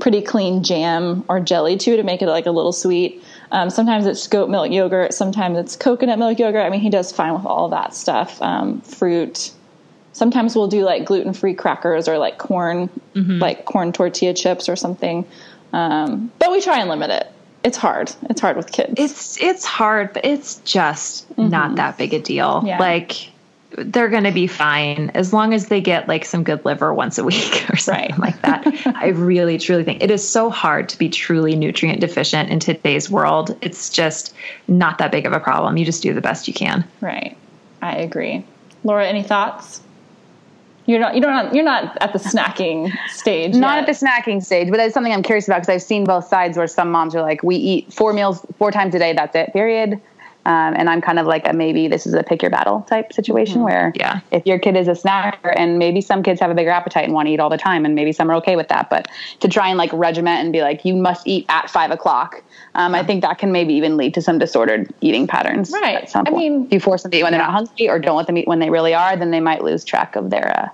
pretty 0.00 0.22
clean 0.22 0.62
jam 0.64 1.22
or 1.28 1.38
jelly 1.40 1.76
to 1.76 1.96
to 1.96 2.02
make 2.02 2.22
it 2.22 2.26
like 2.26 2.46
a 2.46 2.50
little 2.50 2.72
sweet. 2.72 3.22
Um, 3.52 3.68
sometimes 3.70 4.06
it's 4.06 4.26
goat 4.26 4.48
milk 4.50 4.70
yogurt. 4.72 5.12
Sometimes 5.14 5.58
it's 5.58 5.76
coconut 5.76 6.18
milk 6.18 6.38
yogurt. 6.38 6.64
I 6.64 6.70
mean, 6.70 6.80
he 6.80 6.90
does 6.90 7.12
fine 7.12 7.34
with 7.34 7.44
all 7.46 7.68
that 7.68 7.94
stuff. 7.94 8.40
Um, 8.42 8.80
fruit. 8.80 9.52
Sometimes 10.12 10.56
we'll 10.56 10.68
do 10.68 10.82
like 10.84 11.04
gluten 11.04 11.32
free 11.32 11.54
crackers 11.54 12.08
or 12.08 12.18
like 12.18 12.38
corn, 12.38 12.90
like 13.14 13.64
corn 13.64 13.92
tortilla 13.92 14.34
chips 14.34 14.68
or 14.68 14.74
something. 14.76 15.24
Um, 15.72 16.32
but 16.38 16.50
we 16.50 16.60
try 16.60 16.80
and 16.80 16.88
limit 16.88 17.10
it. 17.10 17.30
It's 17.62 17.76
hard. 17.76 18.10
It's 18.30 18.40
hard 18.40 18.56
with 18.56 18.72
kids. 18.72 18.94
it's 18.96 19.40
it's 19.40 19.64
hard 19.66 20.12
but 20.14 20.24
it's 20.24 20.56
just 20.60 21.26
not 21.38 21.76
that 21.76 21.98
big 21.98 22.14
a 22.14 22.18
deal 22.18 22.54
Mm-hmm. 22.60 22.66
Yeah. 22.68 22.78
like 22.78 23.30
they're 23.84 24.08
going 24.08 24.24
to 24.24 24.32
be 24.32 24.46
fine 24.46 25.10
as 25.14 25.32
long 25.32 25.52
as 25.54 25.68
they 25.68 25.80
get 25.80 26.06
like 26.08 26.24
some 26.24 26.42
good 26.44 26.64
liver 26.64 26.92
once 26.94 27.18
a 27.18 27.24
week 27.24 27.66
or 27.72 27.76
something 27.76 28.10
Right. 28.10 28.18
like 28.18 28.42
that 28.42 28.96
i 28.96 29.08
really 29.08 29.58
truly 29.58 29.84
think 29.84 30.02
it 30.02 30.10
is 30.10 30.26
so 30.26 30.50
hard 30.50 30.88
to 30.90 30.98
be 30.98 31.08
truly 31.08 31.56
nutrient 31.56 32.00
deficient 32.00 32.50
in 32.50 32.60
today's 32.60 33.10
world 33.10 33.56
it's 33.62 33.90
just 33.90 34.34
not 34.68 34.98
that 34.98 35.10
big 35.12 35.26
of 35.26 35.32
a 35.32 35.40
problem 35.40 35.76
you 35.76 35.84
just 35.84 36.02
do 36.02 36.12
the 36.14 36.20
best 36.20 36.46
you 36.48 36.54
can 36.54 36.84
right. 37.00 37.36
I 37.82 37.96
agree. 37.96 38.44
Laura, 38.84 39.06
any 39.08 39.22
thoughts? 39.22 39.80
You're 40.86 41.00
not. 41.00 41.14
You 41.14 41.20
don't. 41.22 41.54
You're 41.54 41.64
not 41.64 41.96
at 42.02 42.12
the 42.12 42.18
snacking 42.18 42.92
stage. 43.08 43.54
Not 43.54 43.76
yet. 43.76 43.88
at 43.88 43.98
the 44.00 44.06
snacking 44.06 44.42
stage, 44.44 44.68
but 44.70 44.76
that's 44.76 44.92
something 44.92 45.12
I'm 45.12 45.22
curious 45.22 45.46
about 45.48 45.60
because 45.62 45.68
I've 45.74 45.82
seen 45.82 46.04
both 46.04 46.26
sides 46.26 46.58
where 46.58 46.66
some 46.66 46.90
moms 46.90 47.14
are 47.14 47.22
like, 47.22 47.42
we 47.42 47.56
eat 47.56 47.92
four 47.92 48.12
meals 48.12 48.44
four 48.58 48.70
times 48.70 48.94
a 48.94 48.98
day, 48.98 49.12
that's 49.14 49.34
it, 49.36 49.52
period. 49.52 49.98
Um, 50.46 50.74
and 50.74 50.88
I'm 50.88 51.02
kind 51.02 51.18
of 51.18 51.26
like 51.26 51.46
a 51.46 51.52
maybe 51.52 51.86
this 51.86 52.06
is 52.06 52.14
a 52.14 52.22
pick 52.22 52.40
your 52.42 52.50
battle 52.50 52.80
type 52.88 53.12
situation 53.12 53.62
where 53.62 53.92
Yeah. 53.94 54.20
if 54.30 54.46
your 54.46 54.58
kid 54.58 54.74
is 54.74 54.88
a 54.88 54.92
snacker 54.92 55.52
and 55.54 55.78
maybe 55.78 56.00
some 56.00 56.22
kids 56.22 56.40
have 56.40 56.50
a 56.50 56.54
bigger 56.54 56.70
appetite 56.70 57.04
and 57.04 57.12
want 57.12 57.26
to 57.28 57.32
eat 57.32 57.40
all 57.40 57.50
the 57.50 57.58
time 57.58 57.84
and 57.84 57.94
maybe 57.94 58.10
some 58.12 58.30
are 58.30 58.34
okay 58.36 58.56
with 58.56 58.68
that, 58.68 58.88
but 58.88 59.06
to 59.40 59.48
try 59.48 59.68
and 59.68 59.76
like 59.76 59.90
regiment 59.92 60.40
and 60.40 60.50
be 60.52 60.62
like, 60.62 60.84
you 60.84 60.96
must 60.96 61.26
eat 61.26 61.44
at 61.50 61.68
five 61.68 61.90
o'clock. 61.90 62.42
Um, 62.74 62.94
I 62.94 63.02
think 63.02 63.20
that 63.22 63.36
can 63.38 63.52
maybe 63.52 63.74
even 63.74 63.98
lead 63.98 64.14
to 64.14 64.22
some 64.22 64.38
disordered 64.38 64.92
eating 65.02 65.26
patterns. 65.26 65.70
Right. 65.72 66.10
I 66.14 66.30
mean- 66.30 66.64
if 66.66 66.72
you 66.72 66.80
force 66.80 67.02
them 67.02 67.10
to 67.10 67.18
eat 67.18 67.22
when 67.22 67.32
they're 67.32 67.40
not 67.42 67.50
hungry 67.52 67.88
or 67.90 67.98
don't 67.98 68.16
let 68.16 68.26
them 68.26 68.38
eat 68.38 68.48
when 68.48 68.60
they 68.60 68.70
really 68.70 68.94
are, 68.94 69.16
then 69.16 69.30
they 69.30 69.40
might 69.40 69.62
lose 69.62 69.84
track 69.84 70.16
of 70.16 70.30
their, 70.30 70.58
uh, 70.58 70.68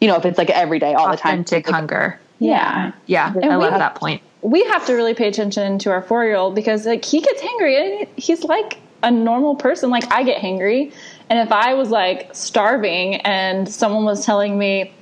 you 0.00 0.06
know, 0.08 0.16
if 0.16 0.24
it's 0.24 0.38
like 0.38 0.50
every 0.50 0.78
day, 0.78 0.94
all 0.94 1.10
the 1.10 1.16
time. 1.16 1.40
authentic 1.40 1.68
hunger 1.68 2.18
Yeah. 2.38 2.92
yeah 3.06 3.32
And 3.34 3.46
i 3.52 3.56
love 3.56 3.70
have- 3.70 3.80
that 3.80 3.94
point 3.96 4.22
we 4.42 4.64
have 4.64 4.84
to 4.86 4.94
really 4.94 5.14
pay 5.14 5.28
attention 5.28 5.78
to 5.78 5.90
our 5.92 6.02
four 6.02 6.24
year 6.24 6.34
old 6.34 6.56
because 6.56 6.84
like 6.84 7.04
he 7.04 7.20
gets 7.20 7.40
hangry 7.40 7.78
and 8.00 8.08
he's 8.16 8.42
like 8.42 8.78
a 9.02 9.10
normal 9.10 9.56
person. 9.56 9.90
Like 9.90 10.10
I 10.12 10.22
get 10.22 10.40
hangry, 10.40 10.92
and 11.30 11.38
if 11.38 11.52
I 11.52 11.74
was 11.74 11.90
like 11.90 12.34
starving 12.34 13.16
and 13.16 13.68
someone 13.68 14.04
was 14.04 14.24
telling 14.24 14.58
me, 14.58 14.92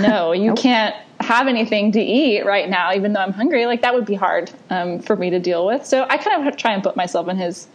"No, 0.00 0.32
you 0.44 0.54
can't 0.54 0.94
have 1.20 1.48
anything 1.48 1.92
to 1.92 2.00
eat 2.00 2.44
right 2.44 2.68
now," 2.68 2.92
even 2.92 3.12
though 3.12 3.20
I'm 3.20 3.32
hungry, 3.32 3.66
like 3.66 3.82
that 3.82 3.94
would 3.94 4.06
be 4.06 4.14
hard 4.14 4.50
um, 4.70 5.00
for 5.00 5.16
me 5.16 5.30
to 5.30 5.38
deal 5.38 5.66
with. 5.66 5.84
So 5.86 6.06
I 6.08 6.16
kind 6.18 6.46
of 6.46 6.56
try 6.56 6.72
and 6.72 6.82
put 6.82 6.96
myself 6.96 7.28
in 7.28 7.36
his 7.36 7.68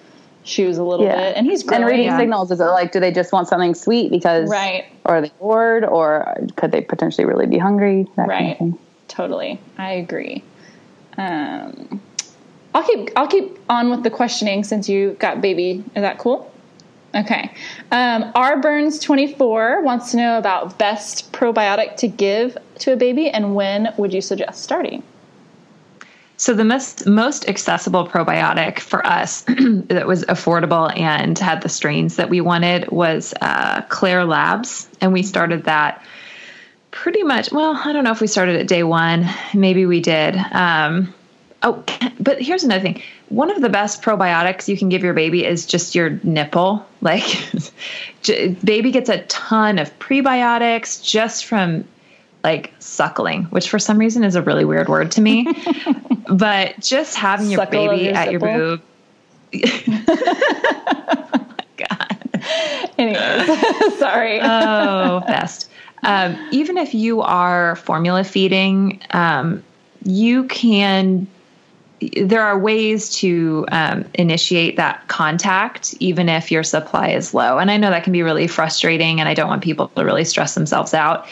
shoes 0.44 0.78
a 0.78 0.84
little 0.84 1.06
bit, 1.06 1.38
and 1.38 1.46
he's 1.46 1.64
growing. 1.64 1.84
And 1.84 1.92
reading 1.92 2.18
signals 2.18 2.52
is 2.52 2.60
it 2.60 2.66
like 2.66 2.92
do 2.92 3.00
they 3.00 3.12
just 3.12 3.32
want 3.32 3.48
something 3.48 3.76
sweet 3.76 4.10
because 4.12 4.50
Right. 4.50 4.86
or 5.06 5.16
are 5.16 5.22
they 5.22 5.32
bored 5.40 5.86
or 5.86 6.36
could 6.56 6.72
they 6.72 6.82
potentially 6.82 7.26
really 7.26 7.46
be 7.46 7.58
hungry? 7.58 8.08
That 8.16 8.28
kind 8.28 8.52
of 8.54 8.62
Right. 8.62 8.74
Totally. 9.08 9.60
I 9.78 9.92
agree. 9.94 10.44
Um, 11.18 12.02
I'll 12.74 12.84
keep 12.84 13.10
I'll 13.16 13.28
keep 13.28 13.58
on 13.70 13.90
with 13.90 14.04
the 14.04 14.10
questioning 14.10 14.64
since 14.64 14.88
you 14.88 15.16
got 15.20 15.42
baby. 15.42 15.84
Is 15.96 16.02
that 16.02 16.18
cool? 16.18 16.52
Okay. 17.14 17.52
Um, 17.92 18.32
R 18.36 18.62
Burns 18.62 19.00
twenty 19.00 19.34
four 19.34 19.82
wants 19.82 20.12
to 20.12 20.18
know 20.18 20.38
about 20.38 20.78
best 20.78 21.32
probiotic 21.34 21.98
to 21.98 22.08
give 22.08 22.58
to 22.80 22.94
a 22.94 22.96
baby 22.96 23.30
and 23.30 23.56
when 23.56 23.94
would 23.98 24.14
you 24.14 24.22
suggest 24.22 24.64
starting? 24.64 25.04
So 26.38 26.56
the 26.56 26.64
most 26.64 27.06
most 27.06 27.48
accessible 27.48 28.08
probiotic 28.08 28.80
for 28.80 29.06
us 29.06 29.42
that 29.48 30.08
was 30.08 30.24
affordable 30.26 30.92
and 30.98 31.38
had 31.38 31.62
the 31.62 31.70
strains 31.70 32.16
that 32.16 32.32
we 32.32 32.42
wanted 32.42 32.90
was 32.90 33.34
uh, 33.42 33.82
Klaire 33.90 34.28
Labs, 34.28 34.90
and 35.02 35.14
we 35.14 35.22
started 35.22 35.66
that 35.66 36.04
pretty 36.90 37.22
much. 37.22 37.52
Well, 37.52 37.80
I 37.86 37.94
don't 37.94 38.04
know 38.04 38.12
if 38.12 38.22
we 38.22 38.26
started 38.28 38.56
at 38.56 38.68
day 38.68 38.82
one. 38.82 39.30
Maybe 39.54 39.86
we 39.86 40.00
did. 40.00 40.36
Um, 40.52 41.14
oh, 41.64 41.84
but 42.20 42.42
here's 42.42 42.64
another 42.64 42.82
thing. 42.82 43.02
One 43.30 43.50
of 43.50 43.62
the 43.62 43.70
best 43.70 44.02
probiotics 44.02 44.68
you 44.68 44.78
can 44.78 44.90
give 44.90 45.04
your 45.04 45.14
baby 45.14 45.46
is 45.46 45.66
just 45.66 45.96
your 45.96 46.12
nipple. 46.24 46.86
Like, 47.04 47.24
baby 48.64 48.92
gets 48.92 49.10
a 49.10 49.24
ton 49.24 49.80
of 49.80 49.98
prebiotics 49.98 51.04
just 51.04 51.46
from 51.46 51.84
like 52.44 52.72
suckling, 52.78 53.46
which 53.46 53.70
for 53.72 53.80
some 53.80 53.98
reason 53.98 54.24
is 54.24 54.36
a 54.36 54.42
really 54.44 54.66
weird 54.66 54.88
word 54.88 55.10
to 55.14 55.22
me. 55.22 55.48
but 56.30 56.80
just 56.80 57.16
having 57.16 57.50
your 57.50 57.58
Suckle 57.58 57.88
baby 57.88 58.04
your 58.04 58.14
at 58.14 58.32
your 58.32 58.40
boob. 58.40 58.82
oh 59.54 61.40
my 61.48 61.86
God. 61.90 62.22
Anyways, 62.98 63.98
sorry. 64.00 64.40
oh, 64.42 65.24
best. 65.28 65.70
Um, 66.04 66.38
even 66.52 66.78
if 66.78 66.94
you 66.94 67.22
are 67.22 67.76
formula 67.78 68.24
feeding, 68.24 69.02
um, 69.12 69.64
you 70.04 70.46
can. 70.46 71.28
There 72.22 72.42
are 72.42 72.58
ways 72.58 73.10
to 73.18 73.66
um, 73.72 74.06
initiate 74.16 74.78
that 74.78 75.08
contact, 75.08 75.94
even 76.00 76.30
if 76.30 76.52
your 76.52 76.64
supply 76.64 77.10
is 77.10 77.34
low. 77.34 77.58
And 77.58 77.70
I 77.70 77.78
know 77.78 77.90
that 77.90 78.04
can 78.04 78.14
be 78.14 78.24
really 78.24 78.48
frustrating, 78.48 79.20
and 79.20 79.30
I 79.30 79.34
don't 79.34 79.48
want 79.48 79.64
people 79.64 79.90
to 79.90 80.04
really 80.04 80.26
stress 80.26 80.56
themselves 80.56 80.94
out 80.94 81.28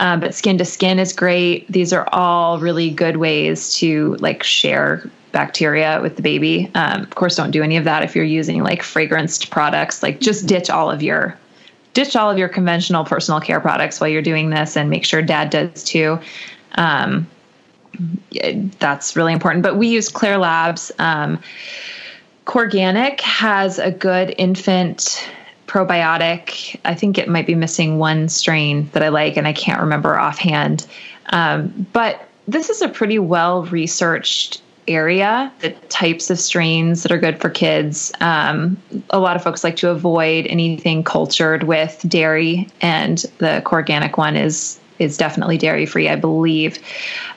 um, 0.00 0.18
but 0.18 0.34
skin 0.34 0.56
to 0.58 0.64
skin 0.64 0.98
is 0.98 1.12
great. 1.12 1.70
These 1.70 1.92
are 1.92 2.08
all 2.10 2.58
really 2.58 2.90
good 2.90 3.18
ways 3.18 3.74
to 3.74 4.16
like 4.16 4.42
share 4.42 5.08
bacteria 5.30 6.00
with 6.02 6.16
the 6.16 6.22
baby. 6.22 6.70
Um, 6.74 7.02
of 7.02 7.10
course, 7.10 7.36
don't 7.36 7.50
do 7.50 7.62
any 7.62 7.76
of 7.76 7.84
that 7.84 8.02
if 8.02 8.16
you're 8.16 8.24
using 8.24 8.62
like 8.62 8.82
fragranced 8.82 9.50
products. 9.50 10.02
Like 10.02 10.20
just 10.20 10.46
ditch 10.46 10.70
all 10.70 10.90
of 10.90 11.02
your 11.02 11.38
ditch 11.92 12.16
all 12.16 12.30
of 12.30 12.38
your 12.38 12.48
conventional 12.48 13.04
personal 13.04 13.40
care 13.40 13.60
products 13.60 14.00
while 14.00 14.08
you're 14.08 14.22
doing 14.22 14.50
this, 14.50 14.76
and 14.76 14.88
make 14.88 15.04
sure 15.04 15.20
dad 15.20 15.50
does 15.50 15.84
too. 15.84 16.18
Um, 16.76 17.28
that's 18.78 19.16
really 19.16 19.32
important. 19.32 19.62
But 19.62 19.76
we 19.76 19.88
use 19.88 20.10
Klaire 20.10 20.40
Labs. 20.40 20.92
Um, 20.98 21.38
Corganic 22.46 23.20
has 23.20 23.78
a 23.78 23.90
good 23.90 24.34
infant 24.38 25.30
probiotic. 25.66 26.78
I 26.84 26.94
think 26.94 27.16
it 27.16 27.28
might 27.28 27.46
be 27.46 27.54
missing 27.54 27.98
one 27.98 28.28
strain 28.28 28.90
that 28.92 29.02
I 29.02 29.08
like, 29.08 29.36
and 29.36 29.46
I 29.46 29.52
can't 29.52 29.80
remember 29.80 30.18
offhand. 30.18 30.86
Um, 31.26 31.86
but 31.92 32.28
this 32.48 32.70
is 32.70 32.82
a 32.82 32.88
pretty 32.88 33.20
well 33.20 33.64
researched 33.66 34.62
area, 34.88 35.52
the 35.60 35.70
types 35.88 36.30
of 36.30 36.40
strains 36.40 37.04
that 37.04 37.12
are 37.12 37.18
good 37.18 37.40
for 37.40 37.48
kids. 37.48 38.12
Um, 38.20 38.76
a 39.10 39.20
lot 39.20 39.36
of 39.36 39.42
folks 39.44 39.62
like 39.62 39.76
to 39.76 39.90
avoid 39.90 40.46
anything 40.46 41.04
cultured 41.04 41.62
with 41.62 42.04
dairy, 42.08 42.68
and 42.80 43.18
the 43.38 43.62
Corganic 43.64 44.18
one 44.18 44.36
is 44.36 44.79
is 45.00 45.16
definitely 45.16 45.58
dairy 45.58 45.86
free, 45.86 46.08
I 46.08 46.14
believe. 46.14 46.78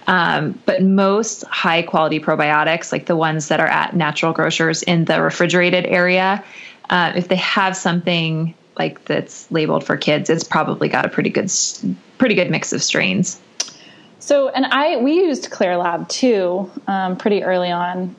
Um, 0.05 0.59
but 0.65 0.83
most 0.83 1.43
high 1.45 1.81
quality 1.81 2.19
probiotics, 2.19 2.91
like 2.91 3.07
the 3.07 3.15
ones 3.15 3.47
that 3.47 3.59
are 3.59 3.67
at 3.67 3.95
natural 3.95 4.33
grocers 4.33 4.83
in 4.83 5.05
the 5.05 5.21
refrigerated 5.21 5.85
area, 5.85 6.43
uh, 6.89 7.13
if 7.15 7.29
they 7.29 7.37
have 7.37 7.75
something 7.75 8.53
like 8.77 9.05
that's 9.05 9.49
labeled 9.49 9.83
for 9.83 9.97
kids, 9.97 10.29
it's 10.29 10.43
probably 10.43 10.89
got 10.89 11.05
a 11.05 11.09
pretty 11.09 11.29
good, 11.29 11.49
pretty 12.17 12.35
good 12.35 12.51
mix 12.51 12.73
of 12.73 12.83
strains. 12.83 13.39
So, 14.19 14.49
and 14.49 14.65
I 14.65 14.97
we 14.97 15.15
used 15.15 15.49
Klaire 15.49 15.81
Lab 15.81 16.07
too, 16.09 16.69
um, 16.87 17.17
pretty 17.17 17.43
early 17.43 17.71
on, 17.71 18.15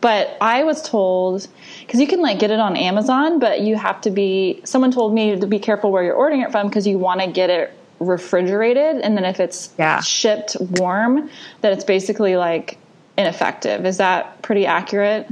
but 0.00 0.36
I 0.40 0.64
was 0.64 0.82
told 0.82 1.46
because 1.80 2.00
you 2.00 2.06
can 2.06 2.20
like 2.20 2.38
get 2.38 2.50
it 2.50 2.60
on 2.60 2.76
Amazon, 2.76 3.38
but 3.38 3.60
you 3.60 3.76
have 3.76 4.00
to 4.02 4.10
be. 4.10 4.60
Someone 4.64 4.90
told 4.90 5.14
me 5.14 5.38
to 5.38 5.46
be 5.46 5.58
careful 5.58 5.90
where 5.90 6.02
you're 6.02 6.14
ordering 6.14 6.42
it 6.42 6.52
from 6.52 6.68
because 6.68 6.86
you 6.86 6.98
want 6.98 7.20
to 7.20 7.26
get 7.26 7.50
it 7.50 7.77
refrigerated, 8.00 8.96
and 8.96 9.16
then 9.16 9.24
if 9.24 9.40
it's 9.40 9.70
yeah. 9.78 10.00
shipped 10.00 10.56
warm, 10.60 11.30
that 11.60 11.72
it's 11.72 11.84
basically 11.84 12.36
like 12.36 12.78
ineffective. 13.16 13.84
Is 13.84 13.96
that 13.98 14.40
pretty 14.42 14.66
accurate? 14.66 15.28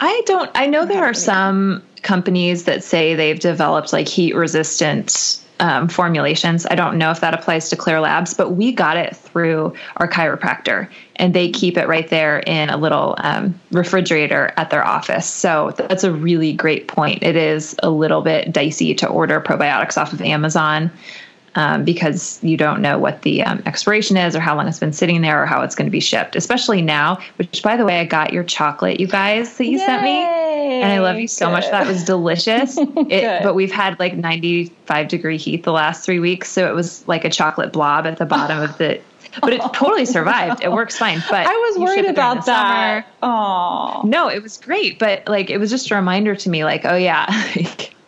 I 0.00 0.22
don't. 0.26 0.50
I 0.54 0.66
know 0.66 0.86
there 0.86 1.04
are 1.04 1.14
some 1.14 1.82
companies 2.02 2.64
that 2.64 2.82
say 2.82 3.14
they've 3.14 3.38
developed 3.38 3.92
like 3.92 4.08
heat 4.08 4.34
resistant 4.34 5.40
um, 5.60 5.88
formulations. 5.88 6.66
I 6.70 6.74
don't 6.74 6.96
know 6.96 7.10
if 7.10 7.20
that 7.20 7.34
applies 7.34 7.68
to 7.68 7.76
Klaire 7.76 8.00
Labs, 8.00 8.32
but 8.32 8.52
we 8.52 8.72
got 8.72 8.96
it 8.96 9.14
through 9.14 9.74
our 9.98 10.08
chiropractor, 10.08 10.88
and 11.16 11.34
they 11.34 11.50
keep 11.50 11.76
it 11.76 11.86
right 11.86 12.08
there 12.08 12.40
in 12.40 12.70
a 12.70 12.78
little 12.78 13.14
um, 13.18 13.60
refrigerator 13.70 14.52
at 14.56 14.70
their 14.70 14.84
office. 14.84 15.26
So 15.26 15.72
that's 15.76 16.02
a 16.02 16.12
really 16.12 16.54
great 16.54 16.88
point. 16.88 17.22
It 17.22 17.36
is 17.36 17.76
a 17.82 17.90
little 17.90 18.22
bit 18.22 18.52
dicey 18.52 18.94
to 18.94 19.06
order 19.06 19.40
probiotics 19.40 19.98
off 19.98 20.14
of 20.14 20.22
Amazon 20.22 20.90
um, 21.54 21.84
because 21.84 22.42
you 22.42 22.56
don't 22.56 22.80
know 22.80 22.98
what 22.98 23.22
the 23.22 23.42
um, 23.42 23.62
expiration 23.66 24.16
is 24.16 24.36
or 24.36 24.40
how 24.40 24.54
long 24.56 24.68
it's 24.68 24.78
been 24.78 24.92
sitting 24.92 25.20
there 25.20 25.42
or 25.42 25.46
how 25.46 25.62
it's 25.62 25.74
going 25.74 25.86
to 25.86 25.90
be 25.90 26.00
shipped, 26.00 26.36
especially 26.36 26.80
now. 26.80 27.18
Which, 27.36 27.62
by 27.62 27.76
the 27.76 27.84
way, 27.84 28.00
I 28.00 28.04
got 28.04 28.32
your 28.32 28.44
chocolate, 28.44 29.00
you 29.00 29.06
guys, 29.06 29.56
that 29.56 29.64
you 29.64 29.78
Yay! 29.78 29.86
sent 29.86 30.02
me, 30.02 30.10
and 30.10 30.92
I 30.92 31.00
love 31.00 31.18
you 31.18 31.26
so 31.26 31.46
Good. 31.46 31.52
much. 31.52 31.70
That 31.70 31.86
was 31.86 32.04
delicious. 32.04 32.76
it, 32.78 33.42
but 33.42 33.54
we've 33.54 33.72
had 33.72 33.98
like 33.98 34.16
95 34.16 35.08
degree 35.08 35.36
heat 35.36 35.64
the 35.64 35.72
last 35.72 36.04
three 36.04 36.20
weeks, 36.20 36.48
so 36.48 36.68
it 36.68 36.74
was 36.74 37.06
like 37.08 37.24
a 37.24 37.30
chocolate 37.30 37.72
blob 37.72 38.06
at 38.06 38.18
the 38.18 38.26
bottom 38.26 38.60
of 38.60 38.78
the. 38.78 39.00
But 39.40 39.52
it 39.52 39.60
totally 39.72 40.06
survived. 40.06 40.60
It 40.62 40.72
works 40.72 40.98
fine. 40.98 41.22
But 41.30 41.46
I 41.46 41.52
was 41.52 41.78
worried 41.78 42.04
about 42.04 42.46
that. 42.46 43.06
Oh 43.22 44.02
no, 44.04 44.28
it 44.28 44.42
was 44.42 44.56
great. 44.56 44.98
But 44.98 45.26
like, 45.28 45.50
it 45.50 45.58
was 45.58 45.70
just 45.70 45.90
a 45.90 45.94
reminder 45.94 46.34
to 46.34 46.50
me, 46.50 46.64
like, 46.64 46.84
oh 46.84 46.96
yeah. 46.96 47.26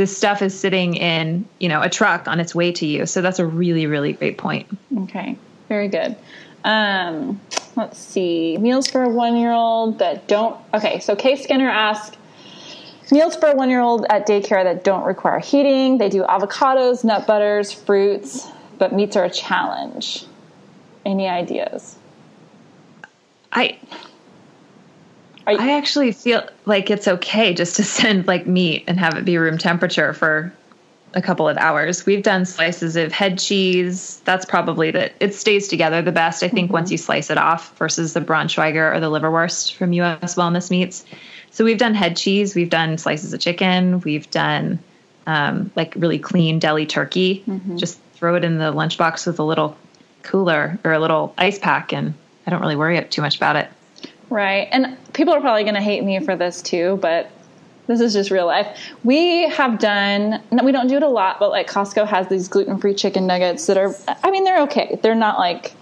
this 0.00 0.16
stuff 0.16 0.40
is 0.40 0.58
sitting 0.58 0.96
in 0.96 1.46
you 1.58 1.68
know 1.68 1.82
a 1.82 1.90
truck 1.90 2.26
on 2.26 2.40
its 2.40 2.54
way 2.54 2.72
to 2.72 2.86
you. 2.86 3.04
So 3.04 3.20
that's 3.20 3.38
a 3.38 3.46
really 3.46 3.86
really 3.86 4.14
great 4.14 4.38
point. 4.38 4.66
Okay 5.02 5.36
very 5.70 5.88
good. 5.88 6.16
Um, 6.64 7.40
let's 7.76 7.96
see 7.96 8.58
meals 8.58 8.90
for 8.90 9.04
a 9.04 9.08
one 9.08 9.36
year 9.36 9.52
old 9.52 9.98
that 10.00 10.26
don't 10.26 10.60
okay 10.74 10.98
so 10.98 11.16
kay 11.16 11.36
skinner 11.36 11.70
asked 11.70 12.18
meals 13.10 13.36
for 13.36 13.48
a 13.48 13.54
one 13.54 13.70
year 13.70 13.80
old 13.80 14.04
at 14.10 14.26
daycare 14.26 14.64
that 14.64 14.84
don't 14.84 15.04
require 15.04 15.38
heating. 15.38 15.96
They 15.96 16.10
do 16.10 16.22
avocados 16.24 17.04
nut 17.04 17.26
butters 17.26 17.72
fruits 17.72 18.48
but 18.78 18.92
meats 18.92 19.16
are 19.16 19.24
a 19.24 19.30
challenge. 19.30 20.24
Any 21.06 21.28
ideas? 21.28 21.96
I 23.52 23.78
I 25.46 25.76
actually 25.76 26.12
feel 26.12 26.46
like 26.66 26.90
it's 26.90 27.08
okay 27.08 27.54
just 27.54 27.76
to 27.76 27.84
send 27.98 28.26
like 28.26 28.46
meat 28.46 28.84
and 28.86 28.98
have 28.98 29.16
it 29.16 29.24
be 29.24 29.38
room 29.38 29.58
temperature 29.58 30.12
for 30.12 30.52
a 31.14 31.22
couple 31.22 31.48
of 31.48 31.56
hours. 31.56 32.06
We've 32.06 32.22
done 32.22 32.44
slices 32.44 32.96
of 32.96 33.12
head 33.12 33.38
cheese. 33.38 34.20
That's 34.24 34.44
probably 34.44 34.90
that 34.92 35.12
it 35.20 35.34
stays 35.34 35.68
together 35.68 36.02
the 36.02 36.12
best, 36.12 36.42
I 36.42 36.48
think, 36.48 36.66
mm-hmm. 36.66 36.74
once 36.74 36.90
you 36.90 36.98
slice 36.98 37.30
it 37.30 37.38
off 37.38 37.76
versus 37.76 38.12
the 38.12 38.20
Braunschweiger 38.20 38.94
or 38.94 39.00
the 39.00 39.10
liverwurst 39.10 39.74
from 39.74 39.92
US 39.94 40.36
Wellness 40.36 40.70
Meats. 40.70 41.04
So 41.50 41.64
we've 41.64 41.78
done 41.78 41.94
head 41.94 42.16
cheese, 42.16 42.54
we've 42.54 42.70
done 42.70 42.96
slices 42.96 43.32
of 43.32 43.40
chicken, 43.40 44.00
we've 44.02 44.30
done 44.30 44.78
um, 45.26 45.70
like 45.74 45.94
really 45.96 46.18
clean 46.18 46.58
deli 46.58 46.86
turkey. 46.86 47.42
Mm-hmm. 47.46 47.76
Just 47.76 48.00
throw 48.14 48.36
it 48.36 48.44
in 48.44 48.58
the 48.58 48.72
lunchbox 48.72 49.26
with 49.26 49.38
a 49.38 49.44
little 49.44 49.76
cooler 50.22 50.78
or 50.84 50.92
a 50.92 51.00
little 51.00 51.34
ice 51.38 51.58
pack, 51.58 51.92
and 51.92 52.14
I 52.46 52.50
don't 52.50 52.60
really 52.60 52.76
worry 52.76 53.02
too 53.04 53.22
much 53.22 53.36
about 53.36 53.56
it. 53.56 53.68
Right. 54.30 54.68
And 54.70 54.96
people 55.12 55.34
are 55.34 55.40
probably 55.40 55.64
going 55.64 55.74
to 55.74 55.82
hate 55.82 56.04
me 56.04 56.20
for 56.20 56.36
this 56.36 56.62
too, 56.62 56.98
but 57.02 57.30
this 57.88 58.00
is 58.00 58.12
just 58.12 58.30
real 58.30 58.46
life. 58.46 58.78
We 59.02 59.48
have 59.48 59.80
done, 59.80 60.40
we 60.62 60.70
don't 60.70 60.86
do 60.86 60.96
it 60.96 61.02
a 61.02 61.08
lot, 61.08 61.40
but 61.40 61.50
like 61.50 61.68
Costco 61.68 62.06
has 62.06 62.28
these 62.28 62.46
gluten 62.46 62.78
free 62.78 62.94
chicken 62.94 63.26
nuggets 63.26 63.66
that 63.66 63.76
are, 63.76 63.92
I 64.22 64.30
mean, 64.30 64.44
they're 64.44 64.62
okay. 64.62 65.00
They're 65.02 65.16
not 65.16 65.38
like 65.38 65.74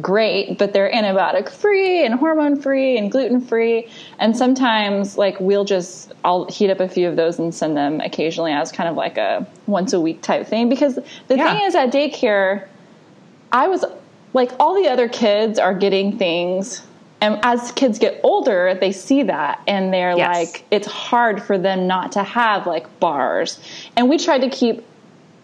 great, 0.00 0.56
but 0.56 0.72
they're 0.72 0.90
antibiotic 0.90 1.50
free 1.50 2.04
and 2.04 2.14
hormone 2.14 2.60
free 2.60 2.96
and 2.96 3.10
gluten 3.10 3.40
free. 3.40 3.88
And 4.18 4.34
sometimes, 4.36 5.18
like, 5.18 5.38
we'll 5.40 5.64
just, 5.64 6.12
I'll 6.24 6.46
heat 6.46 6.70
up 6.70 6.80
a 6.80 6.88
few 6.88 7.08
of 7.08 7.16
those 7.16 7.38
and 7.38 7.54
send 7.54 7.76
them 7.76 8.00
occasionally 8.00 8.52
as 8.52 8.72
kind 8.72 8.88
of 8.88 8.96
like 8.96 9.18
a 9.18 9.46
once 9.66 9.92
a 9.92 10.00
week 10.00 10.22
type 10.22 10.46
thing. 10.46 10.68
Because 10.68 10.94
the 11.26 11.36
yeah. 11.36 11.52
thing 11.52 11.66
is, 11.66 11.74
at 11.74 11.92
daycare, 11.92 12.66
I 13.52 13.68
was 13.68 13.84
like, 14.32 14.52
all 14.60 14.80
the 14.80 14.88
other 14.88 15.08
kids 15.08 15.58
are 15.58 15.74
getting 15.74 16.16
things 16.16 16.82
and 17.20 17.38
as 17.42 17.72
kids 17.72 17.98
get 17.98 18.20
older 18.22 18.76
they 18.80 18.92
see 18.92 19.22
that 19.22 19.60
and 19.66 19.92
they're 19.92 20.16
yes. 20.16 20.36
like 20.36 20.64
it's 20.70 20.86
hard 20.86 21.42
for 21.42 21.58
them 21.58 21.86
not 21.86 22.12
to 22.12 22.22
have 22.22 22.66
like 22.66 23.00
bars 23.00 23.58
and 23.96 24.08
we 24.08 24.18
tried 24.18 24.40
to 24.40 24.48
keep 24.48 24.84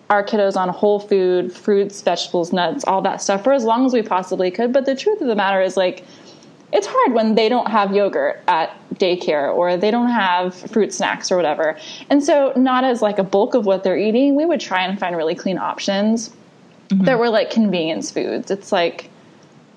our 0.09 0.25
kiddos 0.25 0.57
on 0.57 0.69
whole 0.69 1.01
food 1.01 1.53
fruits 1.53 2.03
vegetables 2.03 2.53
nuts 2.53 2.85
all 2.85 3.03
that 3.03 3.21
stuff 3.21 3.43
for 3.45 3.53
as 3.53 3.65
long 3.65 3.85
as 3.85 3.93
we 3.93 4.03
possibly 4.03 4.51
could 4.51 4.73
but 4.73 4.87
the 4.87 4.95
truth 4.95 5.21
of 5.21 5.29
the 5.29 5.37
matter 5.37 5.61
is 5.61 5.77
like 5.77 6.05
it's 6.73 6.87
hard 6.87 7.13
when 7.13 7.35
they 7.37 7.49
don't 7.49 7.71
have 7.71 7.95
yogurt 7.95 8.43
at 8.49 8.77
daycare 8.95 9.55
or 9.55 9.77
they 9.77 9.91
don't 9.91 10.11
have 10.11 10.55
fruit 10.55 10.93
snacks 10.93 11.31
or 11.31 11.37
whatever 11.37 11.77
and 12.11 12.23
so 12.25 12.53
not 12.57 12.85
as 12.85 13.03
like 13.03 13.19
a 13.19 13.25
bulk 13.25 13.55
of 13.55 13.67
what 13.67 13.85
they're 13.85 13.99
eating 13.99 14.35
we 14.35 14.45
would 14.45 14.61
try 14.61 14.83
and 14.83 14.99
find 14.99 15.17
really 15.17 15.35
clean 15.35 15.59
options 15.59 16.31
mm-hmm. 16.89 17.05
that 17.05 17.19
were 17.19 17.29
like 17.29 17.51
convenience 17.51 18.11
foods 18.11 18.51
it's 18.51 18.73
like 18.73 19.11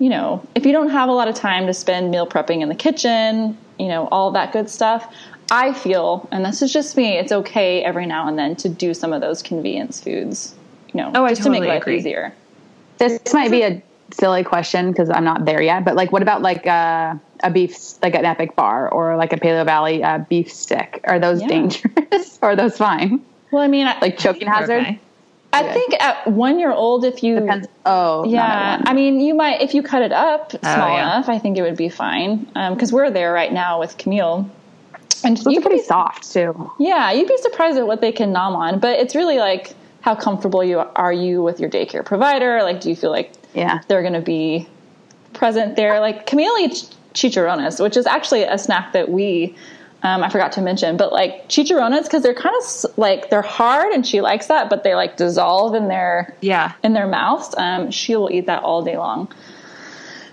you 0.00 0.08
know, 0.08 0.42
if 0.54 0.64
you 0.66 0.72
don't 0.72 0.88
have 0.88 1.08
a 1.08 1.12
lot 1.12 1.28
of 1.28 1.34
time 1.34 1.66
to 1.66 1.74
spend 1.74 2.10
meal 2.10 2.26
prepping 2.26 2.62
in 2.62 2.68
the 2.70 2.74
kitchen, 2.74 3.56
you 3.78 3.86
know, 3.86 4.08
all 4.10 4.32
that 4.32 4.50
good 4.52 4.68
stuff, 4.68 5.14
I 5.50 5.74
feel, 5.74 6.26
and 6.32 6.44
this 6.44 6.62
is 6.62 6.72
just 6.72 6.96
me, 6.96 7.18
it's 7.18 7.30
okay 7.30 7.84
every 7.84 8.06
now 8.06 8.26
and 8.26 8.38
then 8.38 8.56
to 8.56 8.68
do 8.68 8.94
some 8.94 9.12
of 9.12 9.20
those 9.20 9.42
convenience 9.42 10.00
foods, 10.02 10.54
you 10.92 11.00
know, 11.00 11.12
Oh, 11.14 11.24
I 11.24 11.30
just 11.30 11.42
to 11.42 11.50
make 11.50 11.58
totally 11.58 11.68
life 11.74 11.82
agree. 11.82 11.98
easier. 11.98 12.32
This 12.98 13.20
might 13.34 13.50
be 13.50 13.62
a 13.62 13.82
silly 14.12 14.42
question 14.42 14.90
because 14.90 15.10
I'm 15.10 15.24
not 15.24 15.44
there 15.44 15.60
yet, 15.60 15.84
but 15.84 15.96
like, 15.96 16.12
what 16.12 16.22
about 16.22 16.40
like 16.40 16.66
uh, 16.66 17.14
a 17.44 17.50
beef, 17.50 17.76
like 18.02 18.14
an 18.14 18.24
Epic 18.24 18.56
Bar 18.56 18.88
or 18.88 19.16
like 19.16 19.34
a 19.34 19.36
Paleovalley 19.36 20.02
uh, 20.02 20.24
beef 20.30 20.50
stick? 20.50 21.00
Are 21.04 21.18
those 21.18 21.42
Yeah. 21.42 21.48
dangerous 21.48 22.38
or 22.42 22.50
are 22.50 22.56
those 22.56 22.78
fine? 22.78 23.22
Well, 23.50 23.62
I 23.62 23.68
mean, 23.68 23.86
I, 23.86 23.98
Like 24.00 24.16
choking 24.16 24.48
hazard? 24.48 24.80
Okay. 24.80 25.00
I 25.52 25.72
think 25.72 25.94
at 26.00 26.26
one 26.28 26.58
year 26.60 26.72
old, 26.72 27.04
if 27.04 27.22
you 27.24 27.40
Depends. 27.40 27.66
Oh, 27.84 28.24
Yeah. 28.24 28.80
I 28.84 28.92
mean, 28.94 29.20
you 29.20 29.34
might 29.34 29.60
if 29.60 29.74
you 29.74 29.82
cut 29.82 30.02
it 30.02 30.12
up 30.12 30.52
oh, 30.54 30.58
small 30.62 30.92
Oh, 30.92 30.96
yeah. 30.96 31.02
enough. 31.16 31.28
I 31.28 31.38
think 31.38 31.58
it 31.58 31.62
would 31.62 31.76
be 31.76 31.88
fine 31.88 32.46
um, 32.54 32.74
because 32.74 32.92
we're 32.92 33.10
there 33.10 33.32
right 33.32 33.52
now 33.52 33.80
with 33.80 33.98
Camille, 33.98 34.48
and 35.24 35.36
Those 35.36 35.52
you 35.52 35.58
are 35.58 35.62
pretty 35.62 35.78
be, 35.78 35.82
soft 35.84 36.32
too. 36.32 36.70
yeah, 36.78 37.10
you'd 37.10 37.28
be 37.28 37.36
surprised 37.38 37.78
at 37.78 37.86
what 37.86 38.00
they 38.00 38.12
can 38.12 38.32
nom 38.32 38.54
on. 38.54 38.78
But 38.78 39.00
it's 39.00 39.14
really 39.14 39.38
like 39.38 39.74
how 40.02 40.14
comfortable 40.14 40.62
you 40.64 40.78
are 40.78 41.12
you 41.12 41.42
with 41.42 41.58
your 41.60 41.68
daycare 41.68 42.04
provider. 42.04 42.62
Like, 42.62 42.80
do 42.80 42.88
you 42.88 42.96
feel 42.96 43.10
like 43.10 43.32
Yeah. 43.52 43.80
they're 43.88 44.02
going 44.02 44.14
to 44.14 44.20
be 44.22 44.68
present 45.34 45.74
there? 45.76 46.00
Like 46.00 46.26
Camille 46.26 46.56
eats 46.60 46.94
chicharrones, 47.12 47.82
which 47.82 47.96
is 47.96 48.06
actually 48.06 48.44
a 48.44 48.56
snack 48.56 48.92
that 48.92 49.08
we. 49.10 49.56
Um, 50.02 50.22
I 50.24 50.30
forgot 50.30 50.52
to 50.52 50.62
mention, 50.62 50.96
but 50.96 51.12
like 51.12 51.48
chicharrones, 51.48 52.04
because 52.04 52.22
they're 52.22 52.32
kind 52.34 52.54
of 52.58 52.98
like 52.98 53.28
they're 53.28 53.42
hard, 53.42 53.92
and 53.92 54.06
she 54.06 54.20
likes 54.22 54.46
that, 54.46 54.70
but 54.70 54.82
they 54.82 54.94
like 54.94 55.16
dissolve 55.18 55.74
in 55.74 55.88
their 55.88 56.34
Yeah. 56.40 56.72
in 56.82 56.94
their 56.94 57.06
mouths, 57.06 57.54
um, 57.58 57.90
she 57.90 58.16
will 58.16 58.30
eat 58.32 58.46
that 58.46 58.62
all 58.62 58.82
day 58.82 58.96
long. 58.96 59.28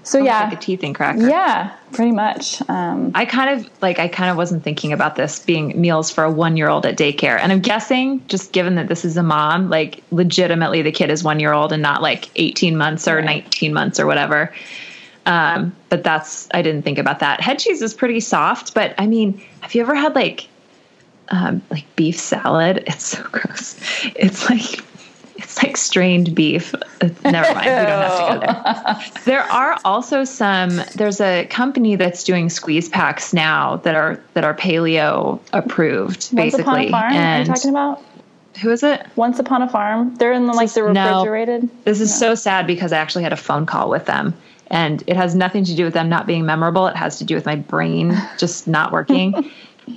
So 0.03 0.20
yeah, 0.20 0.43
Like 0.45 0.53
a 0.53 0.55
teething 0.55 0.93
cracker. 0.93 1.28
yeah, 1.28 1.72
pretty 1.91 2.11
much. 2.13 2.61
Um, 2.70 3.11
I 3.13 3.26
kind 3.26 3.59
of 3.59 3.70
like 3.82 3.99
I 3.99 4.07
kind 4.07 4.32
of 4.32 4.38
wasn't 4.38 4.63
thinking 4.63 4.93
about 4.93 5.18
this 5.18 5.39
being 5.39 5.80
meals 5.82 6.09
for 6.09 6.24
a 6.24 6.32
1-year-old 6.32 6.86
at 6.86 6.97
daycare. 6.97 7.38
And 7.38 7.51
I'm 7.51 7.59
guessing 7.59 8.26
just 8.30 8.53
given 8.53 8.76
that 8.76 8.88
this 8.88 9.03
is 9.03 9.18
a 9.18 9.24
mom, 9.24 9.70
like 9.70 10.01
legitimately 10.11 10.82
the 10.82 10.93
kid 10.93 11.09
is 11.11 11.26
1 11.26 11.41
year 11.41 11.51
old 11.51 11.74
and 11.74 11.82
not 11.84 12.01
like 12.01 12.30
18 12.38 12.78
months 12.78 13.05
or 13.05 13.18
Right. 13.18 13.26
19 13.26 13.74
months 13.74 13.99
or 13.99 14.05
whatever. 14.05 14.53
Um, 15.28 15.75
but 15.89 16.03
that's 16.03 16.47
I 16.53 16.61
didn't 16.61 16.84
think 16.84 16.97
about 16.97 17.19
that. 17.19 17.41
Head 17.41 17.59
cheese 17.59 17.82
is 17.82 17.93
pretty 17.93 18.19
soft, 18.21 18.73
but 18.73 18.95
I 18.97 19.05
mean, 19.07 19.41
have 19.61 19.75
you 19.75 19.82
ever 19.82 19.93
had 19.93 20.15
like 20.15 20.47
um, 21.30 21.61
like 21.69 21.86
beef 21.95 22.17
salad? 22.17 22.84
It's 22.88 23.05
so 23.05 23.23
gross. 23.32 23.75
It's 24.15 24.49
like 24.49 24.84
it's 25.36 25.61
like 25.61 25.75
strained 25.78 26.34
beef. 26.34 26.73
Never 27.25 27.53
mind. 27.53 27.80
We 27.80 27.86
don't 27.86 28.01
have 28.01 28.17
to 28.17 28.34
go 28.34 28.39
there. 28.39 29.11
There 29.25 29.43
are 29.51 29.78
also 29.84 30.23
some. 30.23 30.82
There's 30.95 31.19
a 31.19 31.45
company 31.47 31.95
that's 31.97 32.23
doing 32.23 32.49
squeeze 32.49 32.88
packs 32.88 33.34
now 33.34 33.75
that 33.78 33.93
are 33.95 34.23
that 34.34 34.45
are 34.45 34.53
paleo 34.53 35.39
approved, 35.51 36.30
Once 36.32 36.32
basically. 36.32 36.88
Upon 36.88 37.09
a 37.09 37.11
Farm, 37.11 37.13
are 37.13 37.39
you 37.39 37.45
talking 37.45 37.69
about? 37.69 38.03
who 38.61 38.71
is 38.71 38.82
it? 38.84 39.05
Once 39.15 39.39
Upon 39.39 39.61
a 39.61 39.69
Farm. 39.69 40.15
They're 40.15 40.32
in 40.34 40.47
the, 40.47 40.53
like 40.53 40.71
the 40.71 40.91
No. 40.91 41.19
refrigerated. 41.19 41.69
This 41.84 42.01
is 42.01 42.17
so 42.17 42.34
sad 42.36 42.65
because 42.65 42.91
I 42.91 42.97
actually 42.97 43.23
had 43.23 43.34
a 43.34 43.38
phone 43.38 43.65
call 43.65 43.89
with 43.89 44.05
them, 44.05 44.34
and 44.70 45.03
it 45.07 45.15
has 45.15 45.36
nothing 45.36 45.63
to 45.65 45.76
do 45.76 45.84
with 45.86 45.93
them 45.93 46.09
not 46.09 46.28
being 46.28 46.45
memorable. 46.45 46.88
It 46.88 46.95
has 46.95 47.18
to 47.20 47.24
do 47.24 47.36
with 47.36 47.45
my 47.45 47.55
brain 47.55 48.13
just 48.38 48.68
not 48.68 48.91
working. 48.91 49.49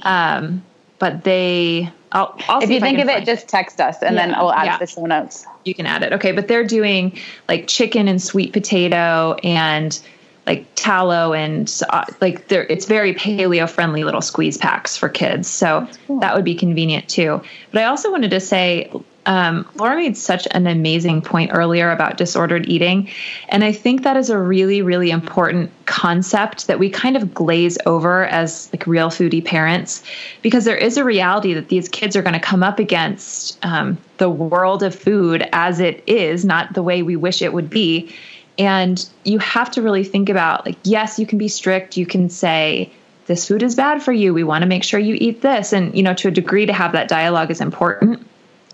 um, 0.03 0.63
but 0.99 1.25
they, 1.25 1.91
I'll, 2.13 2.37
I'll 2.49 2.63
If 2.63 2.71
you 2.71 2.81
think 2.81 2.99
of 2.99 3.09
it, 3.09 3.25
just 3.25 3.49
text 3.49 3.81
us 3.81 4.03
and 4.03 4.17
then 4.17 4.31
Yeah. 4.31 4.41
we'll 4.43 4.53
add 4.53 4.65
Yeah. 4.67 4.73
to 4.79 4.85
the 4.85 4.87
show 4.91 5.07
notes. 5.07 5.47
you 5.65 5.75
can 5.75 5.87
add 5.87 6.03
it. 6.03 6.13
Okay, 6.13 6.33
but 6.33 6.47
they're 6.49 6.65
doing 6.67 7.19
like 7.49 7.67
chicken 7.67 8.07
and 8.09 8.21
sweet 8.21 8.53
potato 8.53 9.35
and 9.43 9.99
like 10.47 10.67
tallow 10.75 11.33
and 11.35 11.81
uh, 11.91 12.05
like 12.21 12.49
they're 12.49 12.65
it's 12.65 12.87
very 12.87 13.15
paleo 13.15 13.69
friendly 13.69 14.05
little 14.05 14.23
squeeze 14.23 14.57
packs 14.59 14.97
for 14.97 15.09
kids. 15.09 15.49
So 15.49 15.87
that 16.21 16.35
would 16.35 16.45
be 16.45 16.55
convenient 16.55 17.09
too. 17.09 17.41
But 17.73 17.83
I 17.83 17.85
also 17.87 18.11
wanted 18.11 18.31
to 18.31 18.41
say 18.41 18.91
um, 19.27 19.69
Laura 19.77 19.97
made 19.97 20.17
such 20.17 20.49
an 20.53 20.67
amazing 20.67 21.23
point 21.23 21.51
earlier 21.53 21.91
about 21.91 22.17
disordered 22.17 22.69
eating. 22.69 23.09
And 23.49 23.63
I 23.63 23.73
think 23.73 24.03
that 24.03 24.17
is 24.17 24.31
a 24.31 24.39
really, 24.39 24.83
really 24.83 25.11
important 25.11 25.71
concept 25.87 26.67
that 26.67 26.79
we 26.79 26.89
kind 26.89 27.17
of 27.17 27.35
glaze 27.35 27.77
over 27.87 28.25
as 28.27 28.71
like 28.73 28.87
real 28.87 29.09
foodie 29.09 29.45
parents, 29.45 30.03
because 30.43 30.65
there 30.65 30.77
is 30.77 30.97
a 30.97 31.05
reality 31.05 31.53
that 31.55 31.69
these 31.69 31.89
kids 31.89 32.17
are 32.17 32.23
going 32.23 32.35
to 32.35 32.41
come 32.41 32.63
up 32.63 32.79
against 32.79 33.59
um, 33.65 33.99
the 34.19 34.31
world 34.31 34.83
of 34.83 34.95
food 34.95 35.49
as 35.53 35.81
it 35.81 36.03
is, 36.07 36.45
not 36.45 36.73
the 36.75 36.83
way 36.83 37.03
we 37.03 37.17
wish 37.17 37.43
it 37.43 37.53
would 37.53 37.69
be. 37.69 38.15
And 38.59 39.09
you 39.25 39.39
have 39.39 39.71
to 39.73 39.83
really 39.83 40.05
think 40.05 40.29
about 40.29 40.67
like, 40.67 40.77
yes, 40.83 41.19
you 41.19 41.27
can 41.27 41.39
be 41.39 41.49
strict. 41.49 41.97
You 41.97 42.07
can 42.07 42.29
say, 42.29 42.91
this 43.27 43.47
food 43.47 43.63
is 43.63 43.77
bad 43.77 44.03
for 44.03 44.13
you. 44.13 44.35
We 44.35 44.43
want 44.43 44.63
to 44.63 44.69
make 44.69 44.83
sure 44.83 44.99
you 44.99 45.17
eat 45.21 45.41
this. 45.41 45.73
And, 45.73 45.95
you 45.95 46.03
know, 46.03 46.15
to 46.15 46.29
a 46.29 46.31
degree, 46.33 46.67
to 46.67 46.73
have 46.73 46.93
that 46.93 47.07
dialogue 47.07 47.51
is 47.51 47.61
important. 47.61 48.27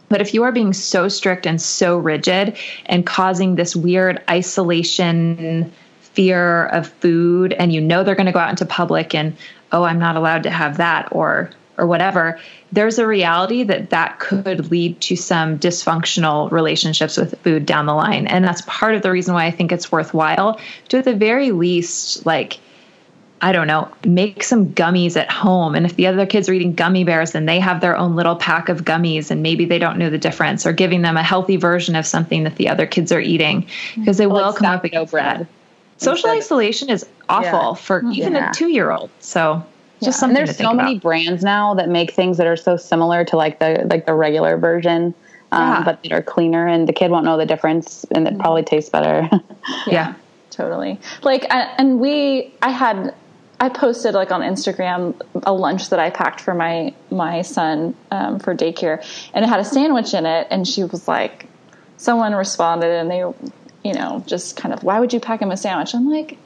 But 0.08 0.20
if 0.20 0.34
you 0.34 0.44
are 0.44 0.52
being 0.52 0.72
so 0.72 1.08
strict 1.08 1.46
and 1.46 1.60
so 1.60 1.98
rigid 1.98 2.56
and 2.86 3.06
causing 3.06 3.54
this 3.56 3.74
weird 3.74 4.22
isolation 4.30 5.72
fear 6.00 6.66
of 6.66 6.88
food 6.88 7.52
and 7.54 7.72
you 7.72 7.80
know 7.80 8.02
they're 8.02 8.14
going 8.14 8.26
to 8.26 8.32
go 8.32 8.38
out 8.38 8.50
into 8.50 8.64
public 8.64 9.14
and 9.14 9.36
oh 9.72 9.82
I'm 9.82 9.98
not 9.98 10.16
allowed 10.16 10.44
to 10.44 10.50
have 10.50 10.78
that 10.78 11.08
or 11.12 11.50
or 11.76 11.86
whatever 11.86 12.40
there's 12.72 12.98
a 12.98 13.06
reality 13.06 13.62
that 13.62 13.90
that 13.90 14.18
could 14.18 14.70
lead 14.70 15.00
to 15.00 15.16
some 15.16 15.58
dysfunctional 15.58 16.50
relationships 16.50 17.16
with 17.16 17.38
food 17.40 17.64
down 17.64 17.86
the 17.86 17.94
line. 17.94 18.26
And 18.26 18.44
that's 18.44 18.62
part 18.62 18.94
of 18.94 19.02
the 19.02 19.10
reason 19.10 19.34
why 19.34 19.46
I 19.46 19.50
think 19.50 19.72
it's 19.72 19.92
worthwhile 19.92 20.60
to 20.88 20.98
at 20.98 21.04
the 21.04 21.14
very 21.14 21.52
least 21.52 22.26
like 22.26 22.58
I 23.42 23.52
don't 23.52 23.66
know, 23.66 23.88
make 24.04 24.42
some 24.42 24.68
gummies 24.70 25.16
at 25.16 25.30
home. 25.30 25.74
And 25.74 25.84
if 25.84 25.96
the 25.96 26.06
other 26.06 26.24
kids 26.24 26.48
are 26.48 26.54
eating 26.54 26.74
gummy 26.74 27.04
bears, 27.04 27.32
then 27.32 27.44
they 27.44 27.60
have 27.60 27.80
their 27.82 27.96
own 27.96 28.16
little 28.16 28.34
pack 28.36 28.68
of 28.70 28.84
gummies 28.84 29.30
and 29.30 29.42
maybe 29.42 29.66
they 29.66 29.78
don't 29.78 29.98
know 29.98 30.08
the 30.08 30.16
difference 30.18 30.64
or 30.66 30.72
giving 30.72 31.02
them 31.02 31.16
a 31.18 31.22
healthy 31.22 31.56
version 31.56 31.96
of 31.96 32.06
something 32.06 32.44
that 32.44 32.56
the 32.56 32.68
other 32.68 32.86
kids 32.86 33.12
are 33.12 33.20
eating 33.20 33.66
because 33.94 34.16
they 34.16 34.26
will 34.26 34.52
come 34.54 34.66
up 34.72 34.84
against 34.84 35.12
bread. 35.12 35.40
that. 35.40 35.46
Social 35.98 36.30
Instead- 36.30 36.36
isolation 36.38 36.90
is 36.90 37.06
awful 37.28 37.50
Yeah. 37.70 37.74
for 37.74 38.02
even 38.10 38.32
Yeah. 38.34 38.50
a 38.50 38.54
two 38.54 38.68
year 38.68 38.90
old. 38.90 39.10
So 39.20 39.62
just 40.00 40.06
Yeah. 40.06 40.10
something 40.12 40.38
And 40.38 40.46
there's 40.48 40.56
so 40.56 40.64
about. 40.70 40.76
many 40.76 40.98
brands 40.98 41.42
now 41.42 41.74
that 41.74 41.88
make 41.90 42.12
things 42.12 42.38
that 42.38 42.46
are 42.46 42.56
so 42.56 42.76
similar 42.78 43.22
to 43.26 43.36
like 43.36 43.58
the 43.58 43.86
like 43.90 44.06
the 44.06 44.14
regular 44.14 44.56
version, 44.56 45.12
um, 45.52 45.84
but 45.84 46.02
that 46.02 46.12
are 46.12 46.22
cleaner, 46.22 46.66
and 46.66 46.86
the 46.88 46.92
kid 46.92 47.10
won't 47.10 47.24
know 47.26 47.36
the 47.36 47.46
difference, 47.46 48.04
and 48.14 48.26
it 48.28 48.38
probably 48.38 48.62
tastes 48.62 48.88
better. 48.90 49.28
yeah. 49.86 50.14
totally 50.50 50.98
like 51.22 51.44
I- 51.50 51.68
and 51.76 52.00
we 52.00 52.50
i 52.62 52.70
had 52.70 53.12
i 53.60 53.68
posted 53.68 54.14
like 54.14 54.30
on 54.30 54.40
instagram 54.40 55.18
a 55.44 55.52
lunch 55.52 55.90
that 55.90 55.98
i 55.98 56.10
packed 56.10 56.40
for 56.40 56.54
my 56.54 56.92
my 57.10 57.42
son 57.42 57.94
um, 58.10 58.38
for 58.38 58.54
daycare 58.54 59.04
and 59.34 59.44
it 59.44 59.48
had 59.48 59.60
a 59.60 59.64
sandwich 59.64 60.14
in 60.14 60.26
it 60.26 60.46
and 60.50 60.66
she 60.66 60.84
was 60.84 61.08
like 61.08 61.46
someone 61.96 62.34
responded 62.34 62.90
and 62.90 63.10
they 63.10 63.18
you 63.86 63.94
know 63.94 64.22
just 64.26 64.56
kind 64.56 64.74
of 64.74 64.82
why 64.82 65.00
would 65.00 65.12
you 65.12 65.20
pack 65.20 65.40
him 65.40 65.50
a 65.50 65.56
sandwich? 65.56 65.94
I'm 65.94 66.10
like 66.10 66.38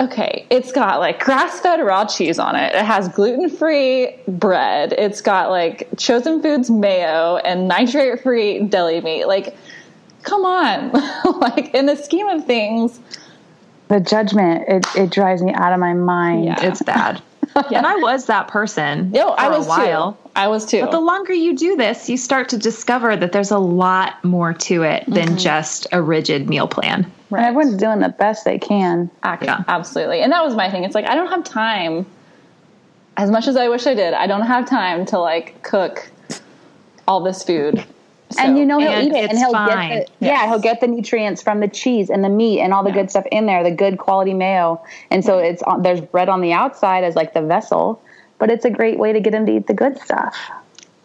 okay 0.00 0.46
it's 0.50 0.72
got 0.72 1.00
like 1.00 1.20
grass-fed 1.20 1.80
raw 1.80 2.04
cheese 2.04 2.38
on 2.38 2.56
it. 2.56 2.74
It 2.74 2.84
has 2.84 3.08
gluten-free 3.08 4.16
bread. 4.26 4.92
It's 4.92 5.20
got 5.20 5.50
like 5.50 5.88
chosen 5.96 6.42
foods 6.42 6.70
mayo 6.70 7.36
and 7.36 7.68
nitrate-free 7.68 8.64
deli 8.64 9.00
meat. 9.00 9.26
Like 9.26 9.56
come 10.22 10.44
on. 10.44 10.92
Like 11.44 11.74
in 11.74 11.86
the 11.86 11.96
scheme 11.96 12.26
of 12.28 12.46
things 12.46 12.98
the 13.88 14.00
judgment 14.00 14.64
it, 14.68 14.86
it 14.96 15.10
drives 15.10 15.42
me 15.42 15.52
out 15.54 15.72
of 15.72 15.78
my 15.80 15.92
mind. 15.94 16.44
Yeah. 16.46 16.62
It's 16.62 16.82
bad. 16.82 17.20
yeah. 17.54 17.62
And 17.78 17.86
I 17.86 17.96
was 17.96 18.26
that 18.26 18.48
person 18.48 19.10
no 19.12 19.28
i 19.30 19.48
was 19.48 19.66
a 19.66 19.68
while. 19.68 20.12
too 20.14 20.30
i 20.34 20.48
was 20.48 20.66
too 20.66 20.80
But 20.80 20.90
the 20.90 21.00
longer 21.00 21.32
you 21.32 21.54
do 21.56 21.76
this, 21.76 22.08
you 22.08 22.16
start 22.16 22.48
to 22.48 22.56
discover 22.58 23.16
that 23.16 23.30
there's 23.32 23.50
a 23.52 23.58
lot 23.58 24.22
more 24.24 24.52
to 24.54 24.82
it 24.82 25.04
than 25.06 25.28
Mm-hmm. 25.28 25.36
just 25.36 25.86
a 25.92 26.02
rigid 26.02 26.48
meal 26.48 26.66
plan. 26.66 27.10
And 27.30 27.40
everyone's 27.44 27.76
doing 27.76 27.98
the 28.00 28.08
best 28.10 28.44
they 28.44 28.58
can. 28.58 29.10
Ac- 29.24 29.44
Yeah. 29.44 29.62
absolutely 29.68 30.20
and 30.22 30.32
that 30.32 30.42
was 30.44 30.54
my 30.56 30.70
thing 30.70 30.82
it's 30.84 30.94
like 30.94 31.06
i 31.06 31.14
don't 31.14 31.28
have 31.28 31.44
time 31.44 32.06
as 33.16 33.30
much 33.30 33.46
as 33.46 33.56
i 33.56 33.68
wish 33.68 33.86
i 33.86 33.94
did 33.94 34.14
i 34.14 34.26
don't 34.26 34.46
have 34.46 34.68
time 34.68 35.04
to 35.06 35.18
like 35.18 35.62
cook 35.62 36.10
all 37.06 37.20
this 37.22 37.42
food 37.44 37.84
and 38.38 38.58
you 38.58 38.64
know 38.64 38.78
he'll 38.78 39.00
eat 39.00 39.12
it, 39.12 39.30
and 39.30 39.38
he'll 39.38 39.52
fine. 39.52 39.88
get 39.90 40.06
the, 40.20 40.26
yeah 40.26 40.46
he'll 40.48 40.58
get 40.58 40.80
the 40.80 40.86
nutrients 40.86 41.42
from 41.42 41.60
the 41.60 41.68
cheese 41.68 42.10
and 42.10 42.24
the 42.24 42.28
meat 42.28 42.60
and 42.60 42.72
all 42.72 42.82
the 42.82 42.90
Yeah. 42.90 42.94
good 42.94 43.10
stuff 43.10 43.26
in 43.32 43.46
there, 43.46 43.62
the 43.62 43.70
good 43.70 43.98
quality 43.98 44.34
mayo. 44.34 44.82
And 45.10 45.24
so 45.24 45.38
mm-hmm. 45.38 45.52
it's 45.52 45.62
there's 45.82 46.00
bread 46.00 46.28
on 46.28 46.40
the 46.40 46.52
outside 46.52 47.04
as 47.04 47.16
like 47.16 47.34
the 47.34 47.42
vessel, 47.42 48.02
but 48.38 48.50
it's 48.50 48.64
a 48.64 48.70
great 48.70 48.98
way 48.98 49.12
to 49.12 49.20
get 49.20 49.34
him 49.34 49.46
to 49.46 49.56
eat 49.56 49.66
the 49.66 49.74
good 49.74 49.98
stuff. 50.00 50.36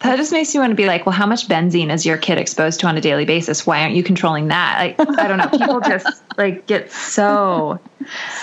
That 0.02 0.16
just 0.16 0.32
makes 0.32 0.54
me 0.54 0.60
want 0.62 0.72
to 0.72 0.76
be 0.76 0.86
like, 0.86 1.06
well, 1.06 1.14
how 1.14 1.26
much 1.26 1.48
benzene 1.48 1.92
is 1.92 2.06
your 2.06 2.18
kid 2.18 2.38
exposed 2.38 2.80
to 2.80 2.88
on 2.88 2.96
a 2.96 3.02
daily 3.02 3.26
basis? 3.26 3.68
Why 3.68 3.82
aren't 3.82 3.96
you 3.96 4.04
controlling 4.04 4.48
that? 4.48 4.96
Like, 4.98 5.20
I 5.20 5.28
don't 5.28 5.38
know. 5.38 5.50
People 5.50 5.82
just 5.82 6.24
like 6.38 6.66
get 6.68 6.90
so 6.90 7.80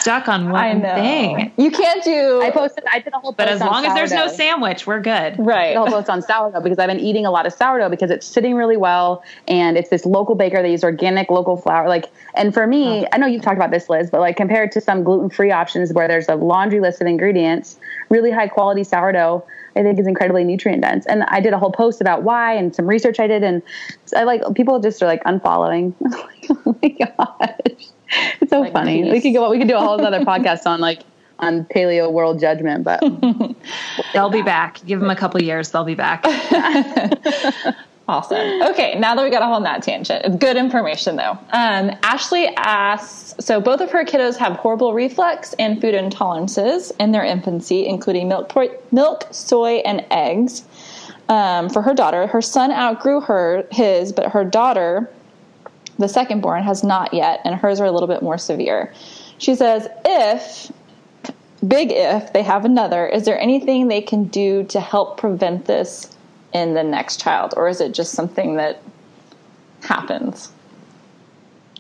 stuck 0.01 0.29
on 0.29 0.51
one 0.51 0.83
thing. 0.83 1.51
You 1.57 1.71
can't 1.71 2.05
do. 2.05 2.43
I 2.43 2.51
posted. 2.51 2.85
I 2.93 3.01
did 3.01 3.15
a 3.15 3.19
whole. 3.19 3.33
But 3.33 3.49
as 3.49 3.61
long 3.61 3.87
as 3.87 3.95
there's 3.95 4.13
no 4.13 4.29
sandwich, 4.29 4.87
we're 4.87 5.01
good. 5.01 5.37
Right. 5.39 5.73
The 5.73 5.81
whole 5.81 5.89
post 5.89 6.11
on 6.11 6.21
sourdough 6.21 6.61
because 6.61 6.79
I've 6.79 6.89
been 6.89 7.01
eating 7.01 7.25
a 7.25 7.31
lot 7.31 7.47
of 7.47 7.55
sourdough 7.55 7.89
because 7.89 8.11
it's 8.11 8.27
sitting 8.27 8.55
really 8.55 8.77
well 8.77 9.25
and 9.49 9.79
it's 9.79 9.89
this 9.89 10.05
local 10.05 10.35
baker. 10.35 10.61
They 10.61 10.73
use 10.73 10.85
organic 10.85 11.31
local 11.31 11.57
flour. 11.57 11.89
Like, 11.89 12.11
and 12.35 12.53
for 12.53 12.67
me, 12.67 13.05
oh. 13.05 13.09
I 13.13 13.19
know 13.19 13.27
you've 13.27 13.43
talked 13.43 13.57
about 13.57 13.71
this, 13.71 13.89
Liz, 13.89 14.11
but 14.11 14.21
like 14.21 14.37
compared 14.37 14.73
to 14.73 14.81
some 14.83 15.03
gluten 15.03 15.31
free 15.31 15.53
options 15.53 15.91
where 15.95 16.07
there's 16.07 16.29
a 16.29 16.35
laundry 16.35 16.81
list 16.81 17.01
of 17.01 17.07
ingredients, 17.07 17.79
really 18.11 18.31
high 18.31 18.49
quality 18.49 18.85
sourdough 18.85 19.43
I 19.77 19.83
think 19.83 19.99
is 19.99 20.07
incredibly 20.07 20.45
nutrient 20.45 20.83
dense. 20.83 21.07
And 21.07 21.25
I 21.25 21.41
did 21.41 21.53
a 21.53 21.59
whole 21.59 21.73
post 21.73 22.01
about 22.01 22.23
why 22.23 22.55
and 22.55 22.75
some 22.75 22.87
research 22.87 23.21
I 23.21 23.27
did, 23.27 23.43
and 23.43 23.63
I 24.15 24.25
like 24.25 24.43
people 24.55 24.81
just 24.81 25.03
are 25.03 25.07
like 25.07 25.23
unfollowing. 25.25 25.95
oh 26.51 26.79
my 26.83 26.89
gosh, 26.89 27.91
it's 28.41 28.51
so 28.51 28.71
funny. 28.71 29.11
We 29.11 29.21
could 29.21 29.33
go. 29.33 29.51
We 29.51 29.59
could 29.59 29.69
do 29.69 29.77
a 29.77 29.81
whole 29.81 30.01
other 30.05 30.21
podcast 30.25 30.67
on 30.67 30.81
like 30.81 31.03
on 31.39 31.65
paleo 31.67 32.11
world 32.11 32.41
judgment, 32.41 32.85
but 32.85 33.01
they'll 34.13 34.31
be 34.31 34.43
back. 34.43 34.85
Give 34.87 35.01
them 35.01 35.11
a 35.11 35.17
couple 35.17 35.43
years, 35.43 35.71
they'll 35.71 35.85
be 35.85 35.95
back. 35.95 36.25
Awesome. 38.09 38.63
Okay, 38.63 38.97
now 38.99 39.17
that 39.17 39.25
we 39.25 39.31
got 39.31 39.43
off 39.43 39.53
on 39.53 39.65
that 39.65 39.83
tangent, 39.83 40.39
good 40.39 40.57
information 40.57 41.17
though. 41.17 41.37
Um, 41.51 41.91
Ashley 42.05 42.47
asks 42.57 43.35
so 43.45 43.61
both 43.61 43.81
of 43.81 43.91
her 43.91 44.05
kiddos 44.05 44.37
have 44.37 44.53
horrible 44.55 44.95
reflux 44.95 45.55
and 45.55 45.81
food 45.81 45.95
intolerances 45.95 46.93
in 47.01 47.11
their 47.11 47.25
infancy, 47.25 47.87
including 47.87 48.29
milk, 48.29 48.53
milk, 48.93 49.27
soy, 49.33 49.77
and 49.85 50.05
eggs. 50.11 50.65
Um, 51.29 51.69
for 51.69 51.83
her 51.83 51.93
daughter, 51.93 52.29
her 52.29 52.41
son 52.41 52.71
outgrew 52.71 53.21
her 53.23 53.67
his, 53.73 54.13
but 54.13 54.31
her 54.31 54.45
daughter, 54.45 55.11
the 55.99 56.09
second 56.09 56.41
born, 56.41 56.63
has 56.63 56.85
not 56.85 57.13
yet, 57.13 57.41
and 57.45 57.57
hers 57.57 57.81
are 57.81 57.87
a 57.87 57.91
little 57.91 58.07
bit 58.07 58.23
more 58.23 58.39
severe. 58.39 58.95
She 59.39 59.57
says, 59.57 59.89
if 60.05 60.71
big 61.67 61.91
if 61.91 62.33
they 62.33 62.43
have 62.43 62.65
another, 62.65 63.09
is 63.09 63.25
there 63.25 63.41
anything 63.41 63.89
they 63.89 64.01
can 64.01 64.25
do 64.25 64.63
to 64.65 64.79
help 64.79 65.19
prevent 65.19 65.65
this 65.65 66.16
in 66.53 66.75
the 66.75 66.83
next 66.83 67.21
child, 67.21 67.55
or 67.57 67.69
is 67.69 67.81
it 67.81 67.93
just 67.93 68.13
something 68.13 68.57
that 68.57 68.81
happens? 69.83 70.51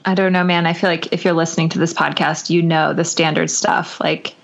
I 0.04 0.14
don't 0.14 0.32
know, 0.32 0.44
man. 0.44 0.66
I 0.66 0.72
feel 0.72 0.88
like 0.88 1.12
if 1.12 1.24
you're 1.24 1.34
listening 1.34 1.68
to 1.70 1.78
this 1.78 1.92
podcast, 1.92 2.48
you 2.48 2.62
know 2.62 2.92
the 2.92 3.04
standard 3.04 3.50
stuff 3.50 4.00
like 4.00 4.34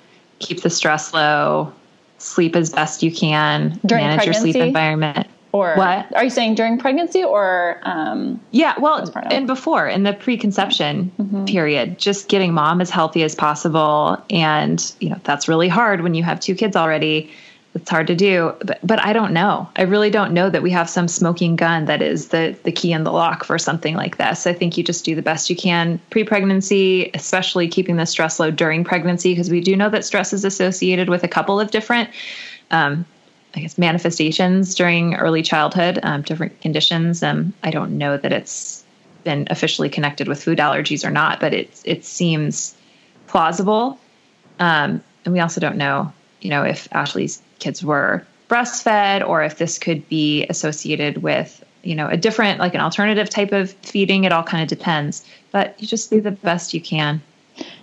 keep 0.41 0.63
the 0.63 0.71
stress 0.71 1.15
low, 1.15 1.73
sleep 2.19 2.57
as 2.57 2.71
best 2.71 3.03
you 3.03 3.13
can, 3.13 3.79
during 3.87 4.05
manage 4.05 4.25
pregnancy? 4.25 4.47
your 4.47 4.53
sleep 4.53 4.57
environment. 4.57 5.29
Or 5.53 5.75
what 5.77 6.13
are 6.17 6.25
you 6.25 6.31
saying 6.31 6.55
during 6.55 6.79
pregnancy 6.79 7.23
or? 7.23 7.79
Um, 7.83 8.41
yeah, 8.53 8.75
well, 8.81 9.09
and 9.31 9.47
before 9.47 9.87
in 9.87 10.03
the 10.03 10.15
preconception 10.15 11.13
mm-hmm. 11.19 11.45
period, 11.45 11.99
just 11.99 12.29
getting 12.29 12.55
mom 12.55 12.81
as 12.81 12.89
healthy 12.89 13.23
as 13.23 13.35
possible, 13.35 14.17
and 14.31 14.95
you 14.99 15.11
know 15.11 15.21
that's 15.25 15.49
really 15.49 15.69
hard 15.69 16.01
when 16.01 16.15
you 16.15 16.23
have 16.23 16.41
two 16.41 16.55
kids 16.55 16.75
already 16.75 17.31
it's 17.75 17.89
hard 17.89 18.07
to 18.07 18.15
do 18.15 18.55
but, 18.65 18.79
but 18.83 19.03
i 19.05 19.13
don't 19.13 19.33
know. 19.33 19.69
I 19.77 19.83
really 19.83 20.11
don't 20.11 20.33
know 20.33 20.51
that 20.51 20.63
we 20.63 20.71
have 20.71 20.89
some 20.91 21.09
smoking 21.09 21.57
gun 21.57 21.87
that 21.87 22.03
is 22.03 22.29
the 22.29 22.57
the 22.65 22.73
key 22.73 22.93
in 22.93 23.05
the 23.05 23.13
lock 23.13 23.45
for 23.45 23.59
something 23.59 23.95
like 23.95 24.19
this. 24.19 24.47
I 24.47 24.53
think 24.53 24.77
you 24.77 24.85
just 24.85 25.05
do 25.05 25.15
the 25.15 25.23
best 25.23 25.49
you 25.51 25.57
can 25.57 26.01
pre-pregnancy 26.11 27.11
especially 27.15 27.69
keeping 27.69 27.97
the 27.97 28.07
stress 28.07 28.39
low 28.39 28.51
during 28.51 28.85
pregnancy 28.85 29.33
because 29.33 29.51
we 29.51 29.61
do 29.61 29.77
know 29.77 29.89
that 29.91 30.05
stress 30.05 30.33
is 30.33 30.45
associated 30.45 31.09
with 31.09 31.25
a 31.25 31.29
couple 31.29 31.59
of 31.61 31.71
different 31.71 32.11
um, 32.71 33.05
i 33.55 33.61
guess 33.61 33.79
manifestations 33.79 34.75
during 34.75 35.15
early 35.15 35.43
childhood 35.43 35.99
um, 36.03 36.23
different 36.23 36.61
conditions. 36.61 37.23
Um, 37.23 37.53
i 37.63 37.71
don't 37.71 37.97
know 37.97 38.17
that 38.17 38.33
it's 38.33 38.85
been 39.25 39.47
officially 39.51 39.89
connected 39.89 40.27
with 40.27 40.43
food 40.43 40.59
allergies 40.59 41.07
or 41.07 41.11
not 41.11 41.41
but 41.41 41.55
it 41.55 41.81
it 41.85 42.05
seems 42.05 42.75
plausible. 43.33 43.99
Um, 44.59 45.03
and 45.25 45.33
we 45.33 45.41
also 45.41 45.61
don't 45.61 45.77
know 45.77 46.13
you 46.43 46.51
know 46.51 46.63
if 46.63 46.89
ashley's 46.93 47.41
kids 47.59 47.83
were 47.83 48.27
breastfed 48.53 49.27
or 49.27 49.43
if 49.43 49.57
this 49.57 49.79
could 49.79 50.07
be 50.11 50.45
associated 50.49 51.23
with 51.23 51.65
you 51.83 51.95
know 51.95 52.07
a 52.09 52.19
different 52.19 52.61
like 52.61 52.75
an 52.75 52.81
alternative 52.81 53.31
type 53.31 53.51
of 53.51 53.73
feeding 53.73 54.25
it 54.25 54.33
all 54.33 54.43
kind 54.43 54.63
of 54.63 54.69
depends. 54.69 55.25
But 55.53 55.81
you 55.81 55.87
just 55.87 56.11
do 56.11 56.21
the 56.21 56.31
best 56.31 56.75
you 56.75 56.81
can. 56.81 57.23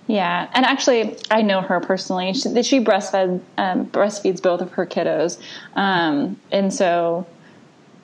Yeah 0.07 0.47
and 0.53 0.66
actually 0.66 1.18
i 1.32 1.41
know 1.41 1.62
her 1.62 1.80
personally. 1.80 2.34
She, 2.34 2.62
she 2.64 2.84
breastfed 2.84 3.41
um, 3.57 3.88
breastfeeds 3.88 4.41
both 4.41 4.62
of 4.62 4.72
her 4.74 4.86
kiddos. 4.86 5.39
Um, 5.76 6.39
and 6.51 6.74
so 6.74 7.26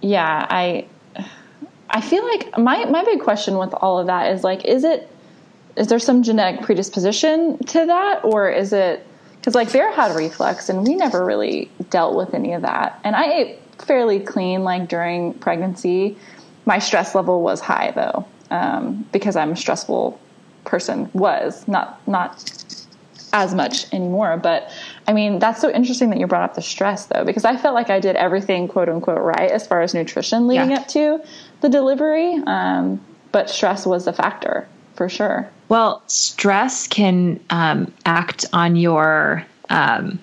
yeah 0.02 0.46
i 0.50 0.86
i 1.90 2.02
feel 2.02 2.24
like 2.24 2.58
my 2.58 2.86
my 2.86 3.04
big 3.04 3.22
question 3.22 3.58
with 3.58 3.74
all 3.76 4.00
of 4.00 4.08
that 4.08 4.32
is 4.34 4.44
like 4.44 4.66
is 4.66 4.84
it 4.84 5.10
is 5.76 5.88
there 5.88 6.00
some 6.00 6.24
genetic 6.24 6.62
predisposition 6.62 7.58
to 7.66 7.86
that 7.86 8.24
or 8.24 8.50
is 8.50 8.74
it 8.74 9.06
because 9.46 9.54
like 9.54 9.72
Bear 9.72 9.92
had 9.92 10.16
reflux 10.16 10.70
and 10.70 10.88
we 10.88 10.96
never 10.96 11.24
really 11.24 11.70
dealt 11.92 12.16
with 12.16 12.34
any 12.34 12.54
of 12.54 12.64
that. 12.64 13.00
And 13.04 13.16
I 13.16 13.32
ate 13.32 13.60
fairly 13.78 14.20
clean 14.20 14.64
like 14.64 14.90
during 14.90 15.36
pregnancy. 15.36 16.18
My 16.66 16.80
stress 16.80 17.14
level 17.14 17.44
was 17.44 17.62
high 17.62 17.92
though 17.92 18.26
um, 18.50 19.08
because 19.12 19.36
I'm 19.36 19.52
a 19.52 19.56
stressful 19.56 20.20
person. 20.64 21.12
Was 21.14 21.68
not 21.68 22.02
not 22.08 22.44
as 23.34 23.54
much 23.54 23.94
anymore. 23.94 24.36
But 24.38 24.72
I 25.08 25.14
mean, 25.14 25.38
that's 25.38 25.62
so 25.62 25.70
interesting 25.70 26.10
that 26.10 26.20
you 26.20 26.26
brought 26.26 26.50
up 26.50 26.56
the 26.56 26.64
stress 26.64 27.06
though, 27.06 27.24
because 27.24 27.46
I 27.46 27.56
felt 27.56 27.76
like 27.76 27.92
I 27.92 28.00
did 28.00 28.16
everything 28.16 28.68
quote 28.68 28.90
unquote 28.90 29.22
right 29.22 29.52
as 29.52 29.68
far 29.68 29.84
as 29.84 29.94
nutrition 29.94 30.48
leading 30.48 30.72
yeah. 30.72 30.80
up 30.80 30.88
to 30.88 31.24
the 31.62 31.70
delivery. 31.70 32.34
Um, 32.48 33.00
but 33.32 33.52
stress 33.52 33.86
was 33.86 34.08
a 34.08 34.14
factor 34.14 34.68
for 34.96 35.10
sure. 35.10 35.50
Well, 35.70 36.02
stress 36.08 36.88
can 36.88 37.40
um, 37.50 37.94
act 38.06 38.46
on 38.54 38.76
your 38.76 39.46
um, 39.70 40.20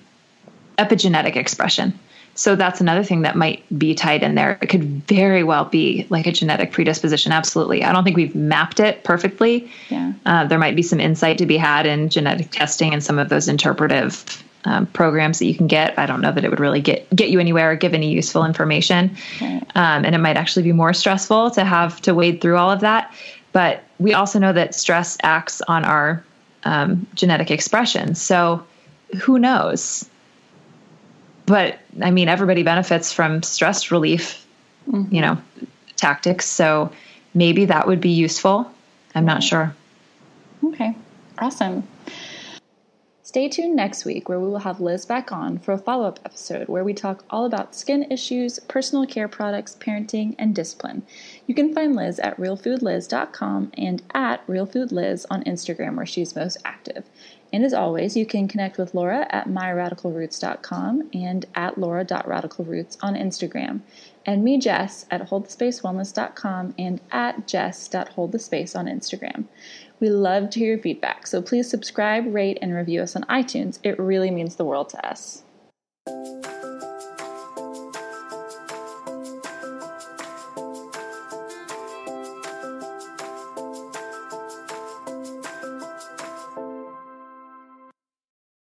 epigenetic 0.77 1.35
expression. 1.35 1.97
So 2.35 2.55
that's 2.55 2.81
another 2.81 3.03
thing 3.03 3.21
that 3.21 3.35
might 3.35 3.63
be 3.77 3.93
tied 3.93 4.23
in 4.23 4.33
there. 4.35 4.57
It 4.61 4.67
could 4.67 5.05
very 5.07 5.43
well 5.43 5.65
be 5.65 6.07
like 6.09 6.25
a 6.25 6.31
genetic 6.31 6.71
predisposition. 6.71 7.31
Absolutely. 7.31 7.83
I 7.83 7.91
don't 7.93 8.03
think 8.03 8.17
we've 8.17 8.33
mapped 8.33 8.79
it 8.79 9.03
perfectly. 9.03 9.69
Yeah. 9.89 10.13
Uh, 10.25 10.45
there 10.47 10.57
might 10.57 10.75
be 10.75 10.81
some 10.81 10.99
insight 10.99 11.37
to 11.37 11.45
be 11.45 11.57
had 11.57 11.85
in 11.85 12.09
genetic 12.09 12.49
testing 12.49 12.91
and 12.91 13.03
some 13.03 13.19
of 13.19 13.29
those 13.29 13.47
interpretive 13.47 14.43
um, 14.65 14.87
programs 14.87 15.39
that 15.39 15.45
you 15.45 15.55
can 15.55 15.67
get. 15.67 15.97
I 15.99 16.05
don't 16.05 16.21
know 16.21 16.31
that 16.31 16.43
it 16.43 16.49
would 16.49 16.59
really 16.59 16.81
get 16.81 17.07
get 17.15 17.29
you 17.29 17.39
anywhere 17.39 17.71
or 17.71 17.75
give 17.75 17.93
any 17.93 18.11
useful 18.11 18.45
information. 18.45 19.15
Right. 19.39 19.61
Um, 19.75 20.05
and 20.05 20.15
it 20.15 20.19
might 20.19 20.37
actually 20.37 20.63
be 20.63 20.71
more 20.71 20.93
stressful 20.93 21.51
to 21.51 21.65
have 21.65 22.01
to 22.01 22.15
wade 22.15 22.41
through 22.41 22.57
all 22.57 22.71
of 22.71 22.79
that. 22.79 23.13
But 23.53 23.83
we 23.99 24.13
also 24.13 24.39
know 24.39 24.51
that 24.51 24.75
stress 24.75 25.17
acts 25.23 25.61
on 25.61 25.85
our 25.85 26.23
um, 26.63 27.07
genetic 27.13 27.51
expression. 27.51 28.15
So 28.15 28.63
who 29.21 29.39
knows? 29.39 30.09
But 31.45 31.79
I 32.01 32.11
mean, 32.11 32.27
everybody 32.27 32.63
benefits 32.63 33.13
from 33.13 33.43
stress 33.43 33.91
relief, 33.91 34.45
mm-hmm. 34.89 35.13
you 35.13 35.21
know, 35.21 35.37
tactics. 35.95 36.45
So 36.45 36.91
maybe 37.33 37.65
that 37.65 37.87
would 37.87 38.01
be 38.01 38.09
useful. 38.09 38.69
I'm 39.15 39.25
not 39.25 39.43
sure. 39.43 39.75
Okay, 40.63 40.95
awesome. 41.37 41.87
Stay 43.33 43.49
tuned 43.49 43.75
next 43.75 44.05
week 44.05 44.29
where 44.29 44.39
we 44.39 44.47
will 44.47 44.59
have 44.59 44.79
Liz 44.79 45.05
back 45.05 45.31
on 45.31 45.57
for 45.57 45.71
a 45.71 45.77
follow 45.77 46.07
up 46.07 46.19
episode 46.23 46.67
where 46.67 46.83
we 46.83 46.93
talk 46.93 47.23
all 47.29 47.45
about 47.45 47.73
skin 47.73 48.05
issues, 48.11 48.59
personal 48.59 49.07
care 49.07 49.27
products, 49.27 49.75
parenting, 49.79 50.35
and 50.37 50.53
discipline. 50.53 51.03
You 51.45 51.55
can 51.55 51.73
find 51.73 51.95
Liz 51.95 52.19
at 52.19 52.37
realfoodliz.com 52.37 53.71
and 53.77 54.01
at 54.13 54.45
realfoodliz 54.47 55.25
on 55.29 55.43
Instagram 55.43 55.95
where 55.97 56.05
she's 56.05 56.35
most 56.35 56.57
active. 56.63 57.05
And 57.51 57.63
as 57.63 57.73
always, 57.73 58.17
you 58.17 58.25
can 58.25 58.47
connect 58.47 58.77
with 58.77 58.95
Laura 58.95 59.27
at 59.29 59.47
myradicalroots.com 59.47 61.09
and 61.13 61.45
at 61.53 61.77
laura.radicalroots 61.77 62.97
on 63.03 63.13
Instagram. 63.13 63.81
And 64.25 64.43
me, 64.43 64.57
Jess, 64.57 65.05
at 65.11 65.29
holdthespacewellness.com 65.29 66.73
and 66.79 67.01
at 67.11 67.47
jess.holdthespace 67.47 68.75
on 68.75 68.87
Instagram. 68.87 69.45
We 69.99 70.09
love 70.09 70.49
to 70.51 70.59
hear 70.59 70.69
your 70.69 70.79
feedback, 70.79 71.27
so 71.27 71.41
please 71.41 71.69
subscribe, 71.69 72.33
rate, 72.33 72.57
and 72.61 72.73
review 72.73 73.01
us 73.01 73.15
on 73.15 73.23
iTunes. 73.23 73.79
It 73.83 73.99
really 73.99 74.31
means 74.31 74.55
the 74.55 74.65
world 74.65 74.89
to 74.89 75.07
us. 75.07 75.43